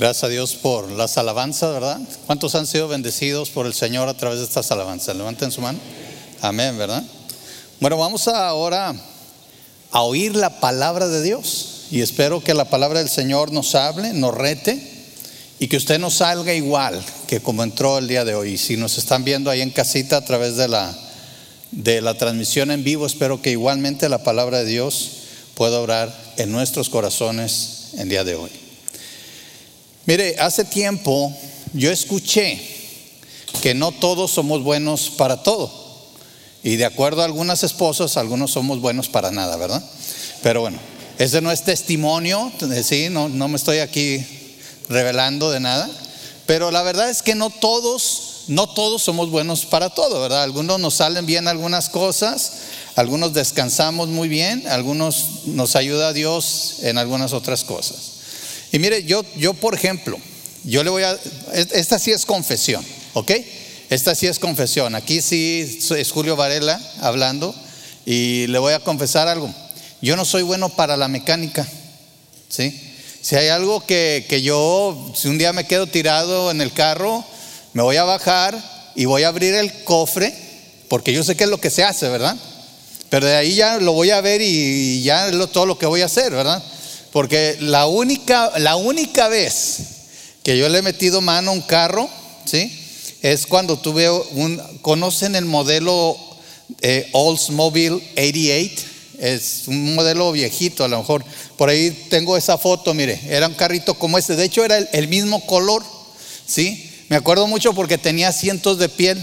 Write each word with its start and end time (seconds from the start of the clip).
Gracias 0.00 0.24
a 0.24 0.28
Dios 0.28 0.54
por 0.54 0.90
las 0.90 1.18
alabanzas, 1.18 1.74
¿verdad? 1.74 2.00
¿Cuántos 2.24 2.54
han 2.54 2.66
sido 2.66 2.88
bendecidos 2.88 3.50
por 3.50 3.66
el 3.66 3.74
Señor 3.74 4.08
a 4.08 4.16
través 4.16 4.38
de 4.38 4.46
estas 4.46 4.70
alabanzas? 4.70 5.14
Levanten 5.14 5.52
su 5.52 5.60
mano. 5.60 5.78
Amén, 6.40 6.78
¿verdad? 6.78 7.04
Bueno, 7.80 7.98
vamos 7.98 8.26
ahora 8.26 8.94
a 9.90 10.00
oír 10.00 10.34
la 10.36 10.58
palabra 10.58 11.06
de 11.06 11.22
Dios 11.22 11.82
y 11.90 12.00
espero 12.00 12.42
que 12.42 12.54
la 12.54 12.64
palabra 12.64 13.00
del 13.00 13.10
Señor 13.10 13.52
nos 13.52 13.74
hable, 13.74 14.14
nos 14.14 14.34
rete 14.34 14.82
y 15.58 15.68
que 15.68 15.76
usted 15.76 15.98
no 15.98 16.08
salga 16.08 16.54
igual 16.54 17.04
que 17.26 17.40
como 17.40 17.62
entró 17.62 17.98
el 17.98 18.08
día 18.08 18.24
de 18.24 18.34
hoy. 18.34 18.56
Si 18.56 18.78
nos 18.78 18.96
están 18.96 19.22
viendo 19.22 19.50
ahí 19.50 19.60
en 19.60 19.68
casita 19.68 20.16
a 20.16 20.24
través 20.24 20.56
de 20.56 20.68
la, 20.68 20.96
de 21.72 22.00
la 22.00 22.14
transmisión 22.14 22.70
en 22.70 22.84
vivo, 22.84 23.04
espero 23.04 23.42
que 23.42 23.50
igualmente 23.50 24.08
la 24.08 24.22
palabra 24.22 24.60
de 24.60 24.64
Dios 24.64 25.10
pueda 25.52 25.78
orar 25.78 26.10
en 26.38 26.50
nuestros 26.52 26.88
corazones 26.88 27.90
el 27.98 28.08
día 28.08 28.24
de 28.24 28.36
hoy. 28.36 28.69
Mire, 30.06 30.36
hace 30.38 30.64
tiempo 30.64 31.34
yo 31.72 31.90
escuché 31.90 32.60
que 33.62 33.74
no 33.74 33.92
todos 33.92 34.30
somos 34.30 34.62
buenos 34.62 35.10
para 35.10 35.42
todo. 35.42 35.70
Y 36.62 36.76
de 36.76 36.84
acuerdo 36.84 37.22
a 37.22 37.24
algunas 37.24 37.62
esposas, 37.62 38.16
algunos 38.16 38.50
somos 38.50 38.80
buenos 38.80 39.08
para 39.08 39.30
nada, 39.30 39.56
¿verdad? 39.56 39.82
Pero 40.42 40.60
bueno, 40.60 40.78
ese 41.18 41.40
no 41.40 41.52
es 41.52 41.62
testimonio, 41.62 42.50
sí, 42.82 43.08
no, 43.10 43.28
no 43.28 43.48
me 43.48 43.56
estoy 43.56 43.78
aquí 43.78 44.24
revelando 44.88 45.50
de 45.50 45.60
nada. 45.60 45.88
Pero 46.46 46.70
la 46.70 46.82
verdad 46.82 47.08
es 47.10 47.22
que 47.22 47.34
no 47.34 47.50
todos, 47.50 48.44
no 48.48 48.68
todos 48.68 49.02
somos 49.02 49.30
buenos 49.30 49.64
para 49.64 49.90
todo, 49.90 50.20
¿verdad? 50.20 50.42
Algunos 50.42 50.80
nos 50.80 50.94
salen 50.94 51.26
bien 51.26 51.46
algunas 51.46 51.88
cosas, 51.88 52.52
algunos 52.96 53.32
descansamos 53.32 54.08
muy 54.08 54.28
bien, 54.28 54.66
algunos 54.68 55.46
nos 55.46 55.76
ayuda 55.76 56.12
Dios 56.12 56.76
en 56.80 56.98
algunas 56.98 57.32
otras 57.32 57.64
cosas. 57.64 58.19
Y 58.72 58.78
mire, 58.78 59.04
yo, 59.04 59.24
yo 59.36 59.54
por 59.54 59.74
ejemplo, 59.74 60.18
yo 60.64 60.84
le 60.84 60.90
voy 60.90 61.02
a, 61.02 61.18
esta 61.52 61.98
sí 61.98 62.12
es 62.12 62.26
confesión, 62.26 62.84
¿ok? 63.14 63.32
Esta 63.88 64.14
sí 64.14 64.26
es 64.26 64.38
confesión. 64.38 64.94
Aquí 64.94 65.20
sí 65.20 65.80
es 65.96 66.10
Julio 66.12 66.36
Varela 66.36 66.80
hablando 67.00 67.54
y 68.06 68.46
le 68.46 68.58
voy 68.58 68.72
a 68.72 68.80
confesar 68.80 69.26
algo. 69.26 69.52
Yo 70.00 70.16
no 70.16 70.24
soy 70.24 70.42
bueno 70.42 70.68
para 70.68 70.96
la 70.96 71.08
mecánica, 71.08 71.66
¿sí? 72.48 72.80
Si 73.20 73.36
hay 73.36 73.48
algo 73.48 73.84
que, 73.84 74.24
que 74.28 74.42
yo, 74.42 75.12
si 75.14 75.28
un 75.28 75.38
día 75.38 75.52
me 75.52 75.66
quedo 75.66 75.86
tirado 75.86 76.50
en 76.50 76.60
el 76.60 76.72
carro, 76.72 77.24
me 77.72 77.82
voy 77.82 77.96
a 77.96 78.04
bajar 78.04 78.56
y 78.94 79.04
voy 79.04 79.24
a 79.24 79.28
abrir 79.28 79.54
el 79.54 79.84
cofre, 79.84 80.34
porque 80.88 81.12
yo 81.12 81.22
sé 81.22 81.36
qué 81.36 81.44
es 81.44 81.50
lo 81.50 81.60
que 81.60 81.70
se 81.70 81.84
hace, 81.84 82.08
¿verdad? 82.08 82.36
Pero 83.10 83.26
de 83.26 83.36
ahí 83.36 83.54
ya 83.54 83.78
lo 83.78 83.92
voy 83.92 84.10
a 84.10 84.20
ver 84.20 84.40
y 84.40 85.02
ya 85.02 85.28
es 85.28 85.50
todo 85.50 85.66
lo 85.66 85.78
que 85.78 85.86
voy 85.86 86.00
a 86.00 86.06
hacer, 86.06 86.32
¿verdad? 86.32 86.62
Porque 87.12 87.56
la 87.60 87.86
única, 87.86 88.52
la 88.58 88.76
única 88.76 89.28
vez 89.28 89.78
que 90.42 90.56
yo 90.56 90.68
le 90.68 90.78
he 90.78 90.82
metido 90.82 91.20
mano 91.20 91.50
a 91.50 91.54
un 91.54 91.62
carro, 91.62 92.08
¿sí? 92.44 92.76
Es 93.22 93.46
cuando 93.46 93.78
tuve 93.78 94.08
un, 94.10 94.60
¿conocen 94.80 95.34
el 95.36 95.44
modelo 95.44 96.16
eh, 96.80 97.08
Oldsmobile 97.12 97.96
88? 98.12 98.82
Es 99.18 99.64
un 99.66 99.94
modelo 99.94 100.32
viejito, 100.32 100.82
a 100.82 100.88
lo 100.88 100.98
mejor. 100.98 101.22
Por 101.58 101.68
ahí 101.68 101.90
tengo 102.08 102.38
esa 102.38 102.56
foto, 102.56 102.94
mire, 102.94 103.20
era 103.28 103.48
un 103.48 103.54
carrito 103.54 103.92
como 103.94 104.16
este. 104.16 104.34
De 104.34 104.44
hecho, 104.44 104.64
era 104.64 104.78
el, 104.78 105.08
mismo 105.08 105.44
color, 105.44 105.84
¿sí? 106.46 106.90
Me 107.10 107.16
acuerdo 107.16 107.46
mucho 107.46 107.74
porque 107.74 107.98
tenía 107.98 108.32
cientos 108.32 108.78
de 108.78 108.88
piel. 108.88 109.22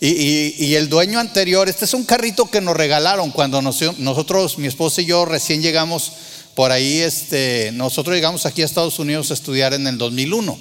Y, 0.00 0.74
el 0.74 0.88
dueño 0.88 1.20
anterior, 1.20 1.68
este 1.68 1.84
es 1.84 1.94
un 1.94 2.02
carrito 2.02 2.50
que 2.50 2.60
nos 2.60 2.76
regalaron 2.76 3.30
cuando 3.30 3.62
nosotros, 3.62 4.58
mi 4.58 4.66
esposa 4.66 5.00
y 5.00 5.04
yo 5.04 5.24
recién 5.24 5.62
llegamos 5.62 6.10
por 6.54 6.72
ahí 6.72 6.98
este, 7.00 7.70
nosotros 7.72 8.14
llegamos 8.14 8.46
aquí 8.46 8.62
a 8.62 8.64
Estados 8.64 8.98
Unidos 8.98 9.30
a 9.30 9.34
estudiar 9.34 9.74
en 9.74 9.86
el 9.86 9.98
2001, 9.98 10.58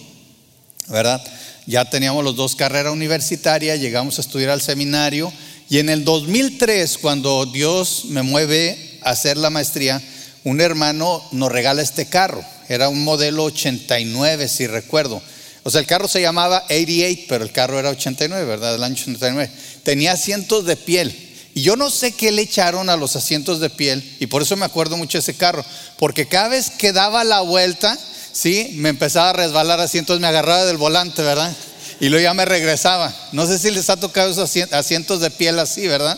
¿verdad? 0.88 1.22
Ya 1.68 1.86
teníamos 1.86 2.24
los 2.24 2.36
dos 2.36 2.56
carreras 2.56 2.94
universitarias, 2.94 3.80
llegamos 3.80 4.18
a 4.18 4.22
estudiar 4.22 4.52
al 4.52 4.62
seminario 4.62 5.32
y 5.72 5.80
en 5.80 5.88
el 5.88 6.04
2003, 6.04 6.98
cuando 6.98 7.46
Dios 7.46 8.04
me 8.10 8.24
mueve 8.24 9.00
a 9.04 9.12
hacer 9.12 9.38
la 9.38 9.50
maestría, 9.50 10.02
un 10.44 10.60
hermano 10.60 11.24
nos 11.32 11.50
regala 11.50 11.82
este 11.82 12.08
carro. 12.08 12.44
Era 12.68 12.90
un 12.90 13.06
modelo 13.06 13.46
89, 13.46 14.50
si 14.50 14.68
recuerdo. 14.68 15.22
O 15.64 15.70
sea, 15.70 15.80
el 15.80 15.88
carro 15.88 16.10
se 16.10 16.22
llamaba 16.22 16.64
88, 16.66 17.22
pero 17.30 17.46
el 17.46 17.54
carro 17.54 17.80
era 17.80 17.90
89, 17.90 18.46
¿verdad? 18.46 18.74
Del 18.74 18.84
año 18.84 18.96
89. 18.96 19.50
Tenía 19.84 20.12
asientos 20.12 20.66
de 20.66 20.76
piel. 20.76 21.31
Y 21.54 21.64
yo 21.64 21.76
no 21.76 21.90
sé 21.90 22.14
qué 22.14 22.32
le 22.32 22.44
echaron 22.44 22.90
a 22.90 22.96
los 22.96 23.16
asientos 23.16 23.60
de 23.60 23.70
piel, 23.70 24.18
y 24.20 24.28
por 24.28 24.42
eso 24.42 24.56
me 24.56 24.66
acuerdo 24.66 24.98
mucho 24.98 25.18
de 25.18 25.22
ese 25.22 25.36
carro, 25.36 25.66
porque 25.98 26.28
cada 26.28 26.48
vez 26.48 26.70
que 26.70 26.94
daba 26.94 27.24
la 27.24 27.42
vuelta, 27.42 27.98
sí, 28.32 28.74
me 28.76 28.90
empezaba 28.90 29.32
a 29.32 29.34
resbalar 29.34 29.80
asientos, 29.80 30.20
me 30.20 30.28
agarraba 30.28 30.66
del 30.66 30.78
volante, 30.78 31.22
¿verdad? 31.22 31.56
Y 32.00 32.10
luego 32.10 32.24
ya 32.24 32.34
me 32.34 32.46
regresaba. 32.46 33.14
No 33.32 33.46
sé 33.46 33.60
si 33.60 33.70
les 33.70 33.90
ha 33.90 33.98
tocado 33.98 34.32
esos 34.32 34.56
asientos 34.72 35.20
de 35.20 35.30
piel 35.30 35.60
así, 35.60 35.88
¿verdad? 35.88 36.18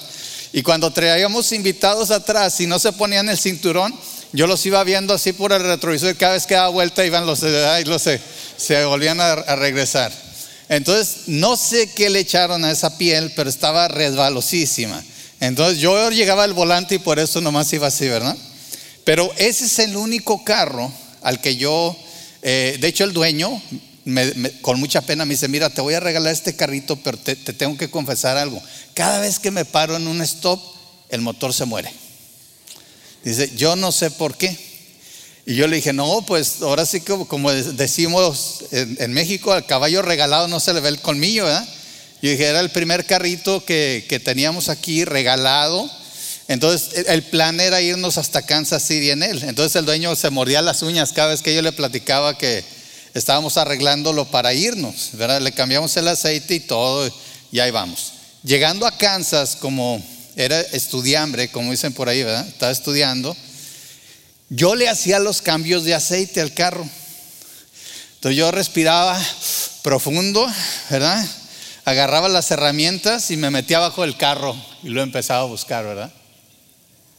Y 0.53 0.61
cuando 0.61 0.91
traíamos 0.91 1.51
invitados 1.51 2.11
atrás, 2.11 2.53
si 2.53 2.67
no 2.67 2.79
se 2.79 2.93
ponían 2.93 3.27
el 3.27 3.37
cinturón, 3.37 3.93
yo 4.33 4.47
los 4.47 4.65
iba 4.65 4.83
viendo 4.83 5.13
así 5.13 5.33
por 5.33 5.51
el 5.51 5.63
retrovisor 5.63 6.11
y 6.11 6.15
cada 6.15 6.33
vez 6.33 6.45
que 6.45 6.53
daba 6.53 6.69
vuelta 6.69 7.05
iban 7.05 7.25
los, 7.25 7.41
y 7.43 7.83
los 7.85 8.01
se, 8.01 8.21
se 8.55 8.85
volvían 8.85 9.19
a 9.19 9.35
regresar. 9.55 10.11
Entonces, 10.69 11.27
no 11.27 11.57
sé 11.57 11.91
qué 11.91 12.09
le 12.09 12.19
echaron 12.19 12.63
a 12.65 12.71
esa 12.71 12.97
piel, 12.97 13.31
pero 13.35 13.49
estaba 13.49 13.87
resbalosísima. 13.87 15.03
Entonces 15.43 15.79
yo 15.79 16.09
llegaba 16.09 16.45
al 16.45 16.53
volante 16.53 16.95
y 16.95 16.99
por 16.99 17.19
eso 17.19 17.41
nomás 17.41 17.73
iba 17.73 17.87
así, 17.87 18.07
¿verdad? 18.07 18.37
Pero 19.03 19.29
ese 19.35 19.65
es 19.65 19.77
el 19.79 19.97
único 19.97 20.45
carro 20.45 20.89
al 21.21 21.41
que 21.41 21.57
yo, 21.57 21.97
eh, 22.41 22.77
de 22.79 22.87
hecho 22.87 23.03
el 23.03 23.11
dueño, 23.11 23.61
con 24.61 24.79
mucha 24.79 25.01
pena 25.01 25.25
me 25.25 25.33
dice, 25.33 25.49
mira, 25.49 25.69
te 25.69 25.81
voy 25.81 25.95
a 25.95 25.99
regalar 25.99 26.31
este 26.31 26.55
carrito, 26.55 26.95
pero 26.95 27.17
te, 27.17 27.35
tengo 27.35 27.75
que 27.75 27.89
confesar 27.89 28.37
algo. 28.37 28.63
Cada 28.93 29.19
vez 29.19 29.37
que 29.37 29.51
me 29.51 29.65
paro 29.65 29.97
en 29.97 30.07
un 30.07 30.21
stop, 30.21 30.61
el 31.09 31.19
motor 31.19 31.53
se 31.53 31.65
muere. 31.65 31.91
Dice, 33.25 33.51
yo 33.53 33.75
no 33.75 33.91
sé 33.91 34.11
por 34.11 34.37
qué. 34.37 34.57
Y 35.45 35.55
yo 35.55 35.67
le 35.67 35.75
dije, 35.75 35.91
no, 35.91 36.23
pues 36.25 36.61
ahora 36.61 36.85
sí 36.85 37.01
que 37.01 37.17
como 37.27 37.51
decimos 37.51 38.63
en, 38.71 38.95
en 38.97 39.11
México, 39.11 39.51
al 39.51 39.65
caballo 39.65 40.03
regalado 40.03 40.47
no 40.47 40.61
se 40.61 40.73
le 40.73 40.79
ve 40.79 40.87
el 40.87 41.01
colmillo, 41.01 41.43
¿verdad? 41.43 41.67
Yo 42.23 42.29
dije, 42.29 42.45
era 42.45 42.61
el 42.61 42.69
primer 42.69 43.05
carrito 43.05 43.65
que, 43.65 44.21
teníamos 44.23 44.69
aquí 44.69 45.03
regalado. 45.03 45.91
Entonces 46.47 47.05
el 47.07 47.21
plan 47.23 47.59
era 47.59 47.81
irnos 47.81 48.17
hasta 48.17 48.43
Kansas 48.43 48.81
City 48.81 49.09
en 49.09 49.23
él. 49.23 49.43
Entonces 49.43 49.75
el 49.75 49.83
dueño 49.83 50.15
se 50.15 50.29
mordía 50.29 50.61
las 50.61 50.83
uñas 50.83 51.11
cada 51.11 51.27
vez 51.27 51.41
que 51.41 51.53
yo 51.53 51.61
le 51.61 51.73
platicaba 51.73 52.37
que 52.37 52.63
estábamos 53.13 53.57
arreglándolo 53.57 54.23
para 54.31 54.53
irnos. 54.53 55.09
¿verdad? 55.11 55.41
Le 55.41 55.51
cambiamos 55.51 55.97
el 55.97 56.07
aceite 56.07 56.55
y 56.55 56.59
todo 56.61 57.11
y 57.51 57.59
ahí 57.59 57.71
vamos. 57.71 58.13
Llegando 58.41 58.87
a 58.87 58.97
Kansas, 58.97 59.57
como 59.57 60.01
era 60.37 60.61
estudiambre, 60.61 61.49
como 61.49 61.71
dicen 61.71 61.91
por 61.91 62.07
ahí, 62.07 62.23
¿verdad? 62.23 62.47
Estaba 62.47 62.71
estudiando. 62.71 63.35
Yo 64.47 64.75
le 64.75 64.87
hacía 64.87 65.19
los 65.19 65.41
cambios 65.41 65.83
de 65.83 65.93
aceite 65.93 66.39
al 66.39 66.53
carro. 66.53 66.87
Entonces 68.15 68.37
yo 68.37 68.49
respiraba 68.49 69.21
profundo, 69.81 70.47
¿verdad? 70.89 71.21
Agarraba 71.85 72.29
las 72.29 72.49
herramientas 72.51 73.31
y 73.31 73.37
me 73.37 73.49
metía 73.49 73.77
abajo 73.77 74.03
del 74.03 74.17
carro 74.17 74.55
y 74.83 74.89
lo 74.89 75.01
empezaba 75.01 75.41
a 75.41 75.45
buscar, 75.45 75.83
¿verdad? 75.83 76.11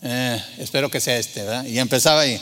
Eh, 0.03 0.43
espero 0.59 0.91
que 0.91 1.01
sea 1.01 1.19
este, 1.19 1.43
¿verdad? 1.43 1.65
Y 1.65 1.79
empezaba 1.79 2.21
ahí. 2.21 2.41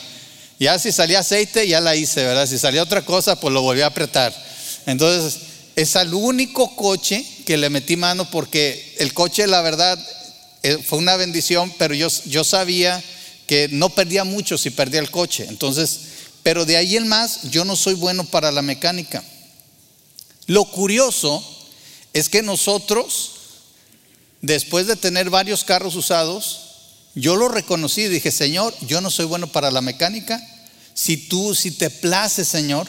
Ya 0.59 0.79
si 0.79 0.93
salía 0.93 1.21
aceite, 1.21 1.67
ya 1.67 1.81
la 1.81 1.97
hice, 1.97 2.25
¿verdad? 2.25 2.47
Si 2.47 2.59
salía 2.59 2.83
otra 2.83 3.05
cosa, 3.05 3.39
pues 3.41 3.53
lo 3.53 3.63
volví 3.63 3.81
a 3.81 3.87
apretar. 3.87 4.35
Entonces, 4.87 5.41
es 5.75 5.97
el 5.97 6.15
único 6.15 6.77
coche 6.77 7.25
que 7.47 7.57
le 7.57 7.71
metí 7.71 7.97
mano 7.97 8.31
porque 8.31 8.95
el 8.99 9.13
coche, 9.15 9.47
la 9.47 9.63
verdad, 9.63 9.99
eh, 10.63 10.79
fue 10.79 10.99
una 10.99 11.17
bendición, 11.17 11.73
pero 11.79 11.95
yo, 11.95 12.09
yo 12.27 12.45
sabía 12.45 13.03
que 13.47 13.69
no 13.73 13.91
perdía 13.91 14.25
mucho 14.25 14.59
si 14.59 14.71
perdía 14.71 15.01
el 15.01 15.11
coche. 15.11 15.47
Entonces, 15.49 16.01
pero 16.43 16.65
de 16.65 16.77
ahí 16.77 16.97
en 16.97 17.09
más, 17.09 17.51
yo 17.51 17.65
no 17.65 17.77
soy 17.77 17.95
bueno 17.95 18.25
para 18.25 18.53
la 18.53 18.63
mecánica. 18.63 19.23
Lo 20.47 20.65
curioso 20.65 21.45
es 22.13 22.29
que 22.29 22.43
nosotros, 22.43 23.33
después 24.41 24.87
de 24.87 24.97
tener 24.97 25.31
varios 25.31 25.65
carros 25.65 25.97
usados, 25.97 26.61
yo 27.15 27.37
lo 27.37 27.49
reconocí 27.49 28.03
y 28.03 28.09
dije, 28.09 28.31
Señor, 28.31 28.75
yo 28.83 29.01
no 29.01 29.11
soy 29.11 29.27
bueno 29.27 29.47
para 29.47 29.71
la 29.71 29.81
mecánica. 29.81 30.41
Si 30.95 31.17
tú, 31.17 31.55
si 31.55 31.71
te 31.71 31.91
place, 31.91 32.45
Señor, 32.45 32.89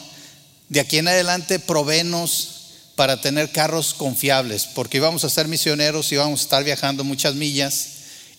de 0.68 0.80
aquí 0.80 0.98
en 0.98 1.08
adelante 1.08 1.58
provenos 1.58 2.50
para 2.94 3.20
tener 3.20 3.50
carros 3.50 3.92
confiables, 3.94 4.66
porque 4.66 4.98
íbamos 4.98 5.24
a 5.24 5.30
ser 5.30 5.48
misioneros 5.48 6.12
íbamos 6.12 6.40
a 6.40 6.42
estar 6.44 6.64
viajando 6.64 7.02
muchas 7.04 7.34
millas. 7.34 7.88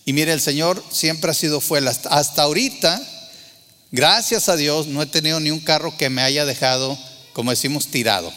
Y 0.04 0.12
mire, 0.12 0.32
el 0.32 0.40
Señor 0.40 0.82
siempre 0.90 1.30
ha 1.30 1.34
sido 1.34 1.60
fiel. 1.60 1.88
Hasta, 1.88 2.08
hasta 2.10 2.42
ahorita, 2.42 3.02
gracias 3.90 4.48
a 4.48 4.56
Dios, 4.56 4.86
no 4.86 5.02
he 5.02 5.06
tenido 5.06 5.40
ni 5.40 5.50
un 5.50 5.60
carro 5.60 5.96
que 5.96 6.10
me 6.10 6.22
haya 6.22 6.44
dejado, 6.44 6.96
como 7.32 7.50
decimos, 7.50 7.88
tirado. 7.88 8.32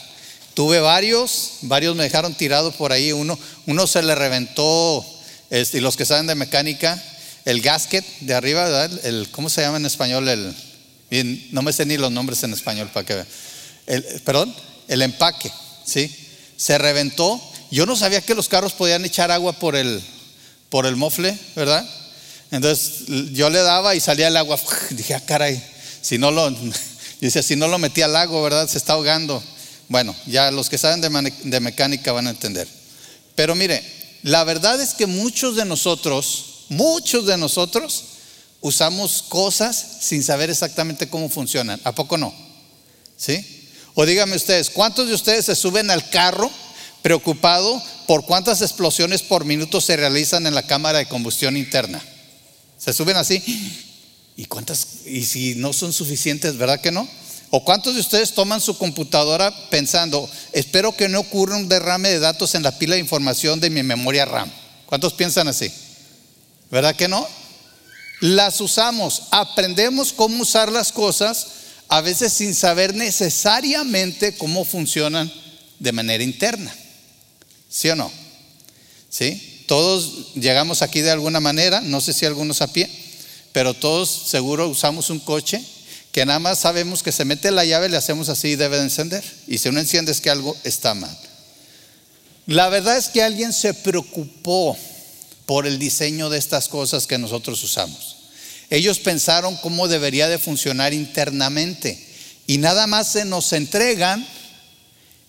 Tuve 0.60 0.82
varios, 0.82 1.52
varios 1.62 1.96
me 1.96 2.04
dejaron 2.04 2.34
tirado 2.34 2.74
por 2.74 2.92
ahí. 2.92 3.14
Uno, 3.14 3.40
uno 3.66 3.88
se 3.88 4.04
le 4.04 4.14
reventó, 4.14 5.06
este, 5.50 5.78
y 5.78 5.80
los 5.80 5.96
que 5.96 6.04
saben 6.04 6.28
de 6.28 6.36
mecánica, 6.36 7.02
el 7.46 7.62
gasket 7.62 8.04
de 8.20 8.34
arriba, 8.34 8.66
¿verdad? 8.66 9.06
El, 9.06 9.30
¿Cómo 9.32 9.50
se 9.50 9.62
llama 9.62 9.78
en 9.78 9.86
español? 9.86 10.28
El, 10.28 11.48
no 11.54 11.62
me 11.62 11.72
sé 11.72 11.86
ni 11.86 11.96
los 11.96 12.12
nombres 12.12 12.44
en 12.44 12.52
español 12.52 12.90
para 12.94 13.06
que 13.06 13.14
vean. 13.14 13.28
el, 13.88 14.04
perdón, 14.26 14.54
el 14.90 15.02
empaque, 15.02 15.50
¿sí? 15.86 16.14
Se 16.58 16.78
reventó. 16.78 17.40
Yo 17.72 17.86
no 17.86 17.96
sabía 17.96 18.20
que 18.20 18.36
los 18.36 18.50
carros 18.50 18.74
podían 18.74 19.06
echar 19.06 19.32
agua 19.32 19.54
por 19.54 19.78
el, 19.78 20.04
por 20.68 20.86
el 20.86 20.98
mofle, 20.98 21.40
¿verdad? 21.56 21.90
Entonces 22.52 23.06
yo 23.32 23.50
le 23.50 23.60
daba 23.60 23.96
y 23.96 24.02
salía 24.02 24.28
el 24.28 24.36
agua. 24.36 24.60
Dije, 24.90 25.14
ah, 25.14 25.24
caray, 25.26 25.64
si 26.02 26.18
no 26.18 26.32
lo, 26.32 26.52
dice, 27.22 27.44
si 27.44 27.56
no 27.56 27.70
lo 27.70 27.78
metí 27.80 28.02
al 28.02 28.12
lago, 28.12 28.44
¿verdad? 28.44 28.68
Se 28.68 28.78
está 28.78 28.92
ahogando. 28.92 29.42
Bueno, 29.90 30.16
ya 30.28 30.52
los 30.52 30.70
que 30.70 30.78
saben 30.78 31.02
de, 31.02 31.60
mecánica 31.60 32.12
van 32.12 32.28
a 32.28 32.30
entender. 32.30 32.68
Pero 33.34 33.56
mire, 33.56 33.84
la 34.22 34.44
verdad 34.44 34.80
es 34.80 34.94
que 34.94 35.08
muchos 35.08 35.56
de 35.56 35.66
nosotros, 35.66 36.66
muchos 36.70 37.26
de 37.26 37.38
nosotros, 37.38 38.04
usamos 38.62 39.24
cosas 39.28 39.84
sin 40.02 40.24
saber 40.24 40.52
exactamente 40.52 41.10
cómo 41.10 41.28
funcionan. 41.28 41.82
¿A 41.84 41.94
poco 41.94 42.18
no? 42.18 42.32
¿Sí? 43.18 43.44
O 43.96 44.06
díganme 44.06 44.36
ustedes, 44.36 44.70
¿cuántos 44.70 45.08
de 45.08 45.16
ustedes 45.16 45.46
se 45.46 45.56
suben 45.56 45.90
al 45.90 46.08
carro 46.12 46.52
preocupado 47.02 47.82
por 48.06 48.26
cuántas 48.26 48.62
explosiones 48.62 49.24
por 49.24 49.44
minuto 49.44 49.82
se 49.82 49.98
realizan 49.98 50.46
en 50.46 50.54
la 50.54 50.68
cámara 50.68 51.00
de 51.00 51.08
combustión 51.08 51.58
interna? 51.58 52.00
Se 52.78 52.94
suben 52.94 53.18
así. 53.18 53.42
¿Y 54.38 54.46
cuántas? 54.46 55.06
Y 55.08 55.26
si 55.26 55.56
no 55.56 55.74
son 55.74 55.92
suficientes, 55.94 56.58
¿verdad 56.58 56.80
que 56.80 56.92
no? 56.92 57.10
¿O 57.52 57.64
cuántos 57.64 57.96
de 57.96 58.02
ustedes 58.02 58.34
toman 58.34 58.62
su 58.62 58.78
computadora 58.78 59.52
pensando, 59.70 60.30
espero 60.54 60.96
que 60.96 61.10
no 61.10 61.20
ocurra 61.20 61.56
un 61.56 61.68
derrame 61.68 62.10
de 62.10 62.20
datos 62.20 62.54
en 62.54 62.62
la 62.62 62.78
pila 62.78 62.94
de 62.94 63.02
información 63.02 63.60
de 63.60 63.72
mi 63.72 63.82
memoria 63.82 64.26
RAM? 64.26 64.52
¿Cuántos 64.86 65.14
piensan 65.14 65.48
así? 65.48 65.72
¿Verdad 66.70 66.96
que 66.96 67.08
no? 67.08 67.28
Las 68.22 68.62
usamos, 68.62 69.24
aprendemos 69.32 70.14
cómo 70.14 70.44
usar 70.44 70.72
las 70.72 70.92
cosas, 70.92 71.48
a 71.88 72.02
veces 72.02 72.34
sin 72.34 72.54
saber 72.54 72.94
necesariamente 72.94 74.36
cómo 74.38 74.64
funcionan 74.64 75.32
de 75.80 75.92
manera 75.92 76.24
interna. 76.24 76.76
¿Sí 77.70 77.90
o 77.90 77.96
no? 77.96 78.12
¿Sí? 79.10 79.64
Todos 79.68 80.34
llegamos 80.36 80.84
aquí 80.84 81.02
de 81.02 81.12
alguna 81.12 81.40
manera, 81.40 81.82
no 81.82 82.02
sé 82.02 82.14
si 82.14 82.26
algunos 82.26 82.62
a 82.62 82.68
pie, 82.68 82.90
pero 83.54 83.74
todos 83.74 84.10
seguro 84.28 84.68
usamos 84.68 85.10
un 85.10 85.20
coche 85.20 85.64
que 86.20 86.26
nada 86.26 86.40
más 86.40 86.60
sabemos 86.60 87.02
que 87.02 87.14
se 87.14 87.24
mete 87.24 87.50
la 87.50 87.64
llave, 87.64 87.88
le 87.88 87.96
hacemos 87.96 88.28
así 88.28 88.50
y 88.50 88.56
debe 88.58 88.76
de 88.76 88.84
encender. 88.84 89.24
Y 89.48 89.58
si 89.58 89.72
no 89.72 89.80
enciende 89.80 90.12
es 90.12 90.20
que 90.20 90.30
algo 90.30 90.54
está 90.66 90.94
mal. 90.94 91.18
La 92.46 92.68
verdad 92.68 92.98
es 92.98 93.08
que 93.08 93.24
alguien 93.24 93.54
se 93.54 93.74
preocupó 93.74 94.78
por 95.46 95.66
el 95.66 95.80
diseño 95.80 96.30
de 96.30 96.38
estas 96.38 96.68
cosas 96.68 97.08
que 97.08 97.18
nosotros 97.18 97.64
usamos. 97.64 98.18
Ellos 98.70 99.00
pensaron 99.00 99.56
cómo 99.64 99.88
debería 99.88 100.28
de 100.28 100.40
funcionar 100.40 100.94
internamente 100.94 101.98
y 102.48 102.58
nada 102.58 102.86
más 102.86 103.14
se 103.14 103.24
nos 103.24 103.54
entregan 103.54 104.28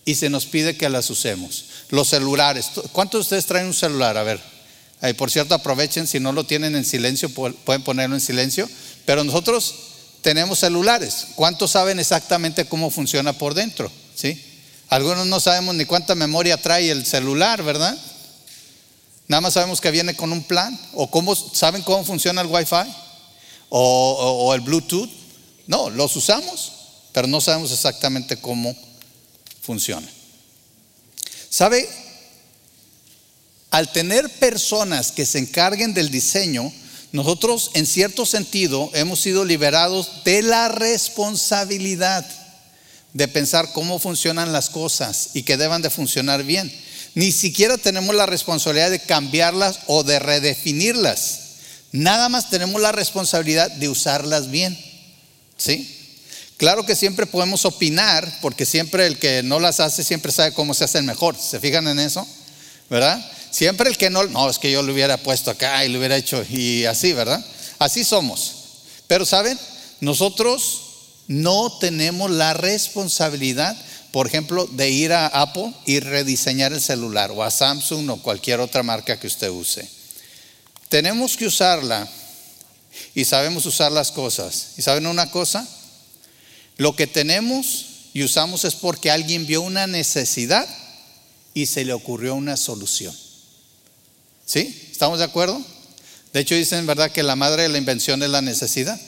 y 0.05 0.17
se 0.17 0.29
nos 0.29 0.45
pide 0.47 0.77
que 0.77 0.89
las 0.89 1.09
usemos. 1.09 1.67
Los 1.91 2.09
celulares, 2.09 2.67
¿cuántos 2.91 3.21
de 3.21 3.23
ustedes 3.23 3.47
traen 3.47 3.69
un 3.69 3.75
celular? 3.75 4.17
A 4.17 4.25
ver, 4.25 4.41
por 5.17 5.31
cierto, 5.31 5.55
aprovechen, 5.55 6.09
si 6.09 6.19
no 6.19 6.33
lo 6.33 6.43
tienen 6.43 6.75
en 6.75 6.85
silencio, 6.85 7.29
pueden 7.29 7.85
ponerlo 7.85 8.17
en 8.17 8.21
silencio, 8.21 8.69
pero 9.05 9.23
nosotros 9.23 9.90
tenemos 10.23 10.59
celulares. 10.59 11.29
¿Cuántos 11.35 11.73
saben 11.73 11.99
exactamente 11.99 12.67
cómo 12.67 12.91
funciona 12.91 13.33
por 13.33 13.55
dentro? 13.55 13.91
¿Sí? 14.15 14.43
Algunos 14.89 15.27
no 15.27 15.41
sabemos 15.41 15.75
ni 15.75 15.85
cuánta 15.85 16.15
memoria 16.15 16.61
trae 16.61 16.91
el 16.91 17.07
celular, 17.07 17.63
¿verdad? 17.63 17.97
Nada 19.29 19.41
más 19.41 19.55
sabemos 19.55 19.81
que 19.81 19.91
viene 19.91 20.17
con 20.17 20.33
un 20.33 20.43
plan. 20.43 20.79
¿O 20.95 21.11
cómo, 21.11 21.37
saben 21.37 21.83
cómo 21.83 22.05
funciona 22.05 22.41
el 22.41 22.49
Wi-Fi? 22.49 22.93
¿O, 23.69 24.47
o 24.47 24.55
el 24.55 24.61
Bluetooth? 24.61 25.09
No, 25.67 25.89
los 25.89 26.17
usamos, 26.17 26.73
pero 27.13 27.29
no 27.29 27.41
sabemos 27.41 27.71
exactamente 27.71 28.37
cómo 28.37 28.75
funciona. 29.63 30.09
¿Sabe? 31.49 31.89
Al 33.71 33.93
tener 33.93 34.29
personas 34.41 35.13
que 35.13 35.25
se 35.25 35.39
encarguen 35.39 35.95
del 35.95 36.11
diseño, 36.11 36.73
nosotros 37.13 37.71
en 37.75 37.87
cierto 37.87 38.25
sentido 38.25 38.91
hemos 38.95 39.21
sido 39.21 39.45
liberados 39.45 40.25
de 40.25 40.43
la 40.43 40.69
responsabilidad 40.69 42.25
de 43.13 43.27
pensar 43.29 43.73
cómo 43.73 43.99
funcionan 43.99 44.53
las 44.53 44.71
cosas 44.71 45.31
y 45.35 45.43
que 45.43 45.57
deban 45.57 45.83
de 45.83 45.91
funcionar 45.91 46.45
bien. 46.45 46.73
Ni 47.15 47.33
siquiera 47.33 47.77
tenemos 47.77 48.15
la 48.15 48.27
responsabilidad 48.27 48.91
de 48.91 49.01
cambiarlas 49.01 49.81
o 49.87 50.05
de 50.05 50.21
redefinirlas. 50.21 51.41
Nada 51.93 52.29
más 52.29 52.51
tenemos 52.51 52.81
la 52.81 52.93
responsabilidad 52.93 53.71
de 53.71 53.89
usarlas 53.89 54.51
bien. 54.51 54.79
¿Sí? 55.57 55.97
Claro 56.57 56.87
que 56.87 56.95
siempre 56.95 57.27
podemos 57.27 57.65
opinar, 57.65 58.39
porque 58.41 58.67
siempre 58.67 59.07
el 59.07 59.19
que 59.19 59.43
no 59.43 59.59
las 59.59 59.81
hace 59.81 60.05
siempre 60.05 60.31
sabe 60.31 60.53
cómo 60.53 60.75
se 60.75 60.85
hacen 60.85 61.07
mejor. 61.07 61.37
¿Se 61.37 61.59
fijan 61.59 61.89
en 61.89 61.99
eso? 61.99 62.27
¿Verdad? 62.89 63.21
Siempre 63.51 63.89
el 63.89 63.97
que 63.97 64.11
no, 64.11 64.25
no, 64.25 64.49
es 64.49 64.59
que 64.59 64.71
yo 64.71 64.83
lo 64.83 64.93
hubiera 64.93 65.17
puesto 65.17 65.51
acá 65.51 65.85
y 65.85 65.89
lo 65.89 65.99
hubiera 65.99 66.17
hecho 66.17 66.45
y 66.49 66.85
así, 66.85 67.13
¿verdad? 67.13 67.45
Así 67.79 68.05
somos. 68.05 68.55
Pero 69.07 69.27
saben, 69.27 69.59
nosotros 70.01 70.83
no 71.27 71.79
tenemos 71.79 72.31
la 72.31 72.55
responsabilidad, 72.55 73.77
por 74.13 74.27
ejemplo, 74.27 74.67
de 74.67 74.91
ir 74.91 75.13
a 75.13 75.27
Apple 75.27 75.73
y 75.87 76.01
rediseñar 76.01 76.73
el 76.73 76.81
celular 76.81 77.31
o 77.33 77.43
a 77.43 77.51
Samsung 77.51 78.11
o 78.11 78.23
cualquier 78.23 78.61
otra 78.61 78.83
marca 78.83 79.19
que 79.19 79.27
usted 79.27 79.51
use. 79.51 79.89
Tenemos 80.89 81.37
que 81.37 81.47
usarla 81.47 82.09
y 83.15 83.25
sabemos 83.25 83.67
usar 83.67 83.93
las 83.93 84.11
cosas. 84.11 84.73
¿Y 84.77 84.83
saben 84.83 85.07
una 85.07 85.31
cosa? 85.31 85.67
Lo 86.77 86.97
que 86.97 87.07
tenemos 87.07 87.87
y 88.13 88.23
usamos 88.25 88.65
es 88.65 88.75
porque 88.75 89.11
alguien 89.11 89.47
vio 89.47 89.63
una 89.63 89.87
necesidad 89.87 90.69
y 91.55 91.67
se 91.67 91.85
le 91.85 91.93
ocurrió 91.93 92.35
una 92.35 92.57
solución. 92.57 93.15
¿Sí? 94.51 94.89
¿Estamos 94.91 95.21
de 95.21 95.25
acuerdo? 95.27 95.63
De 96.33 96.41
hecho 96.41 96.57
dicen, 96.57 96.85
¿verdad?, 96.85 97.13
que 97.13 97.23
la 97.23 97.37
madre 97.37 97.63
de 97.63 97.69
la 97.69 97.79
invención 97.79 98.21
es 98.21 98.31
la 98.31 98.43
necesidad. 98.43 99.01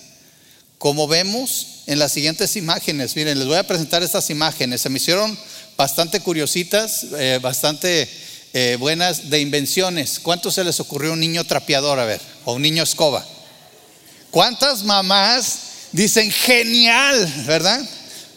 Como 0.79 1.09
vemos 1.09 1.83
en 1.87 1.99
las 1.99 2.13
siguientes 2.13 2.55
imágenes, 2.55 3.17
miren, 3.17 3.41
les 3.41 3.49
voy 3.49 3.57
a 3.57 3.67
presentar 3.67 4.05
estas 4.05 4.31
imágenes. 4.31 4.83
Se 4.83 4.89
me 4.89 4.99
hicieron 4.99 5.37
bastante 5.77 6.21
curiositas, 6.21 7.07
eh, 7.19 7.41
bastante 7.43 8.09
eh, 8.53 8.77
buenas 8.79 9.31
de 9.31 9.41
invenciones. 9.41 10.21
¿Cuánto 10.21 10.53
se 10.53 10.63
les 10.63 10.79
ocurrió 10.79 11.13
un 11.13 11.19
niño 11.19 11.43
trapeador, 11.43 11.99
a 11.99 12.05
ver, 12.05 12.21
o 12.45 12.53
un 12.53 12.63
niño 12.63 12.85
escoba? 12.85 13.27
¿Cuántas 14.31 14.85
mamás 14.85 15.59
dicen 15.91 16.31
genial, 16.31 17.45
verdad? 17.49 17.85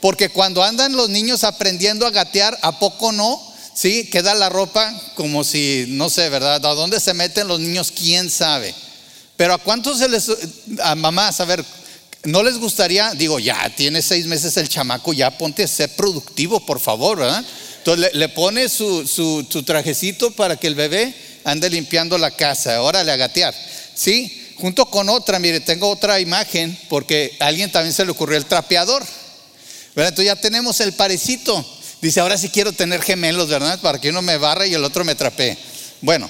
Porque 0.02 0.30
cuando 0.30 0.64
andan 0.64 0.96
los 0.96 1.10
niños 1.10 1.44
aprendiendo 1.44 2.08
a 2.08 2.10
gatear, 2.10 2.58
¿a 2.64 2.80
poco 2.80 3.12
no? 3.12 3.45
¿Sí? 3.76 4.10
Queda 4.10 4.34
la 4.34 4.50
ropa 4.50 4.92
como 5.14 5.44
si, 5.44 5.86
no 5.90 6.10
sé, 6.10 6.30
¿verdad? 6.30 6.66
¿A 6.66 6.74
dónde 6.74 7.00
se 7.00 7.14
meten 7.14 7.48
los 7.48 7.60
niños? 7.60 7.92
¿Quién 7.92 8.32
sabe? 8.32 8.74
Pero 9.38 9.54
¿a 9.54 9.58
cuántos 9.60 10.00
se 10.00 10.10
les, 10.10 10.32
a 10.82 10.96
mamás, 10.96 11.40
a 11.42 11.46
ver, 11.46 11.64
no 12.24 12.42
les 12.42 12.58
gustaría, 12.58 13.14
digo, 13.14 13.38
ya 13.38 13.70
tiene 13.76 14.02
seis 14.02 14.26
meses 14.26 14.58
el 14.58 14.70
chamaco, 14.70 15.14
ya 15.14 15.38
ponte 15.38 15.64
a 15.64 15.68
ser 15.68 15.90
productivo, 15.96 16.66
por 16.66 16.80
favor, 16.80 17.20
¿verdad? 17.20 17.46
Entonces 17.78 18.16
le, 18.16 18.30
pone 18.30 18.68
su, 18.70 19.06
su, 19.06 19.64
trajecito 19.64 20.32
para 20.32 20.56
que 20.56 20.68
el 20.68 20.74
bebé 20.74 21.14
ande 21.44 21.70
limpiando 21.70 22.18
la 22.18 22.32
casa, 22.32 22.82
órale 22.82 23.12
a 23.12 23.18
gatear, 23.18 23.54
¿sí? 23.94 24.42
Junto 24.56 24.86
con 24.86 25.10
otra, 25.10 25.38
mire, 25.38 25.60
tengo 25.60 25.90
otra 25.90 26.20
imagen, 26.20 26.78
porque 26.90 27.36
a 27.40 27.48
alguien 27.48 27.72
también 27.72 27.94
se 27.94 28.06
le 28.06 28.12
ocurrió 28.12 28.38
el 28.38 28.46
trapeador, 28.46 29.04
¿verdad? 29.96 30.10
Entonces 30.10 30.26
ya 30.26 30.36
tenemos 30.36 30.80
el 30.80 30.94
parecito. 30.94 31.64
Dice, 32.06 32.20
ahora 32.20 32.38
sí 32.38 32.50
quiero 32.50 32.72
tener 32.72 33.02
gemelos, 33.02 33.50
¿verdad? 33.50 33.80
Para 33.82 34.00
que 34.00 34.10
uno 34.10 34.22
me 34.22 34.38
barre 34.38 34.68
y 34.68 34.76
el 34.76 34.84
otro 34.84 35.04
me 35.04 35.16
trapee. 35.16 35.58
Bueno, 36.02 36.30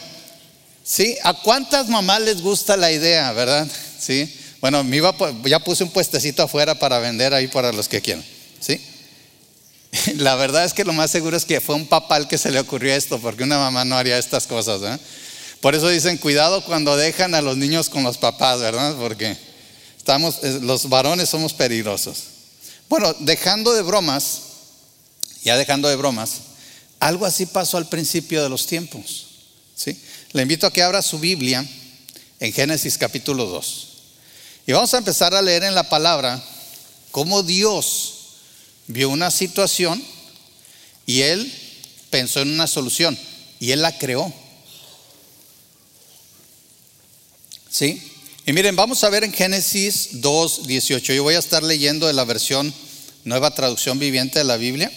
¿sí? 0.85 1.17
¿A 1.21 1.33
cuántas 1.33 1.89
mamás 1.89 2.21
les 2.21 2.41
gusta 2.41 2.77
la 2.77 2.93
idea, 2.93 3.33
verdad? 3.33 3.67
¿Sí? 3.99 4.33
Bueno, 4.61 4.85
me 4.85 4.95
iba, 4.95 5.13
ya 5.43 5.59
puse 5.59 5.83
un 5.83 5.89
puestecito 5.89 6.43
afuera 6.43 6.79
para 6.79 6.99
vender 6.99 7.33
ahí 7.33 7.49
para 7.49 7.73
los 7.73 7.89
que 7.89 7.99
quieran, 7.99 8.23
¿sí? 8.61 8.79
La 10.15 10.35
verdad 10.35 10.63
es 10.63 10.73
que 10.73 10.85
lo 10.85 10.93
más 10.93 11.11
seguro 11.11 11.35
es 11.35 11.43
que 11.43 11.59
fue 11.59 11.75
un 11.75 11.87
papá 11.87 12.15
el 12.15 12.29
que 12.29 12.37
se 12.37 12.51
le 12.51 12.59
ocurrió 12.61 12.95
esto, 12.95 13.19
porque 13.19 13.43
una 13.43 13.57
mamá 13.57 13.83
no 13.83 13.97
haría 13.97 14.17
estas 14.17 14.47
cosas, 14.47 14.81
¿eh? 14.81 14.97
Por 15.59 15.75
eso 15.75 15.89
dicen, 15.89 16.17
cuidado 16.19 16.63
cuando 16.63 16.95
dejan 16.95 17.35
a 17.35 17.41
los 17.41 17.57
niños 17.57 17.89
con 17.89 18.01
los 18.01 18.17
papás, 18.17 18.61
¿verdad? 18.61 18.95
Porque 18.95 19.35
estamos, 19.97 20.41
los 20.61 20.87
varones 20.87 21.27
somos 21.27 21.51
peligrosos. 21.51 22.23
Bueno, 22.87 23.13
dejando 23.19 23.73
de 23.73 23.81
bromas, 23.81 24.54
ya 25.45 25.55
dejando 25.55 25.87
de 25.87 25.95
bromas, 25.95 26.41
algo 26.99 27.25
así 27.25 27.45
pasó 27.45 27.77
al 27.77 27.87
principio 27.87 28.41
de 28.43 28.49
los 28.49 28.65
tiempos. 28.65 29.27
¿sí? 29.75 29.97
Le 30.33 30.41
invito 30.41 30.65
a 30.65 30.73
que 30.73 30.81
abra 30.81 31.01
su 31.01 31.19
Biblia 31.19 31.63
en 32.39 32.51
Génesis 32.51 32.97
capítulo 32.97 33.45
2. 33.45 33.87
Y 34.65 34.71
vamos 34.71 34.93
a 34.93 34.97
empezar 34.97 35.35
a 35.35 35.41
leer 35.43 35.63
en 35.63 35.75
la 35.75 35.87
palabra 35.87 36.43
cómo 37.11 37.43
Dios 37.43 38.13
vio 38.87 39.09
una 39.09 39.29
situación 39.29 40.03
y 41.05 41.21
Él 41.21 41.53
pensó 42.09 42.41
en 42.41 42.49
una 42.49 42.65
solución 42.65 43.17
y 43.59 43.69
Él 43.69 43.83
la 43.83 43.95
creó. 43.99 44.33
¿Sí? 47.69 48.01
Y 48.47 48.53
miren, 48.53 48.75
vamos 48.75 49.03
a 49.03 49.09
ver 49.09 49.23
en 49.23 49.33
Génesis 49.33 50.21
2, 50.21 50.65
18. 50.65 51.13
Yo 51.13 51.23
voy 51.23 51.35
a 51.35 51.39
estar 51.39 51.61
leyendo 51.61 52.07
de 52.07 52.13
la 52.13 52.23
versión 52.23 52.73
nueva 53.25 53.53
traducción 53.53 53.99
viviente 53.99 54.39
de 54.39 54.45
la 54.45 54.57
Biblia. 54.57 54.91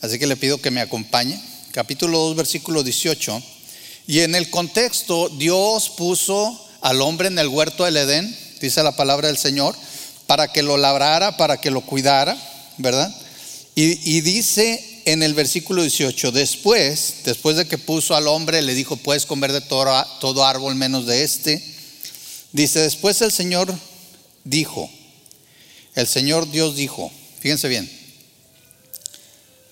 Así 0.00 0.18
que 0.18 0.26
le 0.26 0.36
pido 0.36 0.60
que 0.60 0.70
me 0.70 0.80
acompañe. 0.80 1.38
Capítulo 1.72 2.18
2, 2.18 2.36
versículo 2.36 2.82
18. 2.82 3.42
Y 4.06 4.20
en 4.20 4.34
el 4.34 4.48
contexto, 4.50 5.28
Dios 5.28 5.90
puso 5.90 6.58
al 6.80 7.02
hombre 7.02 7.28
en 7.28 7.38
el 7.38 7.48
huerto 7.48 7.84
del 7.84 7.98
Edén, 7.98 8.36
dice 8.60 8.82
la 8.82 8.96
palabra 8.96 9.28
del 9.28 9.36
Señor, 9.36 9.76
para 10.26 10.52
que 10.52 10.62
lo 10.62 10.78
labrara, 10.78 11.36
para 11.36 11.60
que 11.60 11.70
lo 11.70 11.82
cuidara, 11.82 12.36
¿verdad? 12.78 13.14
Y, 13.74 14.20
dice 14.20 15.02
en 15.04 15.22
el 15.22 15.34
versículo 15.34 15.82
18, 15.82 16.32
después, 16.32 17.16
después 17.24 17.56
de 17.56 17.66
que 17.66 17.78
puso 17.78 18.14
al 18.14 18.26
hombre, 18.26 18.62
le 18.62 18.74
dijo, 18.74 18.96
puedes 18.96 19.26
comer 19.26 19.52
de 19.52 19.60
todo, 19.60 20.04
todo 20.20 20.44
árbol 20.44 20.74
menos 20.74 21.06
de 21.06 21.24
este. 21.24 21.62
Dice, 22.52 22.80
después 22.80 23.20
el 23.22 23.32
Señor 23.32 23.72
dijo, 24.44 24.90
el 25.94 26.06
Señor 26.06 26.50
Dios 26.50 26.74
dijo, 26.74 27.10
fíjense 27.40 27.68
bien, 27.68 27.90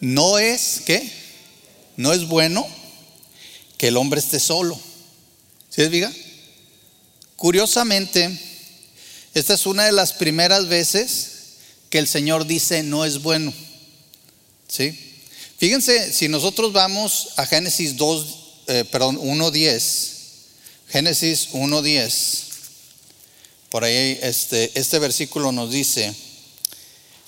no 0.00 0.38
es, 0.38 0.82
¿qué? 0.86 1.10
No 1.96 2.12
es 2.12 2.26
bueno 2.26 2.66
que 3.76 3.88
el 3.88 3.96
hombre 3.96 4.20
esté 4.20 4.40
solo. 4.40 4.78
¿Sí 5.70 5.82
es, 5.82 5.90
viga? 5.90 6.12
Curiosamente, 7.36 8.38
esta 9.34 9.54
es 9.54 9.66
una 9.66 9.84
de 9.84 9.92
las 9.92 10.12
primeras 10.12 10.68
veces 10.68 11.30
que 11.90 11.98
el 11.98 12.08
Señor 12.08 12.46
dice 12.46 12.82
no 12.82 13.04
es 13.04 13.22
bueno. 13.22 13.52
¿Sí? 14.68 14.96
Fíjense, 15.58 16.12
si 16.12 16.28
nosotros 16.28 16.72
vamos 16.72 17.30
a 17.36 17.46
Génesis 17.46 17.96
2, 17.96 18.38
eh, 18.68 18.84
perdón, 18.90 19.18
1.10, 19.18 20.10
Génesis 20.88 21.48
1.10, 21.52 22.42
por 23.70 23.84
ahí 23.84 24.18
este, 24.22 24.70
este 24.78 24.98
versículo 24.98 25.52
nos 25.52 25.70
dice, 25.70 26.14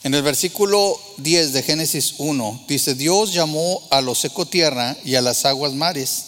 en 0.03 0.15
el 0.15 0.23
versículo 0.23 0.99
10 1.19 1.53
de 1.53 1.63
Génesis 1.63 2.15
1, 2.19 2.65
dice, 2.67 2.95
Dios 2.95 3.35
llamó 3.35 3.87
a 3.91 4.01
lo 4.01 4.15
seco 4.15 4.47
tierra 4.47 4.97
y 5.05 5.15
a 5.15 5.21
las 5.21 5.45
aguas 5.45 5.75
mares. 5.75 6.25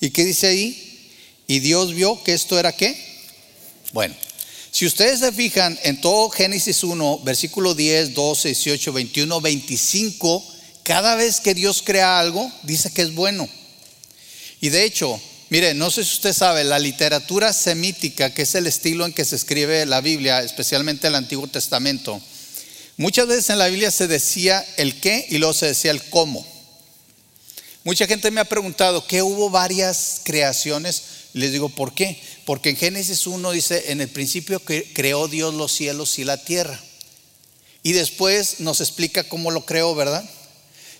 ¿Y 0.00 0.10
qué 0.10 0.24
dice 0.24 0.46
ahí? 0.46 1.10
Y 1.48 1.58
Dios 1.58 1.94
vio 1.94 2.22
que 2.22 2.34
esto 2.34 2.58
era 2.58 2.72
qué? 2.72 2.96
Bueno, 3.92 4.14
si 4.70 4.86
ustedes 4.86 5.20
se 5.20 5.32
fijan 5.32 5.78
en 5.82 6.00
todo 6.00 6.30
Génesis 6.30 6.84
1, 6.84 7.20
versículo 7.24 7.74
10, 7.74 8.14
12, 8.14 8.48
18, 8.48 8.92
21, 8.92 9.40
25, 9.40 10.44
cada 10.82 11.16
vez 11.16 11.40
que 11.40 11.54
Dios 11.54 11.82
crea 11.84 12.20
algo, 12.20 12.50
dice 12.62 12.92
que 12.92 13.02
es 13.02 13.14
bueno. 13.14 13.48
Y 14.60 14.68
de 14.68 14.84
hecho, 14.84 15.20
mire, 15.50 15.74
no 15.74 15.90
sé 15.90 16.04
si 16.04 16.14
usted 16.14 16.32
sabe, 16.32 16.62
la 16.62 16.78
literatura 16.78 17.52
semítica, 17.52 18.32
que 18.32 18.42
es 18.42 18.54
el 18.54 18.68
estilo 18.68 19.04
en 19.04 19.12
que 19.12 19.24
se 19.24 19.34
escribe 19.34 19.84
la 19.86 20.00
Biblia, 20.00 20.42
especialmente 20.42 21.08
el 21.08 21.16
Antiguo 21.16 21.48
Testamento, 21.48 22.20
muchas 22.96 23.26
veces 23.26 23.50
en 23.50 23.58
la 23.58 23.68
Biblia 23.68 23.90
se 23.90 24.06
decía 24.06 24.64
el 24.76 25.00
qué 25.00 25.26
y 25.28 25.38
luego 25.38 25.54
se 25.54 25.66
decía 25.66 25.90
el 25.90 26.02
cómo. 26.10 26.46
Mucha 27.84 28.06
gente 28.06 28.30
me 28.30 28.40
ha 28.40 28.44
preguntado, 28.44 29.06
¿qué 29.06 29.22
hubo 29.22 29.48
varias 29.48 30.20
creaciones? 30.24 31.02
Les 31.34 31.52
digo, 31.52 31.68
¿por 31.68 31.94
qué? 31.94 32.20
Porque 32.44 32.70
en 32.70 32.76
Génesis 32.76 33.26
1 33.26 33.50
dice, 33.52 33.92
en 33.92 34.00
el 34.00 34.08
principio 34.08 34.60
creó 34.60 35.28
Dios 35.28 35.54
los 35.54 35.72
cielos 35.72 36.18
y 36.18 36.24
la 36.24 36.42
tierra. 36.42 36.80
Y 37.82 37.92
después 37.92 38.58
nos 38.58 38.80
explica 38.80 39.22
cómo 39.24 39.52
lo 39.52 39.64
creó, 39.64 39.94
¿verdad? 39.94 40.28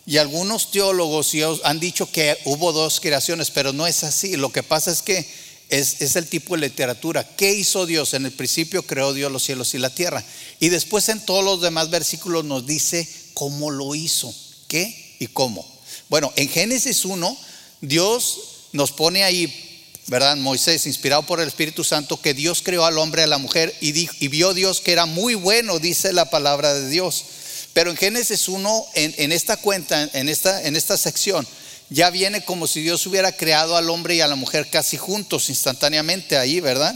Y 0.06 0.18
algunos 0.18 0.70
teólogos 0.70 1.32
han 1.64 1.80
dicho 1.80 2.08
que 2.12 2.38
hubo 2.44 2.72
dos 2.72 3.00
creaciones, 3.00 3.50
pero 3.50 3.72
no 3.72 3.88
es 3.88 4.04
así. 4.04 4.36
Lo 4.36 4.52
que 4.52 4.62
pasa 4.62 4.92
es 4.92 5.02
que 5.02 5.26
es, 5.68 6.00
es, 6.00 6.16
el 6.16 6.28
tipo 6.28 6.54
de 6.54 6.68
literatura. 6.68 7.26
¿Qué 7.36 7.52
hizo 7.52 7.86
Dios? 7.86 8.14
En 8.14 8.26
el 8.26 8.32
principio 8.32 8.82
creó 8.82 9.12
Dios 9.12 9.32
los 9.32 9.44
cielos 9.44 9.74
y 9.74 9.78
la 9.78 9.90
tierra. 9.90 10.24
Y 10.60 10.68
después 10.68 11.08
en 11.08 11.24
todos 11.24 11.44
los 11.44 11.60
demás 11.60 11.90
versículos 11.90 12.44
nos 12.44 12.66
dice 12.66 13.08
cómo 13.34 13.70
lo 13.70 13.94
hizo, 13.94 14.34
qué 14.68 15.16
y 15.18 15.26
cómo. 15.26 15.66
Bueno, 16.08 16.32
en 16.36 16.48
Génesis 16.48 17.04
1, 17.04 17.36
Dios 17.80 18.38
nos 18.72 18.92
pone 18.92 19.24
ahí 19.24 19.66
¿verdad? 20.08 20.36
Moisés, 20.36 20.86
inspirado 20.86 21.24
por 21.24 21.40
el 21.40 21.48
Espíritu 21.48 21.82
Santo, 21.82 22.20
que 22.20 22.32
Dios 22.32 22.62
creó 22.62 22.84
al 22.84 22.98
hombre 22.98 23.22
y 23.22 23.24
a 23.24 23.28
la 23.28 23.38
mujer 23.38 23.74
y, 23.80 23.92
vio 24.28 24.54
Dios 24.54 24.80
que 24.80 24.92
era 24.92 25.06
muy 25.06 25.34
bueno, 25.34 25.78
dice 25.78 26.12
la 26.12 26.30
palabra 26.30 26.74
de 26.74 26.88
Dios. 26.88 27.24
Pero 27.72 27.90
en 27.90 27.96
Génesis 27.96 28.48
1, 28.48 28.86
en, 28.94 29.32
esta 29.32 29.56
cuenta, 29.56 30.08
en 30.12 30.28
esta, 30.28 30.62
en 30.62 30.76
esta 30.76 30.96
sección, 30.96 31.46
ya 31.88 32.10
viene 32.10 32.44
como 32.44 32.66
si 32.66 32.82
Dios 32.82 33.06
hubiera 33.06 33.32
creado 33.32 33.76
al 33.76 33.90
hombre 33.90 34.16
y 34.16 34.20
a 34.20 34.28
la 34.28 34.36
mujer 34.36 34.68
casi 34.70 34.96
juntos, 34.96 35.48
instantáneamente 35.48 36.36
ahí, 36.36 36.60
¿verdad? 36.60 36.94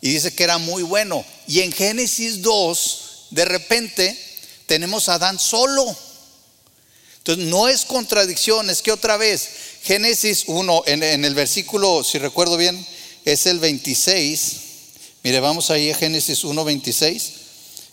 Y 0.00 0.12
dice 0.12 0.34
que 0.34 0.44
era 0.44 0.58
muy 0.58 0.82
bueno. 0.82 1.24
Y 1.46 1.60
en 1.60 1.72
Génesis 1.72 2.42
2, 2.42 3.26
de 3.30 3.44
repente, 3.44 4.18
tenemos 4.66 5.08
a 5.08 5.14
Adán 5.14 5.38
solo. 5.38 5.84
Entonces, 7.18 7.46
no 7.46 7.68
es 7.68 7.84
contradicción, 7.84 8.68
es 8.70 8.82
que 8.82 8.92
otra 8.92 9.16
vez, 9.16 9.48
Génesis 9.82 10.44
1, 10.46 10.82
en, 10.86 11.24
el 11.24 11.34
versículo, 11.34 12.02
si 12.04 12.18
recuerdo 12.18 12.56
bien, 12.56 12.84
es 13.24 13.46
el 13.46 13.60
26. 13.60 14.56
Mire, 15.22 15.40
vamos 15.40 15.70
ahí 15.70 15.90
a 15.90 15.96
Génesis 15.96 16.44
1, 16.44 16.64
26. 16.64 17.32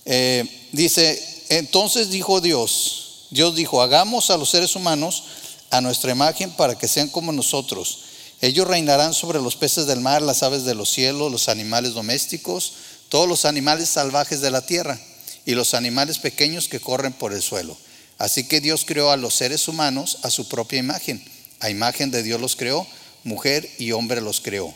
Eh, 0.05 0.67
dice, 0.71 1.45
entonces 1.49 2.09
dijo 2.09 2.41
Dios, 2.41 3.27
Dios 3.29 3.55
dijo, 3.55 3.81
hagamos 3.81 4.29
a 4.29 4.37
los 4.37 4.49
seres 4.49 4.75
humanos 4.75 5.23
a 5.71 5.81
nuestra 5.81 6.11
imagen 6.11 6.51
para 6.51 6.77
que 6.77 6.87
sean 6.87 7.09
como 7.09 7.31
nosotros. 7.31 8.03
Ellos 8.41 8.67
reinarán 8.67 9.13
sobre 9.13 9.39
los 9.39 9.55
peces 9.55 9.85
del 9.85 10.01
mar, 10.01 10.21
las 10.21 10.43
aves 10.43 10.63
de 10.63 10.75
los 10.75 10.89
cielos, 10.89 11.31
los 11.31 11.49
animales 11.49 11.93
domésticos, 11.93 12.73
todos 13.09 13.27
los 13.27 13.45
animales 13.45 13.89
salvajes 13.89 14.41
de 14.41 14.51
la 14.51 14.65
tierra 14.65 14.99
y 15.45 15.53
los 15.53 15.73
animales 15.73 16.19
pequeños 16.19 16.67
que 16.67 16.79
corren 16.79 17.13
por 17.13 17.33
el 17.33 17.41
suelo. 17.41 17.77
Así 18.17 18.43
que 18.43 18.61
Dios 18.61 18.83
creó 18.85 19.11
a 19.11 19.17
los 19.17 19.33
seres 19.33 19.67
humanos 19.67 20.19
a 20.23 20.29
su 20.29 20.47
propia 20.47 20.79
imagen 20.79 21.23
a 21.61 21.69
imagen 21.69 22.11
de 22.11 22.23
Dios 22.23 22.41
los 22.41 22.55
creó, 22.55 22.85
mujer 23.23 23.69
y 23.77 23.91
hombre 23.91 24.19
los 24.19 24.41
creó. 24.41 24.73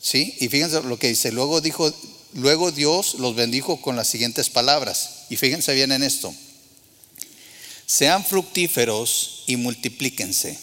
¿Sí? 0.00 0.34
Y 0.40 0.48
fíjense 0.48 0.82
lo 0.82 0.98
que 0.98 1.08
dice, 1.08 1.30
luego 1.30 1.60
dijo, 1.60 1.92
luego 2.32 2.72
Dios 2.72 3.14
los 3.18 3.36
bendijo 3.36 3.80
con 3.80 3.94
las 3.94 4.08
siguientes 4.08 4.50
palabras. 4.50 5.26
Y 5.30 5.36
fíjense 5.36 5.72
bien 5.74 5.92
en 5.92 6.02
esto. 6.02 6.34
Sean 7.86 8.24
fructíferos 8.24 9.33
y 9.46 9.56
multiplíquense. 9.56 10.58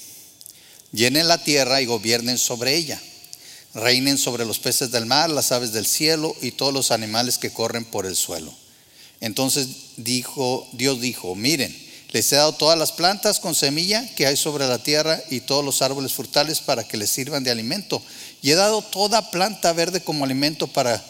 Llenen 0.91 1.27
la 1.27 1.43
tierra 1.43 1.81
y 1.81 1.85
gobiernen 1.85 2.38
sobre 2.38 2.75
ella. 2.75 3.01
Reinen 3.73 4.17
sobre 4.17 4.45
los 4.45 4.59
peces 4.59 4.91
del 4.91 5.05
mar, 5.05 5.29
las 5.29 5.51
aves 5.51 5.71
del 5.71 5.85
cielo 5.85 6.35
y 6.41 6.51
todos 6.51 6.73
los 6.73 6.91
animales 6.91 7.38
que 7.38 7.51
corren 7.51 7.85
por 7.85 8.05
el 8.05 8.17
suelo. 8.17 8.53
Entonces 9.21 9.67
dijo, 9.97 10.67
Dios 10.73 11.00
dijo, 11.00 11.35
miren, 11.35 11.73
les 12.09 12.29
he 12.33 12.35
dado 12.35 12.53
todas 12.53 12.77
las 12.77 12.91
plantas 12.91 13.39
con 13.39 13.55
semilla 13.55 14.05
que 14.15 14.27
hay 14.27 14.35
sobre 14.35 14.67
la 14.67 14.83
tierra 14.83 15.21
y 15.29 15.39
todos 15.39 15.63
los 15.63 15.81
árboles 15.81 16.11
frutales 16.11 16.59
para 16.59 16.83
que 16.85 16.97
les 16.97 17.09
sirvan 17.09 17.43
de 17.43 17.51
alimento. 17.51 18.01
Y 18.41 18.51
he 18.51 18.55
dado 18.55 18.81
toda 18.81 19.31
planta 19.31 19.71
verde 19.71 20.03
como 20.03 20.25
alimento 20.25 20.67
para 20.67 21.01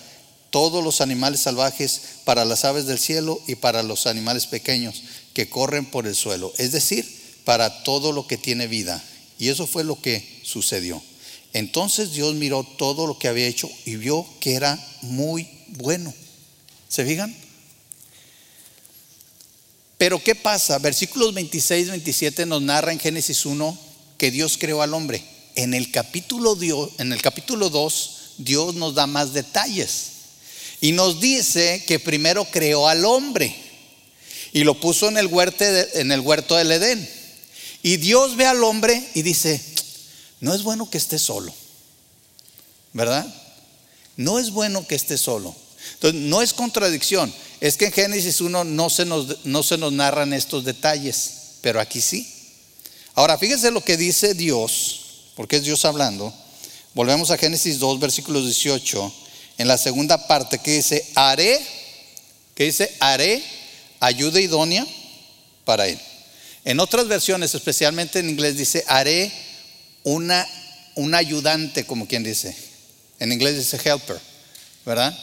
todos 0.51 0.83
los 0.83 1.01
animales 1.01 1.39
salvajes, 1.39 2.01
para 2.25 2.45
las 2.45 2.65
aves 2.65 2.85
del 2.85 2.99
cielo 2.99 3.41
y 3.47 3.55
para 3.55 3.81
los 3.81 4.05
animales 4.05 4.45
pequeños 4.45 5.01
que 5.33 5.49
corren 5.49 5.85
por 5.85 6.05
el 6.05 6.15
suelo. 6.15 6.53
Es 6.57 6.71
decir, 6.71 7.20
para 7.45 7.83
todo 7.83 8.11
lo 8.11 8.27
que 8.27 8.37
tiene 8.37 8.67
vida. 8.67 9.03
Y 9.39 9.49
eso 9.49 9.67
fue 9.67 9.83
lo 9.83 9.99
que 10.01 10.41
sucedió. 10.43 11.01
Entonces 11.53 12.13
Dios 12.13 12.35
miró 12.35 12.63
todo 12.63 13.07
lo 13.07 13.17
que 13.17 13.27
había 13.27 13.47
hecho 13.47 13.69
y 13.85 13.95
vio 13.95 14.25
que 14.39 14.53
era 14.53 14.79
muy 15.01 15.47
bueno. 15.67 16.13
¿Se 16.87 17.05
fijan? 17.05 17.35
Pero 19.97 20.23
¿qué 20.23 20.35
pasa? 20.35 20.79
Versículos 20.79 21.33
26 21.33 21.89
27 21.89 22.45
nos 22.45 22.61
narra 22.61 22.91
en 22.91 22.99
Génesis 22.99 23.45
1 23.45 23.77
que 24.17 24.31
Dios 24.31 24.57
creó 24.57 24.81
al 24.81 24.93
hombre. 24.93 25.23
En 25.55 25.73
el 25.73 25.91
capítulo, 25.91 26.57
en 26.97 27.11
el 27.11 27.21
capítulo 27.21 27.69
2 27.69 28.35
Dios 28.37 28.75
nos 28.75 28.95
da 28.95 29.07
más 29.07 29.33
detalles 29.33 30.11
y 30.79 30.93
nos 30.93 31.19
dice 31.19 31.83
que 31.85 31.99
primero 31.99 32.45
creó 32.45 32.87
al 32.87 33.05
hombre 33.05 33.55
y 34.53 34.63
lo 34.63 34.79
puso 34.79 35.07
en 35.07 35.17
el, 35.17 35.27
huerto 35.27 35.63
en 35.65 36.11
el 36.11 36.21
huerto 36.21 36.55
del 36.55 36.71
Edén. 36.71 37.20
Y 37.83 37.97
Dios 37.97 38.35
ve 38.35 38.45
al 38.45 38.63
hombre 38.63 39.09
y 39.13 39.21
dice, 39.21 39.61
no 40.39 40.53
es 40.53 40.63
bueno 40.63 40.89
que 40.89 40.97
esté 40.97 41.17
solo, 41.17 41.53
¿verdad? 42.93 43.25
No 44.17 44.39
es 44.39 44.51
bueno 44.51 44.85
que 44.85 44.95
esté 44.95 45.17
solo. 45.17 45.55
Entonces, 45.93 46.21
no 46.21 46.41
es 46.41 46.53
contradicción. 46.53 47.33
Es 47.59 47.77
que 47.77 47.85
en 47.85 47.91
Génesis 47.91 48.41
1 48.41 48.63
no 48.63 48.89
se, 48.89 49.05
nos, 49.05 49.45
no 49.45 49.63
se 49.63 49.77
nos 49.77 49.93
narran 49.93 50.33
estos 50.33 50.63
detalles, 50.63 51.31
pero 51.61 51.79
aquí 51.79 52.01
sí. 52.01 52.27
Ahora, 53.13 53.37
fíjense 53.37 53.71
lo 53.71 53.83
que 53.83 53.97
dice 53.97 54.33
Dios, 54.33 55.31
porque 55.35 55.57
es 55.57 55.63
Dios 55.63 55.85
hablando. 55.85 56.33
Volvemos 56.93 57.31
a 57.31 57.37
Génesis 57.37 57.79
2, 57.79 57.99
versículos 57.99 58.45
18, 58.45 59.13
en 59.57 59.67
la 59.67 59.77
segunda 59.77 60.27
parte 60.27 60.59
que 60.59 60.77
dice, 60.77 61.07
haré, 61.15 61.59
que 62.55 62.65
dice, 62.65 62.95
haré 62.99 63.43
ayuda 63.99 64.39
idónea 64.39 64.85
para 65.65 65.87
él. 65.87 65.99
En 66.63 66.79
otras 66.79 67.07
versiones, 67.07 67.55
especialmente 67.55 68.19
en 68.19 68.29
inglés, 68.29 68.55
dice, 68.55 68.83
haré 68.87 69.31
una, 70.03 70.47
un 70.95 71.15
ayudante, 71.15 71.85
como 71.85 72.07
quien 72.07 72.23
dice. 72.23 72.55
En 73.19 73.31
inglés 73.31 73.57
dice 73.57 73.77
helper, 73.83 74.19
¿verdad? 74.85 75.17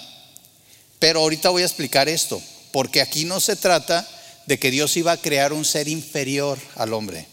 Pero 0.98 1.20
ahorita 1.20 1.50
voy 1.50 1.62
a 1.62 1.66
explicar 1.66 2.08
esto, 2.08 2.42
porque 2.72 3.00
aquí 3.00 3.24
no 3.24 3.40
se 3.40 3.56
trata 3.56 4.08
de 4.46 4.58
que 4.58 4.70
Dios 4.70 4.96
iba 4.96 5.12
a 5.12 5.16
crear 5.16 5.52
un 5.52 5.64
ser 5.64 5.88
inferior 5.88 6.58
al 6.74 6.92
hombre. 6.92 7.26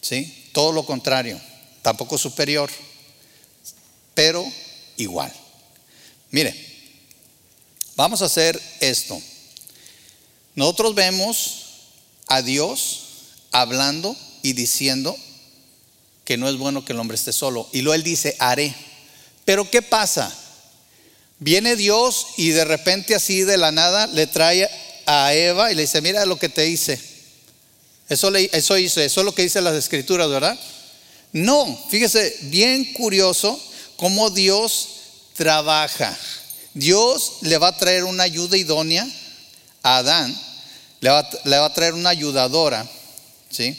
¿Sí? 0.00 0.48
Todo 0.52 0.72
lo 0.72 0.84
contrario, 0.84 1.40
tampoco 1.82 2.18
superior, 2.18 2.70
pero 4.14 4.44
igual. 4.96 5.32
Mire, 6.30 6.54
vamos 7.96 8.22
a 8.22 8.26
hacer 8.26 8.60
esto. 8.80 9.20
Nosotros 10.54 10.94
vemos 10.94 11.59
a 12.30 12.40
Dios 12.40 13.02
hablando 13.52 14.16
y 14.42 14.54
diciendo 14.54 15.14
que 16.24 16.38
no 16.38 16.48
es 16.48 16.56
bueno 16.56 16.84
que 16.84 16.92
el 16.92 17.00
hombre 17.00 17.16
esté 17.16 17.32
solo. 17.32 17.68
Y 17.72 17.82
luego 17.82 17.94
él 17.94 18.02
dice, 18.02 18.36
haré. 18.38 18.74
Pero 19.44 19.68
¿qué 19.68 19.82
pasa? 19.82 20.32
Viene 21.40 21.76
Dios 21.76 22.28
y 22.36 22.50
de 22.50 22.64
repente 22.64 23.14
así 23.14 23.42
de 23.42 23.58
la 23.58 23.72
nada 23.72 24.06
le 24.06 24.26
trae 24.26 24.70
a 25.06 25.34
Eva 25.34 25.72
y 25.72 25.74
le 25.74 25.82
dice, 25.82 26.00
mira 26.00 26.24
lo 26.24 26.38
que 26.38 26.48
te 26.48 26.68
hice. 26.68 27.00
Eso, 28.08 28.30
le, 28.30 28.48
eso 28.52 28.76
eso 28.76 29.00
es 29.00 29.16
lo 29.16 29.34
que 29.34 29.42
dice 29.42 29.60
las 29.60 29.74
escrituras, 29.74 30.28
¿verdad? 30.28 30.58
No, 31.32 31.78
fíjese, 31.90 32.36
bien 32.42 32.92
curioso 32.92 33.60
cómo 33.96 34.30
Dios 34.30 34.88
trabaja. 35.34 36.16
Dios 36.74 37.38
le 37.42 37.58
va 37.58 37.68
a 37.68 37.76
traer 37.76 38.04
una 38.04 38.22
ayuda 38.22 38.56
idónea 38.56 39.08
a 39.82 39.98
Adán, 39.98 40.38
le 41.00 41.10
va, 41.10 41.64
a 41.64 41.72
traer 41.72 41.94
una 41.94 42.10
ayudadora, 42.10 42.88
¿sí? 43.50 43.76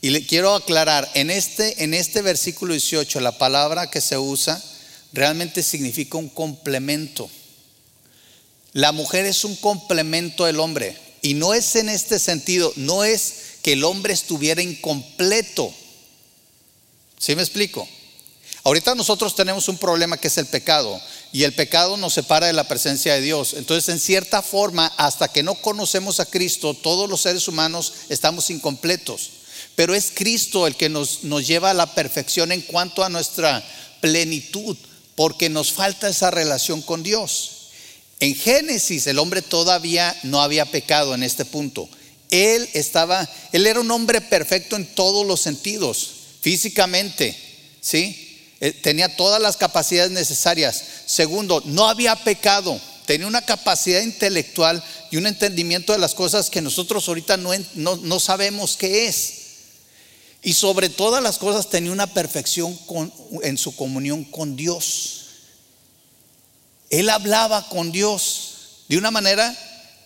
Y 0.00 0.10
le 0.10 0.26
quiero 0.26 0.54
aclarar, 0.54 1.08
en 1.14 1.30
este, 1.30 1.84
en 1.84 1.94
este 1.94 2.22
versículo 2.22 2.72
18, 2.72 3.20
la 3.20 3.38
palabra 3.38 3.90
que 3.90 4.00
se 4.00 4.18
usa 4.18 4.60
realmente 5.12 5.62
significa 5.62 6.18
un 6.18 6.28
complemento. 6.28 7.30
La 8.72 8.92
mujer 8.92 9.26
es 9.26 9.44
un 9.44 9.56
complemento 9.56 10.46
del 10.46 10.60
hombre. 10.60 10.96
Y 11.22 11.34
no 11.34 11.52
es 11.52 11.76
en 11.76 11.88
este 11.88 12.18
sentido, 12.18 12.72
no 12.76 13.04
es 13.04 13.34
que 13.62 13.74
el 13.74 13.84
hombre 13.84 14.14
estuviera 14.14 14.62
incompleto. 14.62 15.72
¿Sí 17.18 17.36
me 17.36 17.42
explico? 17.42 17.86
Ahorita 18.64 18.94
nosotros 18.94 19.34
tenemos 19.34 19.68
un 19.68 19.78
problema 19.78 20.16
que 20.16 20.28
es 20.28 20.38
el 20.38 20.46
pecado. 20.46 21.00
Y 21.32 21.44
el 21.44 21.52
pecado 21.52 21.96
nos 21.96 22.14
separa 22.14 22.48
de 22.48 22.52
la 22.52 22.66
presencia 22.66 23.14
de 23.14 23.20
Dios. 23.20 23.54
Entonces, 23.54 23.88
en 23.88 24.00
cierta 24.00 24.42
forma, 24.42 24.86
hasta 24.96 25.28
que 25.28 25.42
no 25.42 25.54
conocemos 25.54 26.18
a 26.18 26.26
Cristo, 26.26 26.74
todos 26.74 27.08
los 27.08 27.22
seres 27.22 27.46
humanos 27.46 27.92
estamos 28.08 28.50
incompletos. 28.50 29.30
Pero 29.76 29.94
es 29.94 30.10
Cristo 30.12 30.66
el 30.66 30.74
que 30.74 30.88
nos, 30.88 31.24
nos 31.24 31.46
lleva 31.46 31.70
a 31.70 31.74
la 31.74 31.94
perfección 31.94 32.50
en 32.50 32.62
cuanto 32.62 33.04
a 33.04 33.08
nuestra 33.08 33.64
plenitud, 34.00 34.76
porque 35.14 35.48
nos 35.48 35.72
falta 35.72 36.08
esa 36.08 36.30
relación 36.30 36.82
con 36.82 37.02
Dios. 37.02 37.60
En 38.20 38.34
Génesis 38.34 39.06
el 39.06 39.18
hombre 39.18 39.40
todavía 39.40 40.14
no 40.24 40.42
había 40.42 40.66
pecado 40.66 41.14
en 41.14 41.22
este 41.22 41.44
punto. 41.44 41.88
Él 42.30 42.68
estaba, 42.74 43.28
él 43.52 43.66
era 43.66 43.80
un 43.80 43.90
hombre 43.90 44.20
perfecto 44.20 44.76
en 44.76 44.86
todos 44.94 45.26
los 45.26 45.40
sentidos, 45.40 46.10
físicamente, 46.40 47.36
¿sí? 47.80 48.26
Eh, 48.60 48.72
tenía 48.72 49.16
todas 49.16 49.40
las 49.40 49.56
capacidades 49.56 50.12
necesarias. 50.12 50.84
Segundo, 51.10 51.60
no 51.64 51.88
había 51.88 52.14
pecado, 52.14 52.80
tenía 53.04 53.26
una 53.26 53.42
capacidad 53.42 54.00
intelectual 54.00 54.80
y 55.10 55.16
un 55.16 55.26
entendimiento 55.26 55.92
de 55.92 55.98
las 55.98 56.14
cosas 56.14 56.50
que 56.50 56.60
nosotros 56.60 57.08
ahorita 57.08 57.36
no, 57.36 57.50
no 57.74 58.20
sabemos 58.20 58.76
qué 58.76 59.08
es. 59.08 59.32
Y 60.40 60.52
sobre 60.52 60.88
todas 60.88 61.20
las 61.20 61.38
cosas 61.38 61.68
tenía 61.68 61.90
una 61.90 62.06
perfección 62.06 62.78
en 63.42 63.58
su 63.58 63.74
comunión 63.74 64.22
con 64.22 64.54
Dios. 64.54 65.22
Él 66.90 67.10
hablaba 67.10 67.68
con 67.68 67.90
Dios 67.90 68.84
de 68.88 68.96
una 68.96 69.10
manera 69.10 69.52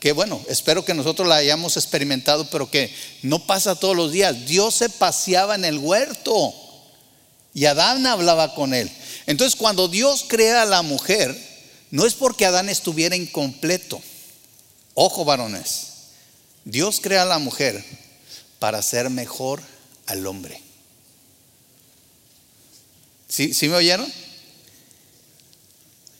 que, 0.00 0.12
bueno, 0.12 0.40
espero 0.48 0.86
que 0.86 0.94
nosotros 0.94 1.28
la 1.28 1.36
hayamos 1.36 1.76
experimentado, 1.76 2.48
pero 2.48 2.70
que 2.70 2.90
no 3.20 3.40
pasa 3.40 3.74
todos 3.74 3.94
los 3.94 4.10
días. 4.10 4.46
Dios 4.46 4.76
se 4.76 4.88
paseaba 4.88 5.54
en 5.54 5.66
el 5.66 5.76
huerto 5.76 6.54
y 7.52 7.66
Adán 7.66 8.06
hablaba 8.06 8.54
con 8.54 8.72
él. 8.72 8.90
Entonces, 9.26 9.56
cuando 9.56 9.88
Dios 9.88 10.24
crea 10.28 10.62
a 10.62 10.66
la 10.66 10.82
mujer, 10.82 11.36
no 11.90 12.06
es 12.06 12.14
porque 12.14 12.46
Adán 12.46 12.68
estuviera 12.68 13.16
incompleto. 13.16 14.02
Ojo, 14.94 15.24
varones. 15.24 15.88
Dios 16.64 17.00
crea 17.00 17.22
a 17.22 17.26
la 17.26 17.38
mujer 17.38 17.84
para 18.58 18.82
ser 18.82 19.10
mejor 19.10 19.62
al 20.06 20.26
hombre. 20.26 20.60
¿Sí, 23.28 23.52
me 23.62 23.74
oyeron? 23.74 24.10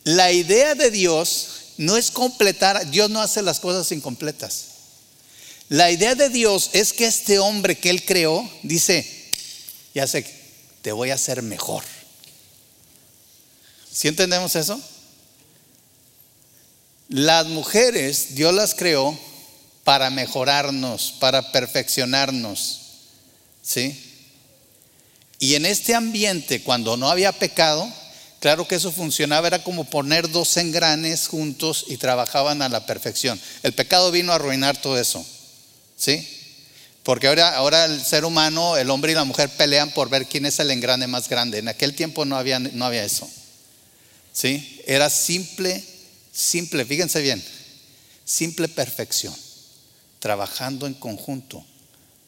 La 0.05 0.33
idea 0.33 0.75
de 0.75 0.90
Dios 0.90 1.49
no 1.77 1.97
es 1.97 2.11
completar, 2.11 2.90
Dios 2.90 3.09
no 3.09 3.21
hace 3.21 3.40
las 3.40 3.61
cosas 3.61 3.90
incompletas. 3.93 4.64
La 5.69 5.90
idea 5.90 6.14
de 6.14 6.29
Dios 6.29 6.71
es 6.73 6.93
que 6.93 7.07
este 7.07 7.38
hombre 7.38 7.79
que 7.79 7.90
Él 7.90 8.05
creó, 8.05 8.49
dice, 8.62 9.09
ya 9.95 10.07
sé, 10.07 10.27
te 10.83 10.93
voy 10.93 11.11
a 11.11 11.14
hacer 11.14 11.40
mejor. 11.43 11.85
¿Sí 13.94 14.09
entendemos 14.09 14.57
eso? 14.57 14.80
Las 17.09 17.46
mujeres, 17.46 18.35
Dios 18.35 18.52
las 18.52 18.74
creó 18.74 19.16
para 19.85 20.11
mejorarnos, 20.11 21.14
para 21.20 21.52
perfeccionarnos. 21.52 22.80
¿Sí? 23.62 23.96
Y 25.38 25.54
en 25.54 25.64
este 25.64 25.94
ambiente, 25.94 26.62
cuando 26.62 26.96
no 26.96 27.09
había 27.09 27.30
pecado, 27.30 27.88
claro 28.40 28.66
que 28.66 28.74
eso 28.74 28.90
funcionaba, 28.90 29.46
era 29.46 29.62
como 29.62 29.85
poner 29.85 30.28
dos 30.28 30.57
engranes 30.57 31.28
juntos 31.28 31.85
y 31.87 31.96
trabajaban 31.96 32.62
a 32.62 32.68
la 32.68 32.87
perfección. 32.87 33.40
El 33.62 33.74
pecado 33.74 34.11
vino 34.11 34.33
a 34.33 34.37
arruinar 34.37 34.76
todo 34.76 34.98
eso. 34.98 35.24
¿Sí? 35.96 36.28
Porque 37.04 37.28
ahora, 37.28 37.54
ahora 37.54 37.85
el 37.85 38.04
ser 38.04 38.24
humano, 38.24 38.76
el 38.76 38.90
hombre 38.90 39.12
y 39.12 39.14
la 39.14 39.22
mujer 39.22 39.50
pelean 39.50 39.92
por 39.92 40.09
ver 40.09 40.26
quién 40.26 40.46
es 40.46 40.59
el 40.59 40.72
engrane 40.72 41.07
más 41.07 41.28
grande. 41.28 41.59
En 41.59 41.68
aquel 41.68 41.94
tiempo 41.94 42.24
no 42.24 42.37
había, 42.37 42.59
no 42.59 42.85
había 42.87 43.04
eso. 43.04 43.30
¿Sí? 44.35 44.83
Era 44.85 45.09
simple, 45.09 45.83
simple, 46.33 46.85
fíjense 46.85 47.23
bien, 47.23 47.42
simple 48.25 48.68
perfección, 48.68 49.35
trabajando 50.18 50.88
en 50.88 50.94
conjunto 50.94 51.64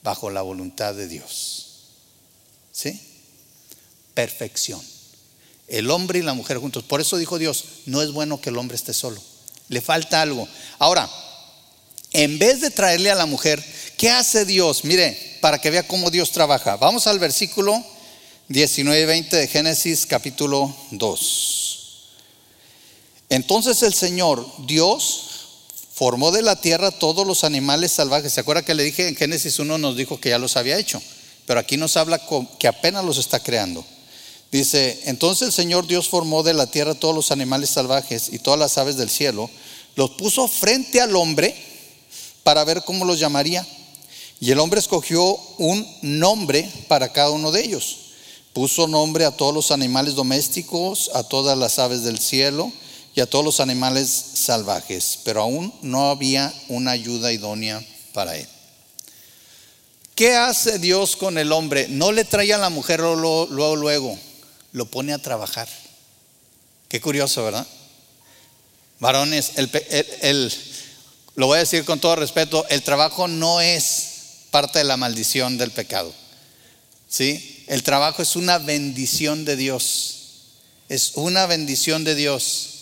bajo 0.05 0.31
la 0.31 0.41
voluntad 0.41 0.95
de 0.95 1.09
Dios. 1.09 1.67
¿Sí? 2.71 3.01
Perfección. 4.15 4.81
El 5.67 5.91
hombre 5.91 6.21
y 6.21 6.23
la 6.23 6.35
mujer 6.35 6.59
juntos. 6.59 6.85
Por 6.85 7.01
eso 7.01 7.17
dijo 7.17 7.41
Dios, 7.41 7.65
no 7.87 8.01
es 8.01 8.13
bueno 8.13 8.41
que 8.41 8.51
el 8.51 8.57
hombre 8.57 8.77
esté 8.77 8.95
solo. 8.95 9.21
Le 9.69 9.81
falta 9.81 10.23
algo. 10.23 10.47
Ahora, 10.79 11.11
en 12.13 12.39
vez 12.39 12.61
de 12.61 12.71
traerle 12.71 13.11
a 13.11 13.17
la 13.17 13.27
mujer, 13.27 13.65
¿qué 13.97 14.11
hace 14.11 14.45
Dios? 14.45 14.85
Mire, 14.85 15.39
para 15.41 15.61
que 15.61 15.71
vea 15.71 15.89
cómo 15.89 16.13
Dios 16.13 16.31
trabaja. 16.31 16.77
Vamos 16.77 17.09
al 17.09 17.19
versículo 17.19 17.85
19 18.47 19.03
y 19.03 19.07
20 19.07 19.37
de 19.37 19.49
Génesis 19.49 20.07
capítulo 20.07 20.73
2. 20.93 21.66
Entonces 23.29 23.83
el 23.83 23.95
Señor, 23.95 24.47
Dios, 24.67 25.23
formó 25.95 26.31
de 26.31 26.43
la 26.43 26.61
tierra 26.61 26.91
todos 26.91 27.27
los 27.27 27.43
animales 27.43 27.93
salvajes. 27.93 28.33
¿Se 28.33 28.41
acuerda 28.41 28.65
que 28.65 28.75
le 28.75 28.85
dije 28.85 29.09
en 29.09 29.17
Génesis 29.17 29.59
1 29.59 29.79
nos 29.79 29.97
dijo 29.97 30.21
que 30.21 30.29
ya 30.29 30.39
los 30.39 30.57
había 30.57 30.79
hecho? 30.79 31.01
Pero 31.47 31.59
aquí 31.59 31.77
nos 31.77 31.97
habla 31.97 32.21
que 32.59 32.69
apenas 32.69 33.05
los 33.05 33.19
está 33.19 33.41
creando. 33.41 33.85
Dice, 34.53 35.01
entonces 35.07 35.49
el 35.49 35.53
Señor 35.53 35.87
Dios 35.87 36.09
formó 36.09 36.43
de 36.43 36.55
la 36.55 36.67
tierra 36.67 36.95
todos 36.95 37.15
los 37.15 37.31
animales 37.31 37.71
salvajes 37.71 38.29
y 38.33 38.39
todas 38.39 38.61
las 38.61 38.79
aves 38.79 38.97
del 38.97 39.11
cielo, 39.11 39.51
los 39.97 40.11
puso 40.11 40.47
frente 40.47 41.01
al 41.01 41.17
hombre 41.17 41.55
para 42.43 42.63
ver 42.65 42.85
cómo 42.85 43.05
los 43.05 43.19
llamaría. 43.19 43.67
Y 44.39 44.51
el 44.51 44.61
hombre 44.61 44.81
escogió 44.81 45.37
un 45.59 45.87
nombre 46.03 46.71
para 46.89 47.13
cada 47.13 47.31
uno 47.31 47.51
de 47.51 47.65
ellos. 47.65 47.97
Puso 48.53 48.87
nombre 48.87 49.25
a 49.25 49.31
todos 49.31 49.55
los 49.55 49.71
animales 49.71 50.15
domésticos, 50.15 51.11
a 51.15 51.23
todas 51.23 51.57
las 51.57 51.79
aves 51.79 52.03
del 52.03 52.19
cielo 52.19 52.71
y 53.17 53.23
a 53.23 53.27
todos 53.27 53.45
los 53.45 53.61
animales 53.61 54.09
salvajes, 54.35 55.21
pero 55.25 55.41
aún 55.41 55.73
no 55.81 56.11
había 56.11 56.53
una 56.69 56.91
ayuda 56.91 57.33
idónea 57.33 57.83
para 58.13 58.37
él. 58.37 58.47
¿Qué 60.15 60.37
hace 60.37 60.79
Dios 60.79 61.17
con 61.17 61.39
el 61.39 61.51
hombre? 61.51 61.89
No 61.89 62.13
le 62.13 62.27
trae 62.27 62.53
a 62.53 62.59
la 62.59 62.69
mujer 62.69 63.01
luego, 63.01 63.49
luego, 63.51 63.75
luego, 63.75 64.19
lo 64.73 64.85
pone 64.85 65.15
a 65.15 65.19
trabajar. 65.19 65.67
Qué 66.89 67.01
curioso, 67.01 67.43
¿verdad? 67.43 67.67
Varones, 69.01 69.53
lo 71.37 71.47
voy 71.47 71.57
a 71.57 71.61
decir 71.61 71.87
con 71.87 71.99
todo 71.99 72.17
respeto, 72.17 72.67
el 72.69 72.83
trabajo 72.83 73.29
no 73.29 73.63
es 73.63 74.09
parte 74.51 74.81
de 74.81 74.85
la 74.85 74.99
maldición 74.99 75.57
del 75.57 75.71
pecado. 75.71 76.13
¿Sí? 77.09 77.65
El 77.67 77.83
trabajo 77.83 78.21
es 78.21 78.37
una 78.37 78.59
bendición 78.59 79.47
de 79.47 79.57
Dios. 79.57 80.17
Es 80.91 81.13
una 81.15 81.47
bendición 81.47 82.05
de 82.05 82.15
Dios. 82.15 82.76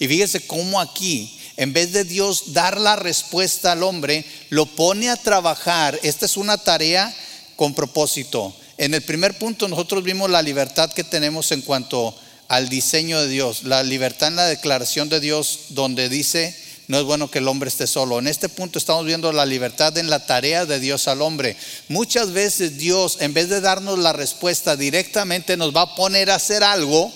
Y 0.00 0.08
fíjese 0.08 0.46
cómo 0.46 0.80
aquí, 0.80 1.38
en 1.58 1.74
vez 1.74 1.92
de 1.92 2.04
Dios 2.04 2.54
dar 2.54 2.80
la 2.80 2.96
respuesta 2.96 3.70
al 3.70 3.82
hombre, 3.82 4.24
lo 4.48 4.64
pone 4.64 5.10
a 5.10 5.16
trabajar. 5.16 6.00
Esta 6.02 6.24
es 6.24 6.38
una 6.38 6.56
tarea 6.56 7.14
con 7.54 7.74
propósito. 7.74 8.56
En 8.78 8.94
el 8.94 9.02
primer 9.02 9.36
punto 9.36 9.68
nosotros 9.68 10.02
vimos 10.02 10.30
la 10.30 10.40
libertad 10.40 10.90
que 10.90 11.04
tenemos 11.04 11.52
en 11.52 11.60
cuanto 11.60 12.14
al 12.48 12.70
diseño 12.70 13.20
de 13.20 13.28
Dios, 13.28 13.64
la 13.64 13.82
libertad 13.82 14.28
en 14.28 14.36
la 14.36 14.46
declaración 14.46 15.10
de 15.10 15.20
Dios 15.20 15.66
donde 15.68 16.08
dice, 16.08 16.56
no 16.88 16.98
es 16.98 17.04
bueno 17.04 17.30
que 17.30 17.38
el 17.38 17.46
hombre 17.46 17.68
esté 17.68 17.86
solo. 17.86 18.18
En 18.18 18.26
este 18.26 18.48
punto 18.48 18.78
estamos 18.78 19.04
viendo 19.04 19.30
la 19.32 19.44
libertad 19.44 19.98
en 19.98 20.08
la 20.08 20.24
tarea 20.24 20.64
de 20.64 20.80
Dios 20.80 21.08
al 21.08 21.20
hombre. 21.20 21.58
Muchas 21.88 22.32
veces 22.32 22.78
Dios, 22.78 23.18
en 23.20 23.34
vez 23.34 23.50
de 23.50 23.60
darnos 23.60 23.98
la 23.98 24.14
respuesta 24.14 24.76
directamente, 24.76 25.58
nos 25.58 25.76
va 25.76 25.82
a 25.82 25.94
poner 25.94 26.30
a 26.30 26.36
hacer 26.36 26.64
algo 26.64 27.12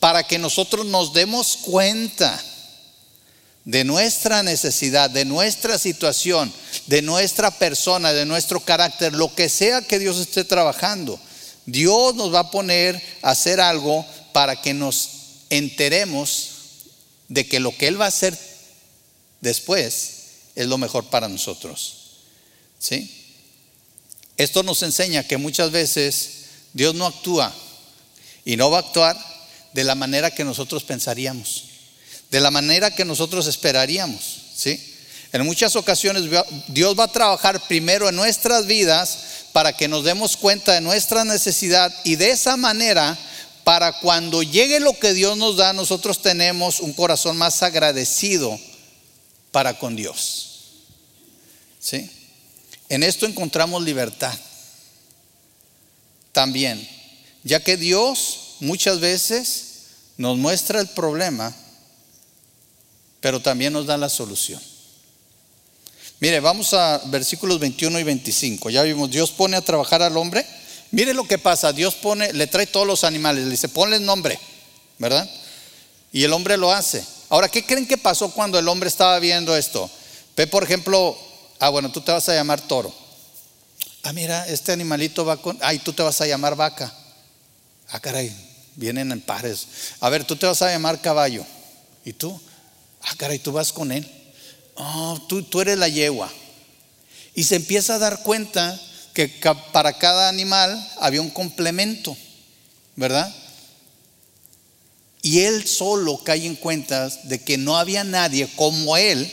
para 0.00 0.22
que 0.24 0.38
nosotros 0.38 0.86
nos 0.86 1.12
demos 1.12 1.56
cuenta 1.58 2.42
de 3.64 3.84
nuestra 3.84 4.42
necesidad, 4.42 5.08
de 5.08 5.24
nuestra 5.24 5.78
situación, 5.78 6.52
de 6.86 7.02
nuestra 7.02 7.50
persona, 7.50 8.12
de 8.12 8.26
nuestro 8.26 8.60
carácter, 8.60 9.14
lo 9.14 9.34
que 9.34 9.48
sea 9.48 9.82
que 9.82 9.98
Dios 9.98 10.18
esté 10.18 10.44
trabajando. 10.44 11.18
Dios 11.66 12.14
nos 12.14 12.32
va 12.32 12.40
a 12.40 12.50
poner 12.50 13.00
a 13.22 13.30
hacer 13.30 13.60
algo 13.60 14.04
para 14.32 14.60
que 14.60 14.74
nos 14.74 15.10
enteremos 15.48 16.50
de 17.28 17.48
que 17.48 17.60
lo 17.60 17.74
que 17.76 17.86
Él 17.86 17.98
va 17.98 18.04
a 18.04 18.08
hacer 18.08 18.38
después 19.40 20.10
es 20.54 20.66
lo 20.66 20.76
mejor 20.76 21.04
para 21.06 21.28
nosotros. 21.28 21.96
¿Sí? 22.78 23.10
Esto 24.36 24.62
nos 24.62 24.82
enseña 24.82 25.26
que 25.26 25.38
muchas 25.38 25.70
veces 25.70 26.30
Dios 26.74 26.94
no 26.94 27.06
actúa 27.06 27.54
y 28.44 28.56
no 28.56 28.70
va 28.70 28.78
a 28.78 28.80
actuar 28.80 29.33
de 29.74 29.84
la 29.84 29.94
manera 29.94 30.30
que 30.30 30.44
nosotros 30.44 30.84
pensaríamos, 30.84 31.64
de 32.30 32.40
la 32.40 32.50
manera 32.50 32.94
que 32.94 33.04
nosotros 33.04 33.46
esperaríamos, 33.48 34.22
¿sí? 34.56 34.92
En 35.32 35.44
muchas 35.44 35.74
ocasiones 35.74 36.22
Dios 36.68 36.96
va 36.98 37.04
a 37.04 37.12
trabajar 37.12 37.66
primero 37.66 38.08
en 38.08 38.14
nuestras 38.14 38.66
vidas 38.66 39.18
para 39.52 39.76
que 39.76 39.88
nos 39.88 40.04
demos 40.04 40.36
cuenta 40.36 40.72
de 40.72 40.80
nuestra 40.80 41.24
necesidad 41.24 41.92
y 42.04 42.14
de 42.14 42.30
esa 42.30 42.56
manera 42.56 43.18
para 43.64 43.98
cuando 43.98 44.44
llegue 44.44 44.78
lo 44.78 44.96
que 44.96 45.12
Dios 45.12 45.36
nos 45.36 45.56
da, 45.56 45.72
nosotros 45.72 46.22
tenemos 46.22 46.78
un 46.78 46.92
corazón 46.92 47.36
más 47.36 47.64
agradecido 47.64 48.56
para 49.50 49.76
con 49.76 49.96
Dios. 49.96 50.50
¿Sí? 51.80 52.08
En 52.88 53.02
esto 53.02 53.26
encontramos 53.26 53.82
libertad. 53.82 54.38
También, 56.30 56.88
ya 57.42 57.58
que 57.58 57.76
Dios 57.76 58.43
muchas 58.60 59.00
veces 59.00 59.64
nos 60.16 60.36
muestra 60.36 60.80
el 60.80 60.88
problema, 60.88 61.54
pero 63.20 63.40
también 63.40 63.72
nos 63.72 63.86
da 63.86 63.96
la 63.96 64.08
solución. 64.08 64.60
Mire, 66.20 66.40
vamos 66.40 66.72
a 66.74 66.98
versículos 67.06 67.58
21 67.58 67.98
y 67.98 68.02
25. 68.02 68.70
Ya 68.70 68.82
vimos, 68.82 69.10
Dios 69.10 69.30
pone 69.30 69.56
a 69.56 69.60
trabajar 69.60 70.02
al 70.02 70.16
hombre 70.16 70.46
Mire 70.94 71.12
lo 71.12 71.26
que 71.26 71.38
pasa, 71.38 71.72
Dios 71.72 71.96
pone, 71.96 72.32
le 72.32 72.46
trae 72.46 72.68
todos 72.68 72.86
los 72.86 73.02
animales, 73.02 73.42
le 73.42 73.50
dice, 73.50 73.68
ponle 73.68 73.98
nombre, 73.98 74.38
¿verdad? 74.98 75.28
Y 76.12 76.22
el 76.22 76.32
hombre 76.32 76.56
lo 76.56 76.70
hace. 76.70 77.04
Ahora, 77.30 77.48
¿qué 77.48 77.66
creen 77.66 77.88
que 77.88 77.98
pasó 77.98 78.30
cuando 78.30 78.60
el 78.60 78.68
hombre 78.68 78.88
estaba 78.88 79.18
viendo 79.18 79.56
esto? 79.56 79.90
Ve, 80.36 80.46
por 80.46 80.62
ejemplo, 80.62 81.18
ah, 81.58 81.70
bueno, 81.70 81.90
tú 81.90 82.00
te 82.00 82.12
vas 82.12 82.28
a 82.28 82.34
llamar 82.34 82.60
toro. 82.60 82.94
Ah, 84.04 84.12
mira, 84.12 84.46
este 84.46 84.70
animalito 84.70 85.24
va 85.24 85.36
con, 85.36 85.58
ay, 85.62 85.80
tú 85.80 85.92
te 85.92 86.04
vas 86.04 86.20
a 86.20 86.28
llamar 86.28 86.54
vaca. 86.54 86.94
Ah, 87.94 88.00
caray, 88.00 88.34
vienen 88.74 89.12
en 89.12 89.20
pares. 89.20 89.68
A 90.00 90.10
ver, 90.10 90.24
tú 90.24 90.34
te 90.34 90.46
vas 90.46 90.60
a 90.62 90.68
llamar 90.68 91.00
caballo. 91.00 91.46
¿Y 92.04 92.12
tú? 92.12 92.40
Ah, 93.00 93.14
caray, 93.16 93.38
tú 93.38 93.52
vas 93.52 93.72
con 93.72 93.92
él. 93.92 94.04
Oh, 94.74 95.24
tú, 95.28 95.44
tú 95.44 95.60
eres 95.60 95.78
la 95.78 95.88
yegua. 95.88 96.28
Y 97.36 97.44
se 97.44 97.54
empieza 97.54 97.94
a 97.94 97.98
dar 98.00 98.24
cuenta 98.24 98.80
que 99.12 99.28
para 99.72 99.92
cada 99.92 100.28
animal 100.28 100.76
había 100.98 101.20
un 101.20 101.30
complemento, 101.30 102.16
¿verdad? 102.96 103.32
Y 105.22 105.42
él 105.42 105.64
solo 105.64 106.18
cae 106.24 106.46
en 106.46 106.56
cuenta 106.56 107.08
de 107.08 107.44
que 107.44 107.58
no 107.58 107.76
había 107.76 108.02
nadie 108.02 108.50
como 108.56 108.96
él 108.96 109.32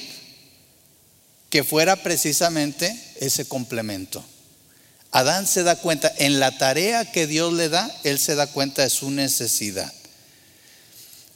que 1.50 1.63
fuera 1.63 1.95
precisamente 1.95 2.95
ese 3.15 3.43
complemento. 3.43 4.24
Adán 5.12 5.45
se 5.45 5.63
da 5.63 5.76
cuenta, 5.76 6.12
en 6.17 6.39
la 6.39 6.58
tarea 6.58 7.12
que 7.12 7.28
Dios 7.28 7.52
le 7.54 7.67
da, 7.67 7.93
él 8.04 8.17
se 8.17 8.36
da 8.36 8.47
cuenta 8.47 8.84
de 8.84 8.89
su 8.89 9.12
necesidad. 9.12 9.91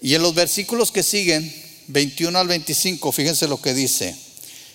Y 0.02 0.16
en 0.16 0.22
los 0.22 0.34
versículos 0.34 0.92
que 0.92 1.04
siguen, 1.04 1.54
21 1.88 2.38
al 2.38 2.48
25, 2.48 3.12
fíjense 3.12 3.48
lo 3.48 3.62
que 3.62 3.74
dice. 3.74 4.16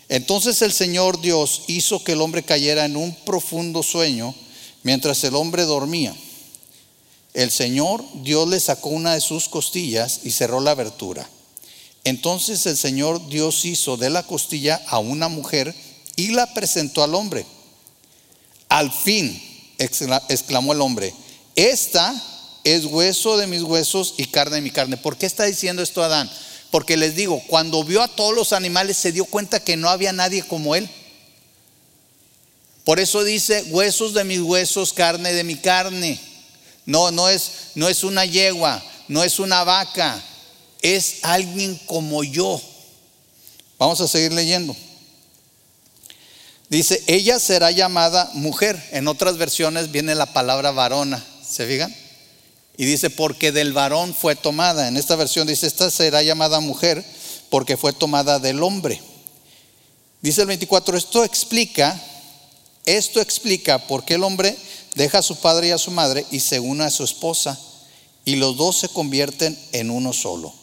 Entonces 0.08 0.60
el 0.62 0.72
Señor 0.72 1.20
Dios 1.20 1.62
hizo 1.68 2.02
que 2.02 2.12
el 2.12 2.20
hombre 2.20 2.42
cayera 2.42 2.84
en 2.84 2.96
un 2.96 3.14
profundo 3.24 3.82
sueño 3.82 4.34
mientras 4.82 5.22
el 5.24 5.34
hombre 5.34 5.64
dormía. 5.64 6.14
El 7.32 7.50
Señor 7.50 8.04
Dios 8.22 8.48
le 8.48 8.58
sacó 8.58 8.88
una 8.88 9.14
de 9.14 9.20
sus 9.20 9.48
costillas 9.48 10.20
y 10.24 10.32
cerró 10.32 10.60
la 10.60 10.72
abertura. 10.72 11.28
Entonces 12.02 12.66
el 12.66 12.76
Señor 12.76 13.28
Dios 13.28 13.64
hizo 13.64 13.96
de 13.96 14.10
la 14.10 14.24
costilla 14.24 14.82
a 14.88 14.98
una 14.98 15.28
mujer 15.28 15.74
y 16.16 16.32
la 16.32 16.52
presentó 16.54 17.04
al 17.04 17.14
hombre. 17.14 17.46
Al 18.70 18.92
fin, 18.92 19.42
exclamó 19.78 20.72
el 20.72 20.80
hombre, 20.80 21.12
esta 21.56 22.14
es 22.62 22.85
hueso 22.85 23.37
de 23.37 23.48
mis 23.48 23.62
huesos 23.62 24.14
y 24.16 24.26
carne 24.26 24.56
de 24.56 24.62
mi 24.62 24.70
carne. 24.70 24.96
¿Por 24.96 25.16
qué 25.16 25.26
está 25.26 25.44
diciendo 25.44 25.83
esto 25.83 26.04
Adán? 26.04 26.30
Porque 26.70 26.96
les 26.96 27.16
digo, 27.16 27.42
cuando 27.48 27.83
vio 27.83 28.00
a 28.00 28.06
todos 28.06 28.33
los 28.33 28.52
animales 28.52 28.96
se 28.96 29.11
dio 29.11 29.24
cuenta 29.24 29.59
que 29.59 29.76
no 29.76 29.88
había 29.90 30.12
nadie 30.12 30.44
como 30.44 30.76
él. 30.76 30.88
Por 32.85 33.00
eso 33.00 33.24
dice, 33.24 33.64
huesos 33.70 34.14
de 34.14 34.22
mis 34.22 34.40
huesos, 34.40 34.92
carne 34.92 35.33
de 35.33 35.42
mi 35.42 35.56
carne. 35.56 36.20
No, 36.87 37.11
no 37.11 37.28
es, 37.28 37.50
no 37.74 37.88
es 37.88 38.04
una 38.04 38.24
yegua, 38.24 38.80
no 39.09 39.24
es 39.24 39.40
una 39.40 39.64
vaca, 39.64 40.22
es 40.80 41.16
alguien 41.22 41.74
como 41.87 42.22
yo. 42.22 42.62
Vamos 43.78 44.00
a 44.00 44.06
seguir 44.06 44.33
leyendo. 44.33 44.76
Dice, 46.70 47.02
ella 47.09 47.40
será 47.40 47.72
llamada 47.72 48.30
mujer. 48.35 48.80
En 48.92 49.09
otras 49.09 49.37
versiones 49.37 49.90
viene 49.90 50.14
la 50.14 50.33
palabra 50.33 50.70
varona. 50.70 51.22
¿Se 51.46 51.66
fijan? 51.66 51.94
Y 52.76 52.85
dice, 52.85 53.11
porque 53.11 53.50
del 53.50 53.72
varón 53.72 54.14
fue 54.14 54.37
tomada. 54.37 54.87
En 54.87 54.96
esta 54.96 55.16
versión 55.16 55.48
dice, 55.48 55.66
esta 55.66 55.90
será 55.90 56.22
llamada 56.22 56.61
mujer 56.61 57.04
porque 57.50 57.76
fue 57.76 57.92
tomada 57.92 58.38
del 58.38 58.62
hombre. 58.62 59.02
Dice 60.22 60.42
el 60.42 60.46
24, 60.46 60.96
esto 60.96 61.24
explica, 61.24 62.00
esto 62.87 63.20
explica 63.20 63.78
por 63.88 64.04
qué 64.04 64.14
el 64.14 64.22
hombre 64.22 64.56
deja 64.94 65.18
a 65.18 65.22
su 65.22 65.37
padre 65.37 65.68
y 65.68 65.70
a 65.72 65.78
su 65.78 65.90
madre 65.90 66.24
y 66.30 66.38
se 66.38 66.61
une 66.61 66.85
a 66.85 66.90
su 66.90 67.02
esposa 67.02 67.59
y 68.24 68.37
los 68.37 68.56
dos 68.56 68.78
se 68.78 68.88
convierten 68.88 69.59
en 69.72 69.90
uno 69.90 70.12
solo. 70.12 70.54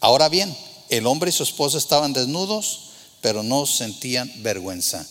Ahora 0.00 0.30
bien, 0.30 0.56
el 0.88 1.06
hombre 1.06 1.28
y 1.28 1.32
su 1.34 1.42
esposa 1.42 1.76
estaban 1.76 2.14
desnudos, 2.14 2.92
pero 3.20 3.42
no 3.42 3.66
sentían 3.66 4.32
vergüenza. 4.42 5.06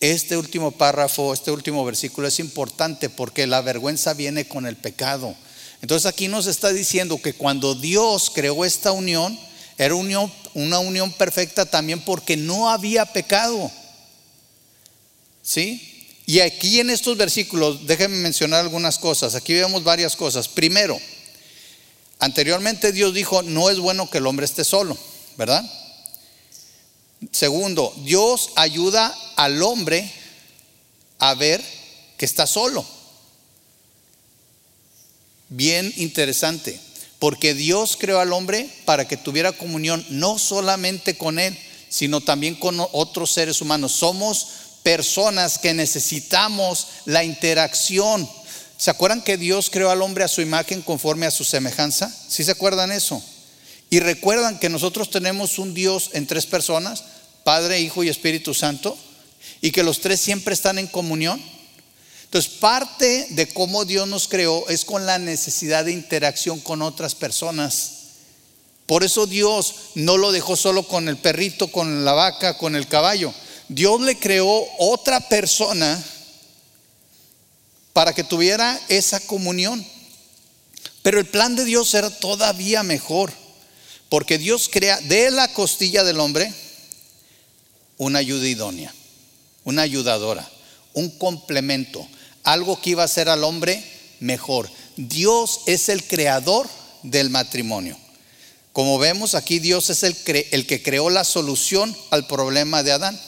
Este 0.00 0.38
último 0.38 0.70
párrafo, 0.70 1.34
este 1.34 1.50
último 1.50 1.84
versículo 1.84 2.26
es 2.26 2.40
importante 2.40 3.10
porque 3.10 3.46
la 3.46 3.60
vergüenza 3.60 4.14
viene 4.14 4.48
con 4.48 4.66
el 4.66 4.76
pecado. 4.76 5.36
Entonces 5.82 6.06
aquí 6.06 6.26
nos 6.26 6.46
está 6.46 6.72
diciendo 6.72 7.20
que 7.20 7.34
cuando 7.34 7.74
Dios 7.74 8.30
creó 8.34 8.64
esta 8.64 8.92
unión, 8.92 9.38
era 9.76 9.94
una 9.94 10.78
unión 10.78 11.12
perfecta 11.12 11.66
también 11.66 12.02
porque 12.02 12.36
no 12.36 12.70
había 12.70 13.04
pecado. 13.06 13.70
¿Sí? 15.42 16.06
Y 16.26 16.40
aquí 16.40 16.80
en 16.80 16.90
estos 16.90 17.16
versículos, 17.16 17.86
déjenme 17.86 18.16
mencionar 18.18 18.60
algunas 18.60 18.98
cosas. 18.98 19.34
Aquí 19.34 19.52
vemos 19.52 19.82
varias 19.82 20.16
cosas. 20.16 20.48
Primero, 20.48 21.00
anteriormente 22.18 22.92
Dios 22.92 23.12
dijo, 23.12 23.42
no 23.42 23.68
es 23.68 23.78
bueno 23.78 24.08
que 24.08 24.18
el 24.18 24.26
hombre 24.26 24.46
esté 24.46 24.64
solo, 24.64 24.96
¿verdad? 25.36 25.64
Segundo, 27.32 27.92
Dios 28.04 28.50
ayuda 28.56 29.14
al 29.40 29.62
hombre 29.62 30.12
a 31.18 31.34
ver 31.34 31.64
que 32.18 32.26
está 32.26 32.46
solo 32.46 32.84
bien 35.48 35.90
interesante, 35.96 36.78
porque 37.18 37.54
Dios 37.54 37.96
creó 37.98 38.20
al 38.20 38.34
hombre 38.34 38.68
para 38.84 39.08
que 39.08 39.16
tuviera 39.16 39.52
comunión 39.52 40.04
no 40.10 40.38
solamente 40.38 41.16
con 41.16 41.38
Él, 41.38 41.58
sino 41.88 42.20
también 42.20 42.54
con 42.54 42.76
otros 42.92 43.32
seres 43.32 43.62
humanos. 43.62 43.92
Somos 43.92 44.46
personas 44.82 45.58
que 45.58 45.72
necesitamos 45.72 46.86
la 47.06 47.24
interacción. 47.24 48.28
¿Se 48.76 48.90
acuerdan 48.90 49.22
que 49.22 49.38
Dios 49.38 49.70
creó 49.70 49.90
al 49.90 50.02
hombre 50.02 50.24
a 50.24 50.28
su 50.28 50.42
imagen 50.42 50.82
conforme 50.82 51.24
a 51.24 51.30
su 51.30 51.44
semejanza? 51.44 52.14
¿Sí 52.28 52.44
se 52.44 52.50
acuerdan 52.50 52.92
eso? 52.92 53.22
Y 53.88 54.00
recuerdan 54.00 54.58
que 54.58 54.68
nosotros 54.68 55.10
tenemos 55.10 55.58
un 55.58 55.72
Dios 55.72 56.10
en 56.12 56.26
tres 56.26 56.44
personas, 56.44 57.04
Padre, 57.42 57.80
Hijo 57.80 58.04
y 58.04 58.10
Espíritu 58.10 58.52
Santo, 58.52 58.98
y 59.60 59.70
que 59.70 59.82
los 59.82 60.00
tres 60.00 60.20
siempre 60.20 60.54
están 60.54 60.78
en 60.78 60.86
comunión. 60.86 61.42
Entonces, 62.24 62.52
parte 62.52 63.26
de 63.30 63.48
cómo 63.48 63.84
Dios 63.84 64.06
nos 64.06 64.28
creó 64.28 64.68
es 64.68 64.84
con 64.84 65.04
la 65.06 65.18
necesidad 65.18 65.84
de 65.84 65.92
interacción 65.92 66.60
con 66.60 66.82
otras 66.82 67.14
personas. 67.14 67.92
Por 68.86 69.04
eso 69.04 69.26
Dios 69.26 69.74
no 69.94 70.16
lo 70.16 70.32
dejó 70.32 70.56
solo 70.56 70.82
con 70.84 71.08
el 71.08 71.16
perrito, 71.16 71.68
con 71.68 72.04
la 72.04 72.12
vaca, 72.12 72.58
con 72.58 72.74
el 72.76 72.88
caballo. 72.88 73.32
Dios 73.68 74.00
le 74.00 74.18
creó 74.18 74.66
otra 74.78 75.28
persona 75.28 76.02
para 77.92 78.12
que 78.12 78.24
tuviera 78.24 78.80
esa 78.88 79.20
comunión. 79.20 79.84
Pero 81.02 81.18
el 81.18 81.26
plan 81.26 81.56
de 81.56 81.64
Dios 81.64 81.94
era 81.94 82.10
todavía 82.10 82.82
mejor, 82.82 83.32
porque 84.08 84.38
Dios 84.38 84.68
crea 84.70 85.00
de 85.00 85.30
la 85.30 85.52
costilla 85.52 86.04
del 86.04 86.20
hombre, 86.20 86.52
una 87.96 88.18
ayuda 88.18 88.46
idónea, 88.48 88.94
una 89.70 89.82
ayudadora, 89.82 90.48
un 90.92 91.10
complemento, 91.10 92.06
algo 92.44 92.80
que 92.80 92.90
iba 92.90 93.02
a 93.02 93.06
hacer 93.06 93.28
al 93.28 93.44
hombre 93.44 93.82
mejor. 94.20 94.68
Dios 94.96 95.60
es 95.66 95.88
el 95.88 96.04
creador 96.04 96.68
del 97.02 97.30
matrimonio. 97.30 97.96
Como 98.72 98.98
vemos 98.98 99.34
aquí, 99.34 99.58
Dios 99.58 99.90
es 99.90 100.02
el, 100.02 100.16
el, 100.52 100.66
que 100.66 100.82
creó 100.82 101.10
la 101.10 101.24
solución 101.24 101.96
al 102.10 102.26
problema 102.26 102.82
de 102.82 102.92
Adán. 102.92 103.20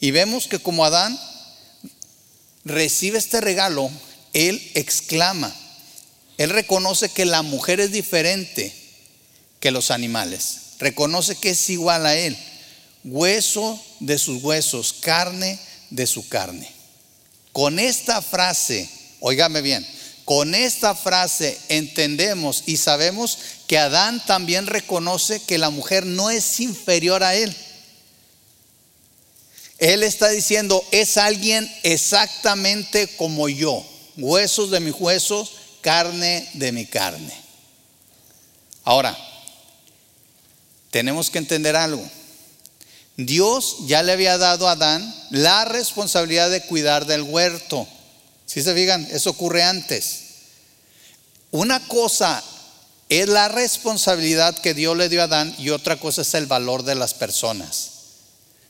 Y 0.00 0.10
vemos 0.10 0.46
que 0.46 0.58
como 0.58 0.84
Adán 0.84 1.18
recibe 2.64 3.18
este 3.18 3.40
regalo, 3.40 3.90
él 4.32 4.70
exclama, 4.74 5.54
él 6.36 6.50
reconoce 6.50 7.08
que 7.08 7.24
la 7.24 7.42
mujer 7.42 7.80
es 7.80 7.92
diferente 7.92 8.74
que 9.60 9.70
los 9.70 9.90
animales, 9.90 10.58
reconoce 10.78 11.34
que 11.36 11.50
es 11.50 11.70
igual 11.70 12.06
a 12.06 12.14
él, 12.14 12.36
hueso 13.04 13.80
de 14.00 14.18
sus 14.18 14.42
huesos, 14.42 14.92
carne 14.92 15.58
de 15.90 16.06
su 16.06 16.28
carne. 16.28 16.70
Con 17.52 17.78
esta 17.78 18.22
frase, 18.22 18.88
óigame 19.20 19.62
bien, 19.62 19.86
con 20.24 20.54
esta 20.54 20.94
frase 20.94 21.58
entendemos 21.68 22.64
y 22.66 22.76
sabemos 22.76 23.38
que 23.66 23.78
Adán 23.78 24.22
también 24.26 24.66
reconoce 24.66 25.40
que 25.40 25.58
la 25.58 25.70
mujer 25.70 26.04
no 26.04 26.30
es 26.30 26.60
inferior 26.60 27.22
a 27.22 27.34
él. 27.34 27.56
Él 29.78 30.02
está 30.02 30.28
diciendo, 30.28 30.84
es 30.90 31.16
alguien 31.16 31.72
exactamente 31.82 33.06
como 33.16 33.48
yo, 33.48 33.86
huesos 34.16 34.70
de 34.70 34.80
mis 34.80 34.94
huesos, 34.94 35.52
carne 35.80 36.48
de 36.54 36.72
mi 36.72 36.84
carne. 36.84 37.32
Ahora, 38.84 39.16
tenemos 40.90 41.30
que 41.30 41.38
entender 41.38 41.76
algo. 41.76 42.02
Dios 43.18 43.78
ya 43.86 44.04
le 44.04 44.12
había 44.12 44.38
dado 44.38 44.68
a 44.68 44.72
Adán 44.72 45.14
la 45.30 45.64
responsabilidad 45.64 46.50
de 46.50 46.62
cuidar 46.62 47.04
del 47.04 47.22
huerto. 47.22 47.86
Si 48.46 48.62
se 48.62 48.72
fijan, 48.74 49.06
eso 49.10 49.30
ocurre 49.30 49.64
antes. 49.64 50.20
Una 51.50 51.80
cosa 51.88 52.42
es 53.08 53.28
la 53.28 53.48
responsabilidad 53.48 54.56
que 54.56 54.72
Dios 54.72 54.96
le 54.96 55.08
dio 55.08 55.20
a 55.20 55.24
Adán 55.24 55.52
y 55.58 55.70
otra 55.70 55.98
cosa 55.98 56.22
es 56.22 56.32
el 56.34 56.46
valor 56.46 56.84
de 56.84 56.94
las 56.94 57.12
personas. 57.12 57.90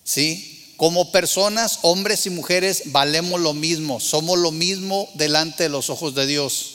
¿Sí? 0.02 0.72
Como 0.78 1.12
personas, 1.12 1.80
hombres 1.82 2.24
y 2.24 2.30
mujeres, 2.30 2.84
valemos 2.86 3.40
lo 3.42 3.52
mismo, 3.52 4.00
somos 4.00 4.38
lo 4.38 4.50
mismo 4.50 5.10
delante 5.12 5.64
de 5.64 5.68
los 5.68 5.90
ojos 5.90 6.14
de 6.14 6.26
Dios. 6.26 6.70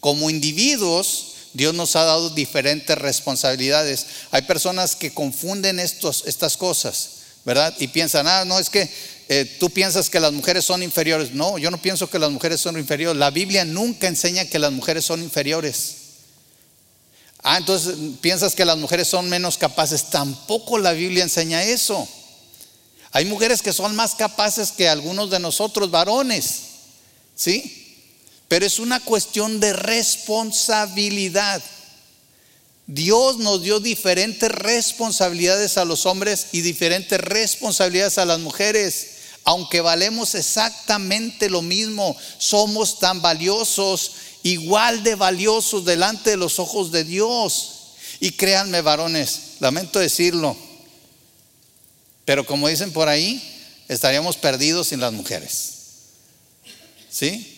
Como 0.00 0.30
individuos, 0.30 1.33
Dios 1.54 1.72
nos 1.72 1.94
ha 1.96 2.02
dado 2.02 2.30
diferentes 2.30 2.98
responsabilidades. 2.98 4.06
Hay 4.32 4.42
personas 4.42 4.96
que 4.96 5.14
confunden 5.14 5.78
estos, 5.78 6.24
estas 6.26 6.56
cosas, 6.56 7.10
¿verdad? 7.44 7.72
Y 7.78 7.88
piensan, 7.88 8.26
ah, 8.26 8.44
no, 8.44 8.58
es 8.58 8.68
que 8.68 8.90
eh, 9.28 9.56
tú 9.58 9.70
piensas 9.70 10.10
que 10.10 10.18
las 10.18 10.32
mujeres 10.32 10.64
son 10.64 10.82
inferiores. 10.82 11.32
No, 11.32 11.56
yo 11.56 11.70
no 11.70 11.80
pienso 11.80 12.10
que 12.10 12.18
las 12.18 12.30
mujeres 12.30 12.60
son 12.60 12.76
inferiores. 12.76 13.18
La 13.18 13.30
Biblia 13.30 13.64
nunca 13.64 14.08
enseña 14.08 14.44
que 14.44 14.58
las 14.58 14.72
mujeres 14.72 15.04
son 15.04 15.22
inferiores. 15.22 15.94
Ah, 17.42 17.58
entonces 17.58 17.94
piensas 18.20 18.54
que 18.54 18.64
las 18.64 18.76
mujeres 18.76 19.06
son 19.06 19.28
menos 19.30 19.56
capaces. 19.56 20.10
Tampoco 20.10 20.78
la 20.78 20.92
Biblia 20.92 21.22
enseña 21.22 21.62
eso. 21.62 22.08
Hay 23.12 23.26
mujeres 23.26 23.62
que 23.62 23.72
son 23.72 23.94
más 23.94 24.16
capaces 24.16 24.72
que 24.72 24.88
algunos 24.88 25.30
de 25.30 25.38
nosotros 25.38 25.88
varones, 25.88 26.62
¿sí? 27.36 27.83
Pero 28.54 28.66
es 28.66 28.78
una 28.78 29.00
cuestión 29.00 29.58
de 29.58 29.72
responsabilidad. 29.72 31.60
Dios 32.86 33.38
nos 33.38 33.64
dio 33.64 33.80
diferentes 33.80 34.48
responsabilidades 34.48 35.76
a 35.76 35.84
los 35.84 36.06
hombres 36.06 36.46
y 36.52 36.60
diferentes 36.60 37.18
responsabilidades 37.18 38.16
a 38.16 38.24
las 38.24 38.38
mujeres. 38.38 39.08
Aunque 39.42 39.80
valemos 39.80 40.36
exactamente 40.36 41.50
lo 41.50 41.62
mismo, 41.62 42.16
somos 42.38 43.00
tan 43.00 43.20
valiosos, 43.20 44.12
igual 44.44 45.02
de 45.02 45.16
valiosos 45.16 45.84
delante 45.84 46.30
de 46.30 46.36
los 46.36 46.60
ojos 46.60 46.92
de 46.92 47.02
Dios. 47.02 47.96
Y 48.20 48.30
créanme, 48.30 48.82
varones, 48.82 49.54
lamento 49.58 49.98
decirlo, 49.98 50.56
pero 52.24 52.46
como 52.46 52.68
dicen 52.68 52.92
por 52.92 53.08
ahí, 53.08 53.42
estaríamos 53.88 54.36
perdidos 54.36 54.86
sin 54.86 55.00
las 55.00 55.12
mujeres. 55.12 55.72
¿Sí? 57.10 57.50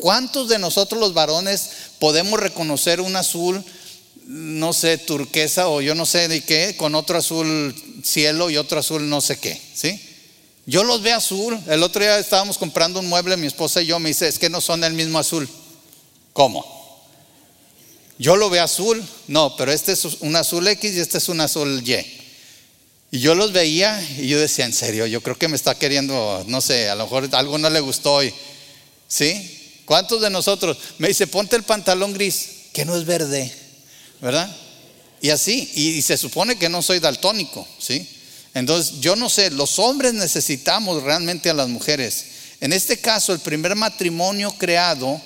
¿Cuántos 0.00 0.48
de 0.48 0.60
nosotros 0.60 1.00
los 1.00 1.12
varones 1.12 1.70
podemos 1.98 2.38
reconocer 2.38 3.00
un 3.00 3.16
azul, 3.16 3.64
no 4.26 4.72
sé, 4.72 4.96
turquesa 4.96 5.66
o 5.66 5.80
yo 5.80 5.96
no 5.96 6.06
sé 6.06 6.28
de 6.28 6.44
qué, 6.44 6.76
con 6.76 6.94
otro 6.94 7.18
azul 7.18 7.74
cielo 8.04 8.48
y 8.48 8.58
otro 8.58 8.78
azul 8.78 9.08
no 9.08 9.20
sé 9.20 9.40
qué? 9.40 9.60
¿Sí? 9.74 10.00
Yo 10.66 10.84
los 10.84 11.02
veo 11.02 11.16
azul. 11.16 11.58
El 11.66 11.82
otro 11.82 12.00
día 12.00 12.16
estábamos 12.16 12.58
comprando 12.58 13.00
un 13.00 13.08
mueble, 13.08 13.36
mi 13.36 13.48
esposa 13.48 13.82
y 13.82 13.86
yo, 13.86 13.98
me 13.98 14.10
dice, 14.10 14.28
es 14.28 14.38
que 14.38 14.48
no 14.48 14.60
son 14.60 14.82
del 14.82 14.92
mismo 14.92 15.18
azul. 15.18 15.48
¿Cómo? 16.32 16.64
Yo 18.20 18.36
lo 18.36 18.50
veo 18.50 18.62
azul. 18.62 19.04
No, 19.26 19.56
pero 19.56 19.72
este 19.72 19.90
es 19.90 20.04
un 20.20 20.36
azul 20.36 20.68
X 20.68 20.94
y 20.94 21.00
este 21.00 21.18
es 21.18 21.28
un 21.28 21.40
azul 21.40 21.82
Y. 21.84 21.96
Y 23.10 23.18
yo 23.18 23.34
los 23.34 23.50
veía 23.50 24.00
y 24.16 24.28
yo 24.28 24.38
decía, 24.38 24.64
en 24.64 24.72
serio, 24.72 25.06
yo 25.06 25.22
creo 25.22 25.36
que 25.36 25.48
me 25.48 25.56
está 25.56 25.74
queriendo, 25.74 26.44
no 26.46 26.60
sé, 26.60 26.88
a 26.88 26.94
lo 26.94 27.02
mejor 27.02 27.28
algo 27.32 27.58
no 27.58 27.68
le 27.68 27.80
gustó 27.80 28.22
y, 28.22 28.32
¿sí? 29.08 29.57
¿Cuántos 29.88 30.20
de 30.20 30.28
nosotros? 30.28 30.76
Me 30.98 31.08
dice, 31.08 31.26
ponte 31.26 31.56
el 31.56 31.62
pantalón 31.62 32.12
gris, 32.12 32.50
que 32.74 32.84
no 32.84 32.94
es 32.94 33.06
verde, 33.06 33.50
¿verdad? 34.20 34.54
Y 35.22 35.30
así, 35.30 35.72
y, 35.74 36.02
se 36.02 36.18
supone 36.18 36.58
que 36.58 36.68
no 36.68 36.82
soy 36.82 36.98
daltónico, 36.98 37.66
¿sí? 37.78 38.06
Entonces, 38.52 39.00
yo 39.00 39.16
no 39.16 39.30
sé, 39.30 39.50
los 39.50 39.78
hombres 39.78 40.12
necesitamos 40.12 41.02
realmente 41.04 41.48
a 41.48 41.54
las 41.54 41.70
mujeres. 41.70 42.26
En 42.60 42.74
este 42.74 42.98
caso, 42.98 43.32
el 43.32 43.38
primer 43.38 43.76
matrimonio 43.76 44.54
creado, 44.58 45.18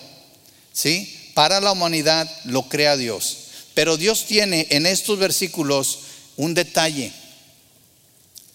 ¿sí? 0.73 1.13
Para 1.35 1.61
la 1.61 1.73
humanidad 1.73 2.31
lo 2.45 2.69
crea 2.69 2.97
Dios. 2.97 3.39
Pero 3.75 3.97
Dios 3.97 4.27
tiene 4.27 4.69
en 4.71 4.87
estos 4.87 5.19
versículos 5.19 5.99
un 6.37 6.55
detalle. 6.55 7.13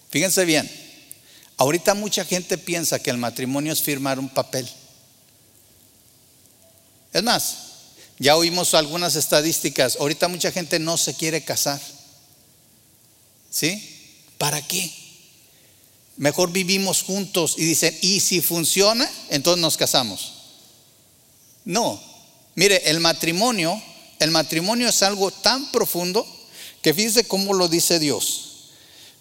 Fíjense 0.08 0.46
bien, 0.46 0.70
ahorita 1.58 1.92
mucha 1.92 2.24
gente 2.24 2.56
piensa 2.56 2.98
que 2.98 3.10
el 3.10 3.18
matrimonio 3.18 3.74
es 3.74 3.82
firmar 3.82 4.18
un 4.18 4.30
papel. 4.30 4.66
Es 7.12 7.22
más, 7.22 7.56
ya 8.18 8.36
oímos 8.36 8.74
algunas 8.74 9.16
estadísticas, 9.16 9.96
ahorita 9.96 10.28
mucha 10.28 10.52
gente 10.52 10.78
no 10.78 10.96
se 10.96 11.14
quiere 11.14 11.42
casar. 11.44 11.80
¿Sí? 13.50 14.26
¿Para 14.36 14.60
qué? 14.66 14.92
Mejor 16.16 16.50
vivimos 16.50 17.02
juntos 17.02 17.54
y 17.56 17.64
dicen, 17.64 17.96
¿y 18.02 18.20
si 18.20 18.40
funciona? 18.40 19.08
Entonces 19.30 19.60
nos 19.60 19.76
casamos. 19.76 20.32
No, 21.64 22.02
mire, 22.54 22.90
el 22.90 22.98
matrimonio, 22.98 23.80
el 24.18 24.30
matrimonio 24.30 24.88
es 24.88 25.02
algo 25.02 25.30
tan 25.30 25.70
profundo 25.70 26.26
que 26.82 26.94
fíjese 26.94 27.24
cómo 27.24 27.54
lo 27.54 27.68
dice 27.68 27.98
Dios. 27.98 28.48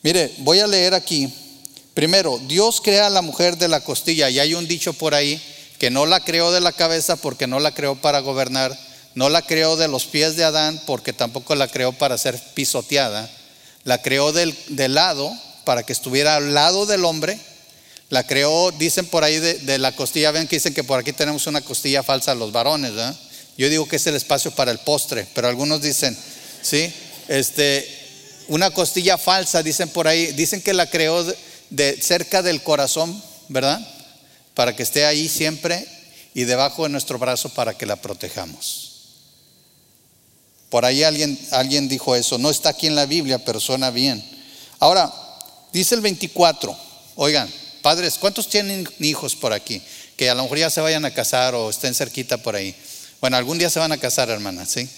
Mire, 0.02 0.34
voy 0.40 0.60
a 0.60 0.68
leer 0.68 0.94
aquí. 0.94 1.32
Primero, 1.94 2.40
Dios 2.48 2.82
crea 2.82 3.08
a 3.08 3.12
la 3.12 3.22
mujer 3.22 3.58
de 3.58 3.68
la 3.68 3.84
costilla 3.84 4.30
y 4.30 4.40
hay 4.40 4.54
un 4.54 4.68
dicho 4.68 4.94
por 4.94 5.14
ahí 5.14 5.42
que 5.80 5.90
no 5.90 6.06
la 6.06 6.20
creó 6.20 6.52
de 6.52 6.62
la 6.62 6.72
cabeza 6.72 7.16
porque 7.16 7.48
no 7.48 7.60
la 7.60 7.74
creó 7.74 7.96
para 7.96 8.20
gobernar, 8.20 8.78
no 9.16 9.30
la 9.30 9.42
creó 9.42 9.78
de 9.78 9.88
los 9.88 10.06
pies 10.06 10.36
de 10.36 10.44
Adán 10.44 10.82
porque 10.86 11.14
tampoco 11.14 11.56
la 11.56 11.68
creó 11.68 11.92
para 11.92 12.18
ser 12.18 12.40
pisoteada, 12.54 13.30
la 13.84 14.02
creó 14.02 14.32
del, 14.32 14.56
lado 14.94 15.32
para 15.64 15.84
que 15.84 15.94
estuviera 15.94 16.36
al 16.36 16.54
lado 16.54 16.86
del 16.86 17.06
hombre, 17.06 17.40
la 18.10 18.26
creó, 18.26 18.72
dicen 18.72 19.06
por 19.06 19.24
ahí 19.24 19.40
de, 19.40 19.78
la 19.78 19.92
costilla, 19.96 20.32
ven 20.32 20.48
que 20.48 20.58
dicen 20.58 20.74
que 20.74 20.84
por 20.84 21.00
aquí 21.00 21.14
tenemos 21.14 21.48
una 21.48 21.62
costilla 21.62 22.04
falsa 22.04 22.32
a 22.32 22.36
los 22.36 22.52
varones, 22.52 22.94
Yo 23.58 23.70
digo 23.70 23.88
que 23.88 23.98
es 23.98 24.08
el 24.08 24.16
espacio 24.16 24.52
para 24.52 24.72
el 24.72 24.80
postre, 24.80 25.28
pero 25.34 25.48
algunos 25.48 25.82
dicen, 25.82 26.18
¿sí? 26.62 26.94
Este, 27.28 27.88
una 28.48 28.72
costilla 28.72 29.18
falsa, 29.18 29.64
dicen 29.64 29.90
por 29.90 30.08
ahí, 30.08 30.28
dicen 30.34 30.62
que 30.62 30.74
la 30.74 30.90
creó 30.90 31.26
de, 31.70 32.02
cerca 32.02 32.42
del 32.42 32.64
corazón, 32.64 33.22
¿verdad? 33.50 33.80
Para 34.58 34.76
que 34.76 34.82
esté 34.82 35.06
ahí 35.06 35.30
siempre 35.30 35.88
y 36.34 36.46
debajo 36.46 36.82
de 36.82 36.90
nuestro 36.90 37.20
brazo 37.20 37.50
para 37.50 37.78
que 37.78 37.86
la 37.86 37.96
protejamos. 37.96 38.94
Por 40.72 40.84
ahí 40.84 41.04
alguien, 41.04 41.40
alguien 41.52 41.88
dijo 41.88 42.16
eso, 42.16 42.40
no 42.40 42.50
está 42.50 42.70
aquí 42.70 42.88
en 42.88 42.96
la 42.96 43.06
Biblia, 43.06 43.38
pero 43.38 43.60
suena 43.60 43.92
bien. 43.92 44.28
Ahora, 44.80 45.14
dice 45.72 45.94
el 45.94 46.02
24, 46.02 46.76
oigan, 47.18 47.48
padres, 47.84 48.18
¿cuántos 48.18 48.50
tienen 48.50 48.90
hijos 49.00 49.36
por 49.36 49.54
aquí? 49.54 49.80
Que 50.16 50.28
a 50.28 50.34
lo 50.34 50.42
mejor 50.42 50.58
ya 50.58 50.72
se 50.72 50.82
vayan 50.82 51.06
a 51.06 51.14
casar 51.14 51.54
o 51.54 51.70
estén 51.70 51.94
cerquita 51.94 52.40
por 52.40 52.56
ahí. 52.56 52.76
Bueno, 53.22 53.38
algún 53.38 53.60
día 53.60 53.70
se 53.70 53.78
van 53.78 53.92
a 53.92 54.00
casar, 54.00 54.32
hermana, 54.32 54.66
¿sí? 54.66 54.90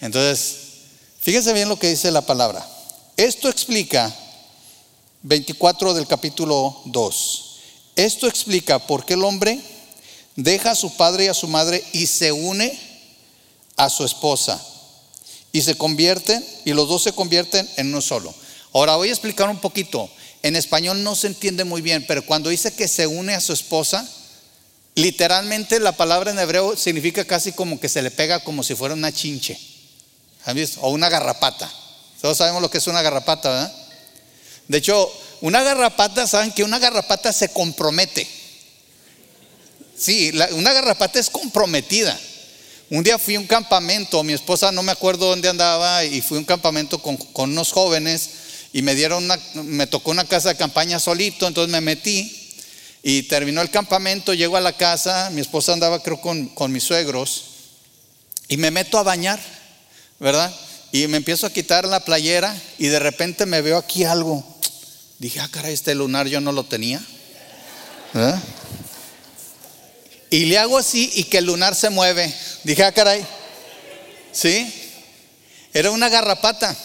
Entonces, 0.00 0.56
fíjense 1.20 1.52
bien 1.52 1.68
lo 1.68 1.78
que 1.78 1.90
dice 1.90 2.10
la 2.10 2.22
palabra. 2.22 2.66
Esto 3.18 3.50
explica, 3.50 4.10
24 5.20 5.92
del 5.92 6.06
capítulo 6.06 6.80
2, 6.86 7.51
esto 7.96 8.26
explica 8.26 8.78
por 8.78 9.04
qué 9.04 9.14
el 9.14 9.24
hombre 9.24 9.60
deja 10.36 10.72
a 10.72 10.76
su 10.76 10.96
padre 10.96 11.24
y 11.24 11.28
a 11.28 11.34
su 11.34 11.48
madre 11.48 11.84
y 11.92 12.06
se 12.06 12.32
une 12.32 12.78
a 13.76 13.90
su 13.90 14.04
esposa 14.04 14.60
y 15.52 15.60
se 15.60 15.74
convierten, 15.76 16.44
y 16.64 16.72
los 16.72 16.88
dos 16.88 17.02
se 17.02 17.12
convierten 17.12 17.68
en 17.76 17.88
uno 17.88 18.00
solo. 18.00 18.34
Ahora 18.72 18.96
voy 18.96 19.08
a 19.08 19.12
explicar 19.12 19.48
un 19.50 19.60
poquito. 19.60 20.10
en 20.42 20.56
español 20.56 21.04
no 21.04 21.14
se 21.14 21.28
entiende 21.28 21.62
muy 21.62 21.82
bien, 21.82 22.04
pero 22.08 22.26
cuando 22.26 22.50
dice 22.50 22.74
que 22.74 22.88
se 22.88 23.06
une 23.06 23.34
a 23.34 23.40
su 23.40 23.52
esposa, 23.52 24.08
literalmente 24.96 25.78
la 25.78 25.92
palabra 25.92 26.32
en 26.32 26.38
hebreo 26.40 26.76
significa 26.76 27.24
casi 27.24 27.52
como 27.52 27.78
que 27.78 27.88
se 27.88 28.02
le 28.02 28.10
pega 28.10 28.42
como 28.42 28.64
si 28.64 28.74
fuera 28.74 28.94
una 28.94 29.12
chinche. 29.12 29.56
O 30.80 30.90
una 30.90 31.08
garrapata. 31.08 31.72
Todos 32.20 32.38
sabemos 32.38 32.60
lo 32.60 32.70
que 32.70 32.78
es 32.78 32.86
una 32.88 33.02
garrapata, 33.02 33.50
¿verdad? 33.50 33.72
De 34.66 34.78
hecho, 34.78 35.12
una 35.42 35.62
garrapata, 35.64 36.26
¿saben 36.26 36.52
que 36.52 36.62
una 36.62 36.78
garrapata 36.78 37.32
se 37.32 37.48
compromete? 37.48 38.26
Sí, 39.98 40.32
una 40.52 40.72
garrapata 40.72 41.18
es 41.18 41.28
comprometida. 41.28 42.18
Un 42.90 43.02
día 43.02 43.18
fui 43.18 43.34
a 43.34 43.40
un 43.40 43.48
campamento, 43.48 44.22
mi 44.22 44.34
esposa 44.34 44.70
no 44.70 44.84
me 44.84 44.92
acuerdo 44.92 45.26
dónde 45.26 45.48
andaba 45.48 46.04
y 46.04 46.20
fui 46.22 46.36
a 46.36 46.40
un 46.40 46.44
campamento 46.44 47.00
con, 47.00 47.16
con 47.16 47.50
unos 47.50 47.72
jóvenes 47.72 48.30
y 48.72 48.82
me 48.82 48.94
dieron 48.94 49.24
una, 49.24 49.36
me 49.54 49.88
tocó 49.88 50.12
una 50.12 50.24
casa 50.24 50.50
de 50.50 50.56
campaña 50.56 51.00
solito, 51.00 51.48
entonces 51.48 51.72
me 51.72 51.80
metí 51.80 52.54
y 53.02 53.24
terminó 53.24 53.62
el 53.62 53.70
campamento, 53.70 54.34
llego 54.34 54.56
a 54.56 54.60
la 54.60 54.76
casa, 54.76 55.28
mi 55.30 55.40
esposa 55.40 55.72
andaba 55.72 56.04
creo 56.04 56.20
con, 56.20 56.50
con 56.50 56.70
mis 56.70 56.84
suegros 56.84 57.44
y 58.46 58.58
me 58.58 58.70
meto 58.70 58.96
a 58.96 59.02
bañar, 59.02 59.40
¿verdad? 60.20 60.54
Y 60.92 61.08
me 61.08 61.16
empiezo 61.16 61.48
a 61.48 61.52
quitar 61.52 61.84
la 61.84 62.04
playera 62.04 62.56
y 62.78 62.86
de 62.86 63.00
repente 63.00 63.44
me 63.44 63.60
veo 63.60 63.76
aquí 63.76 64.04
algo. 64.04 64.51
Dije, 65.22 65.38
ah, 65.38 65.48
caray, 65.48 65.72
este 65.72 65.94
lunar 65.94 66.26
yo 66.26 66.40
no 66.40 66.50
lo 66.50 66.64
tenía. 66.64 67.00
¿verdad? 68.12 68.42
Y 70.30 70.46
le 70.46 70.58
hago 70.58 70.76
así 70.76 71.12
y 71.14 71.22
que 71.22 71.38
el 71.38 71.44
lunar 71.44 71.76
se 71.76 71.90
mueve. 71.90 72.34
Dije, 72.64 72.82
ah, 72.82 72.90
caray. 72.90 73.24
¿Sí? 74.32 74.68
Era 75.72 75.92
una 75.92 76.08
garrapata. 76.08 76.76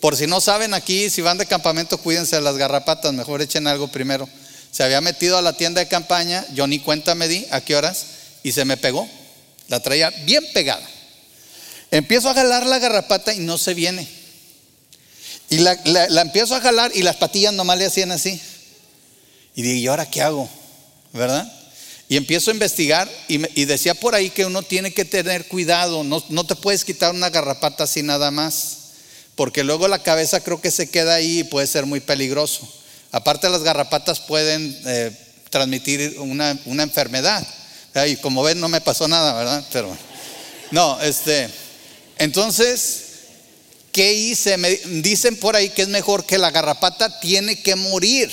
Por 0.00 0.16
si 0.16 0.26
no 0.26 0.40
saben 0.40 0.74
aquí, 0.74 1.08
si 1.10 1.22
van 1.22 1.38
de 1.38 1.46
campamento, 1.46 1.96
cuídense 1.98 2.34
de 2.34 2.42
las 2.42 2.56
garrapatas, 2.56 3.12
mejor 3.12 3.40
echen 3.40 3.68
algo 3.68 3.86
primero. 3.86 4.28
Se 4.72 4.82
había 4.82 5.00
metido 5.00 5.38
a 5.38 5.42
la 5.42 5.52
tienda 5.52 5.80
de 5.80 5.86
campaña, 5.86 6.44
yo 6.54 6.66
ni 6.66 6.80
cuenta 6.80 7.14
me 7.14 7.28
di 7.28 7.46
a 7.52 7.60
qué 7.60 7.76
horas, 7.76 8.06
y 8.42 8.50
se 8.50 8.64
me 8.64 8.76
pegó. 8.76 9.08
La 9.68 9.78
traía 9.78 10.10
bien 10.24 10.44
pegada. 10.52 10.84
Empiezo 11.92 12.30
a 12.30 12.34
jalar 12.34 12.66
la 12.66 12.80
garrapata 12.80 13.32
y 13.32 13.38
no 13.38 13.58
se 13.58 13.74
viene. 13.74 14.23
Y 15.50 15.58
la, 15.58 15.72
empiezo 16.20 16.54
a 16.54 16.60
jalar 16.60 16.92
y 16.94 17.02
las 17.02 17.16
patillas 17.16 17.52
nomás 17.52 17.78
le 17.78 17.86
hacían 17.86 18.12
así. 18.12 18.40
Y 19.54 19.62
digo, 19.62 19.78
¿y 19.78 19.86
ahora 19.86 20.10
qué 20.10 20.22
hago? 20.22 20.48
¿Verdad? 21.12 21.50
Y 22.08 22.16
empiezo 22.16 22.50
a 22.50 22.54
investigar 22.54 23.10
y, 23.28 23.60
y, 23.60 23.64
decía 23.64 23.94
por 23.94 24.14
ahí 24.14 24.30
que 24.30 24.44
uno 24.44 24.62
tiene 24.62 24.92
que 24.92 25.04
tener 25.04 25.46
cuidado, 25.48 26.04
no, 26.04 26.22
no 26.28 26.44
te 26.44 26.54
puedes 26.54 26.84
quitar 26.84 27.14
una 27.14 27.30
garrapata 27.30 27.84
así 27.84 28.02
nada 28.02 28.30
más 28.30 28.84
porque 29.36 29.64
luego 29.64 29.88
la 29.88 30.02
cabeza 30.02 30.40
creo 30.40 30.60
que 30.60 30.70
se 30.70 30.90
queda 30.90 31.14
ahí 31.14 31.40
y 31.40 31.44
puede 31.44 31.66
ser 31.66 31.86
muy 31.86 32.00
peligroso. 32.00 32.68
Aparte 33.10 33.48
las 33.48 33.62
garrapatas 33.62 34.20
pueden 34.20 34.80
eh, 34.86 35.10
transmitir 35.50 36.16
una, 36.18 36.58
enfermedad. 36.66 37.46
Y 38.06 38.16
como 38.16 38.42
ven 38.42 38.60
no 38.60 38.68
me 38.68 38.80
pasó 38.80 39.06
nada, 39.08 39.34
¿verdad? 39.34 39.64
Pero 39.72 39.96
no, 40.70 41.00
este, 41.00 41.48
entonces, 42.18 43.03
¿qué 43.94 44.12
hice? 44.12 44.56
Me 44.56 44.70
dicen 44.74 45.36
por 45.36 45.54
ahí 45.54 45.70
que 45.70 45.82
es 45.82 45.88
mejor 45.88 46.26
que 46.26 46.36
la 46.36 46.50
garrapata 46.50 47.20
tiene 47.20 47.62
que 47.62 47.76
morir, 47.76 48.28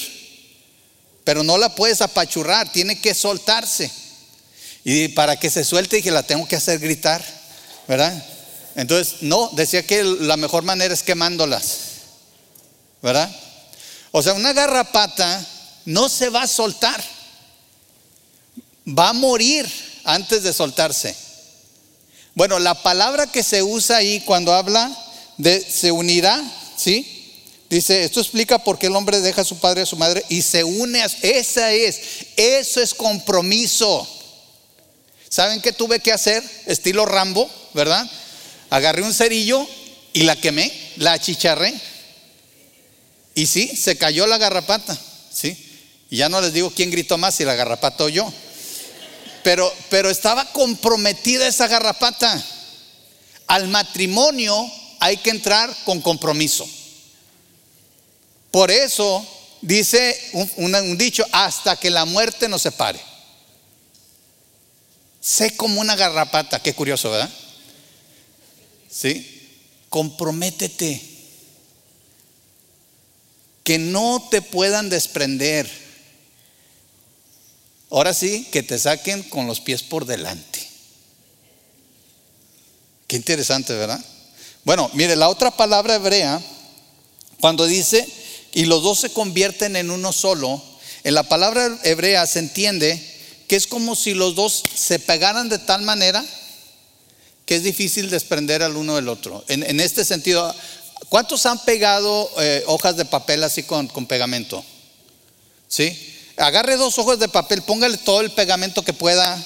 pero 1.24 1.44
no 1.44 1.60
la 1.60 1.76
puedes 1.76 2.02
apachurrar, 2.02 2.72
tiene 2.72 3.00
que 3.00 3.14
soltarse. 3.14 3.92
Y 4.84 5.10
para 5.10 5.40
que 5.40 5.52
se 5.52 5.64
suelte 5.64 5.98
dije, 5.98 6.10
la 6.10 6.24
tengo 6.24 6.48
que 6.48 6.56
hacer 6.56 6.80
gritar, 6.80 7.24
¿verdad? 7.88 8.26
Entonces, 8.76 9.22
no, 9.22 9.52
decía 9.54 9.86
que 9.86 10.04
la 10.04 10.36
mejor 10.36 10.64
manera 10.64 10.96
es 10.96 11.04
quemándolas, 11.04 11.78
¿verdad? 13.04 13.30
O 14.10 14.24
sea, 14.24 14.34
una 14.34 14.54
garrapata 14.54 15.46
no 15.86 16.10
se 16.10 16.30
va 16.30 16.42
a 16.42 16.48
soltar, 16.48 17.04
va 18.88 19.10
a 19.10 19.14
morir 19.14 19.72
antes 20.06 20.42
de 20.42 20.54
soltarse. 20.54 21.16
Bueno, 22.34 22.58
la 22.58 22.82
palabra 22.82 23.28
que 23.28 23.44
se 23.44 23.62
usa 23.62 23.98
ahí 23.98 24.22
cuando 24.22 24.54
habla 24.56 24.92
de 25.38 25.62
se 25.62 25.92
unirá, 25.92 26.42
¿sí? 26.78 27.22
Dice, 27.72 28.04
esto 28.04 28.20
explica 28.20 28.60
por 28.60 28.78
qué 28.78 28.88
el 28.88 28.96
hombre 28.98 29.22
deja 29.22 29.44
a 29.44 29.46
su 29.46 29.58
padre 29.58 29.80
y 29.80 29.84
a 29.84 29.86
su 29.86 29.96
madre 29.96 30.26
y 30.28 30.42
se 30.42 30.64
une 30.64 31.02
a... 31.02 31.06
Esa 31.22 31.72
es, 31.72 32.02
eso 32.36 32.82
es 32.82 32.94
compromiso. 32.94 34.06
¿Saben 35.30 35.62
qué 35.62 35.72
tuve 35.72 36.02
que 36.02 36.12
hacer? 36.12 36.44
Estilo 36.66 37.06
Rambo, 37.06 37.50
¿verdad? 37.74 38.06
Agarré 38.70 39.04
un 39.04 39.14
cerillo 39.14 39.66
y 40.12 40.24
la 40.24 40.36
quemé, 40.36 40.70
la 40.98 41.14
achicharré. 41.14 41.74
Y 43.36 43.46
sí, 43.46 43.68
se 43.68 43.98
cayó 43.98 44.28
la 44.28 44.38
garrapata, 44.38 45.00
¿sí? 45.32 45.58
Y 46.10 46.18
ya 46.18 46.28
no 46.28 46.42
les 46.42 46.52
digo 46.52 46.72
quién 46.72 46.92
gritó 46.92 47.18
más, 47.18 47.36
si 47.36 47.46
la 47.46 47.56
garrapata 47.56 48.04
o 48.04 48.10
yo. 48.10 48.32
Pero, 49.44 49.74
pero 49.90 50.10
estaba 50.10 50.52
comprometida 50.52 51.48
esa 51.48 51.70
garrapata. 51.70 52.46
Al 53.48 53.70
matrimonio 53.70 54.70
hay 55.02 55.18
que 55.18 55.32
entrar 55.32 55.76
con 55.84 56.00
compromiso. 56.00 56.70
Por 58.52 58.70
eso 58.70 59.28
dice 59.62 60.16
un, 60.58 60.96
dicho, 60.96 61.26
hasta 61.32 61.76
que 61.76 61.90
la 61.90 62.06
muerte 62.06 62.48
nos 62.48 62.62
separe. 62.62 63.02
Sé 65.20 65.56
como 65.58 65.82
una 65.82 65.96
garrapata, 65.96 66.62
qué 66.62 66.76
curioso, 66.76 67.10
¿verdad? 67.10 67.32
¿Sí? 68.92 69.50
Comprométete. 69.90 71.02
Que 73.64 73.80
no 73.80 74.28
te 74.30 74.44
puedan 74.44 74.90
desprender. 74.90 75.68
Ahora 77.90 78.14
sí, 78.14 78.48
que 78.52 78.62
te 78.62 78.78
saquen 78.78 79.24
con 79.24 79.48
los 79.48 79.62
pies 79.62 79.82
por 79.82 80.06
delante. 80.06 80.68
Qué 83.08 83.16
interesante, 83.16 83.74
¿verdad? 83.74 84.04
Bueno, 84.64 84.90
mire, 84.94 85.16
la 85.16 85.30
otra 85.30 85.52
palabra 85.52 85.96
hebrea, 85.96 86.42
cuando 87.40 87.66
dice, 87.66 88.08
y 88.54 88.66
los 88.66 88.84
dos 88.84 89.00
se 89.00 89.12
convierten 89.12 89.76
en 89.76 89.90
uno 89.90 90.14
solo, 90.14 90.62
en 91.04 91.16
la 91.16 91.24
palabra 91.24 91.80
hebrea 91.84 92.28
se 92.28 92.40
entiende 92.40 93.02
que 93.48 93.56
es 93.56 93.66
como 93.66 93.96
si 93.96 94.14
los 94.14 94.36
dos 94.36 94.64
se 94.76 95.00
pegaran 95.00 95.50
de 95.50 95.60
tal 95.60 95.82
manera 95.82 96.24
que 97.46 97.56
es 97.56 97.64
difícil 97.64 98.10
desprender 98.10 98.62
al 98.62 98.78
uno 98.78 98.96
del 98.96 99.10
otro. 99.10 99.44
En, 99.48 99.80
este 99.80 100.06
sentido, 100.06 100.54
¿cuántos 101.10 101.46
han 101.46 101.60
pegado 101.66 102.32
eh, 102.40 102.64
hojas 102.68 102.96
de 102.96 103.06
papel 103.06 103.44
así 103.44 103.64
con, 103.64 103.88
con 103.88 104.06
pegamento? 104.06 104.64
¿Sí? 105.68 105.98
Agarre 106.38 106.78
dos 106.78 106.98
hojas 107.00 107.20
de 107.20 107.28
papel, 107.28 107.62
póngale 107.64 107.98
todo 107.98 108.22
el 108.22 108.32
pegamento 108.32 108.84
que 108.84 108.94
pueda, 108.94 109.38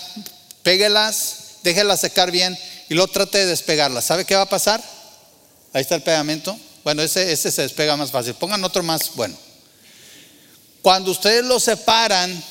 péguelas, 0.62 1.38
déjelas 1.64 2.02
secar 2.02 2.32
bien 2.32 2.58
y 2.90 2.94
luego 2.94 3.12
trate 3.12 3.40
de 3.40 3.46
despegarlas. 3.48 4.06
¿Sabe 4.06 4.26
qué 4.26 4.36
va 4.36 4.44
a 4.44 4.50
pasar? 4.50 4.84
Ahí 5.76 5.82
está 5.82 5.96
el 5.96 6.04
pegamento. 6.04 6.58
Bueno, 6.84 7.02
ese, 7.02 7.36
se 7.36 7.62
despega 7.62 7.98
más 7.98 8.12
fácil. 8.12 8.34
Pongan 8.36 8.64
otro 8.64 8.82
más 8.82 9.14
bueno. 9.16 9.38
Cuando 10.82 11.12
ustedes 11.12 11.44
lo 11.44 11.60
separan, 11.60 12.44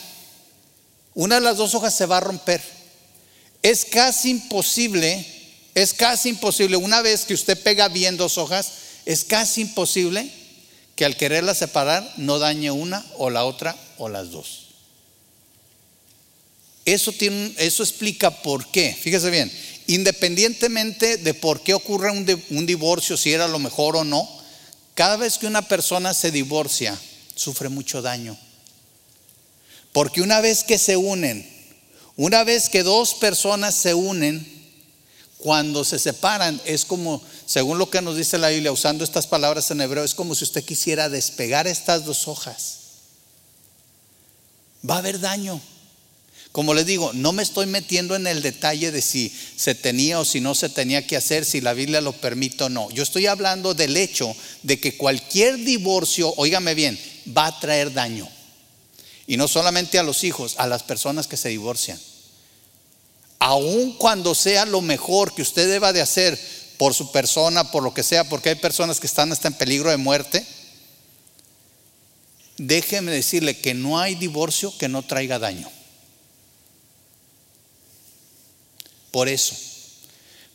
una 1.15 1.37
de 1.37 1.41
las 1.41 1.57
dos 1.57 1.75
hojas 1.75 1.97
se 1.97 2.05
va 2.05 2.19
a 2.19 2.21
romper. 2.21 2.63
Es 3.63 3.87
casi 3.87 4.31
imposible 4.31 5.35
es 5.75 5.93
casi 5.93 6.29
imposible, 6.29 6.77
una 6.77 7.03
vez 7.03 7.25
que 7.25 7.35
usted 7.35 7.61
pega 7.61 7.89
bien 7.89 8.17
dos 8.17 8.39
hojas, 8.39 8.73
es 9.07 9.25
casi 9.25 9.63
imposible 9.63 10.31
que 10.95 11.05
al 11.05 11.17
quererlas 11.17 11.59
separar 11.59 12.09
no 12.17 12.39
dañe 12.39 12.71
una 12.71 13.05
o 13.19 13.29
la 13.29 13.45
otra 13.45 13.77
o 13.99 14.09
las 14.09 14.31
dos. 14.31 14.61
Eso 16.85 17.11
explica 17.83 18.31
por 18.43 18.71
qué. 18.71 18.95
Fíjese 18.95 19.31
bien, 19.31 19.51
independientemente 19.87 21.17
de 21.17 21.35
por 21.35 21.61
qué 21.63 21.75
ocurre 21.75 22.11
un, 22.11 22.67
divorcio, 22.67 23.17
si 23.17 23.33
era 23.33 23.49
lo 23.49 23.59
mejor 23.59 23.97
o 23.97 24.05
no, 24.05 24.29
cada 24.95 25.17
vez 25.17 25.39
que 25.39 25.47
una 25.47 25.63
persona 25.63 26.15
se 26.15 26.31
divorcia, 26.31 26.99
sufre 27.35 27.69
mucho 27.69 28.03
daño. 28.03 28.39
Porque 29.93 30.23
una 30.23 30.41
vez 30.41 30.65
que 30.65 30.79
se 30.79 30.97
unen, 30.97 31.49
una 32.17 32.45
vez 32.45 32.69
que 32.69 32.83
dos 32.83 33.15
personas 33.15 33.75
se 33.75 33.95
unen, 33.95 34.53
cuando 35.39 35.85
se 35.85 35.99
separan 35.99 36.61
es 36.65 36.85
como, 36.85 37.23
según 37.45 37.79
lo 37.79 37.91
que 37.91 38.01
nos 38.01 38.17
dice 38.17 38.39
la 38.39 38.49
Biblia, 38.49 38.73
usando 38.73 39.05
estas 39.05 39.27
palabras 39.27 39.71
en 39.71 39.81
hebreo, 39.81 40.05
es 40.05 40.15
como 40.15 40.35
si 40.35 40.45
usted 40.45 40.65
quisiera 40.65 41.09
despegar 41.11 41.67
estas 41.67 42.05
dos 42.07 42.29
hojas. 42.29 42.79
Va 44.89 44.97
a 44.97 44.99
haber 44.99 45.21
daño. 45.21 45.61
Como 46.55 46.73
les 46.73 46.87
digo, 46.87 47.13
no 47.13 47.33
me 47.33 47.43
estoy 47.43 47.67
metiendo 47.67 48.15
en 48.15 48.29
el 48.29 48.41
detalle 48.41 48.93
de 48.93 49.03
si 49.03 49.35
se 49.57 49.75
tenía 49.75 50.21
o 50.21 50.25
si 50.25 50.41
no 50.41 50.55
se 50.55 50.69
tenía 50.69 51.05
que 51.05 51.17
hacer, 51.17 51.45
si 51.45 51.61
la 51.61 51.75
Biblia 51.75 52.01
lo 52.01 52.13
permite 52.13 52.63
o 52.63 52.69
no. 52.69 52.89
Yo 52.93 53.03
estoy 53.03 53.27
hablando 53.27 53.75
del 53.75 53.97
hecho 53.97 54.35
de 54.63 54.79
que 54.79 54.97
cualquier 54.97 55.57
divorcio, 55.57 56.33
óigame 56.37 56.75
bien, 56.75 56.99
va 57.37 57.47
a 57.47 57.59
traer 57.59 57.93
daño. 57.93 58.29
Y 59.27 59.37
no 59.37 59.49
solamente 59.49 59.99
a 59.99 60.05
los 60.05 60.23
hijos, 60.23 60.55
a 60.59 60.69
las 60.69 60.85
personas 60.85 61.27
que 61.27 61.37
se 61.37 61.49
divorcian 61.49 61.99
aun 63.45 63.93
cuando 63.99 64.35
sea 64.35 64.65
lo 64.65 64.81
mejor 64.81 65.35
que 65.35 65.43
usted 65.43 65.69
deba 65.69 65.93
de 65.93 66.01
hacer 66.01 66.39
por 66.79 66.95
su 66.95 67.13
persona, 67.13 67.71
por 67.71 67.83
lo 67.83 67.93
que 67.93 68.03
sea, 68.03 68.25
porque 68.25 68.49
hay 68.49 68.55
personas 68.55 69.01
que 69.01 69.07
están 69.07 69.31
hasta 69.33 69.49
en 69.49 69.55
peligro 69.55 69.91
de 69.91 69.99
muerte, 69.99 70.47
déjeme 72.57 73.13
decirle 73.13 73.59
que 73.59 73.75
no 73.75 73.99
hay 73.99 74.15
divorcio 74.15 74.73
que 74.79 74.89
no 74.89 75.03
traiga 75.03 75.39
daño. 75.39 75.71
Por 79.15 79.29
eso. 79.29 79.55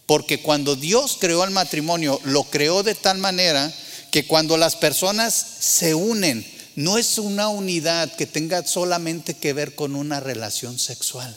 Porque 0.06 0.42
cuando 0.42 0.76
Dios 0.76 1.16
creó 1.18 1.46
el 1.46 1.52
matrimonio, 1.52 2.20
lo 2.26 2.44
creó 2.44 2.84
de 2.84 2.94
tal 2.94 3.18
manera 3.18 3.74
que 4.12 4.28
cuando 4.28 4.58
las 4.58 4.76
personas 4.76 5.34
se 5.34 5.96
unen, 5.96 6.46
no 6.76 6.98
es 6.98 7.18
una 7.20 7.48
unidad 7.48 8.14
que 8.18 8.26
tenga 8.26 8.68
solamente 8.68 9.34
que 9.34 9.54
ver 9.54 9.76
con 9.76 9.96
una 9.96 10.20
relación 10.20 10.78
sexual. 10.78 11.34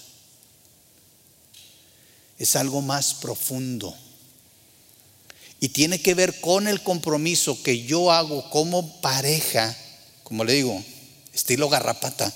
Es 2.40 2.56
algo 2.56 2.82
más 2.82 3.14
profundo. 3.14 3.96
Y 5.60 5.68
tiene 5.68 6.02
que 6.02 6.14
ver 6.14 6.40
con 6.40 6.66
el 6.66 6.82
compromiso 6.82 7.62
que 7.62 7.84
yo 7.84 8.10
hago 8.10 8.50
como 8.50 9.00
pareja, 9.00 9.76
como 10.24 10.42
le 10.42 10.54
digo, 10.54 10.82
estilo 11.32 11.68
garrapata. 11.68 12.34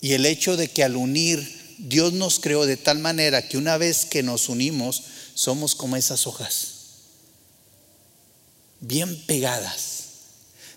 Y 0.00 0.14
el 0.14 0.26
hecho 0.26 0.56
de 0.56 0.66
que 0.66 0.82
al 0.82 0.96
unir 0.96 1.59
Dios 1.88 2.12
nos 2.12 2.40
creó 2.40 2.66
de 2.66 2.76
tal 2.76 2.98
manera 2.98 3.48
que 3.48 3.56
una 3.56 3.78
vez 3.78 4.04
que 4.04 4.22
nos 4.22 4.48
unimos, 4.48 5.02
somos 5.34 5.74
como 5.74 5.96
esas 5.96 6.26
hojas, 6.26 6.74
bien 8.80 9.20
pegadas. 9.26 10.00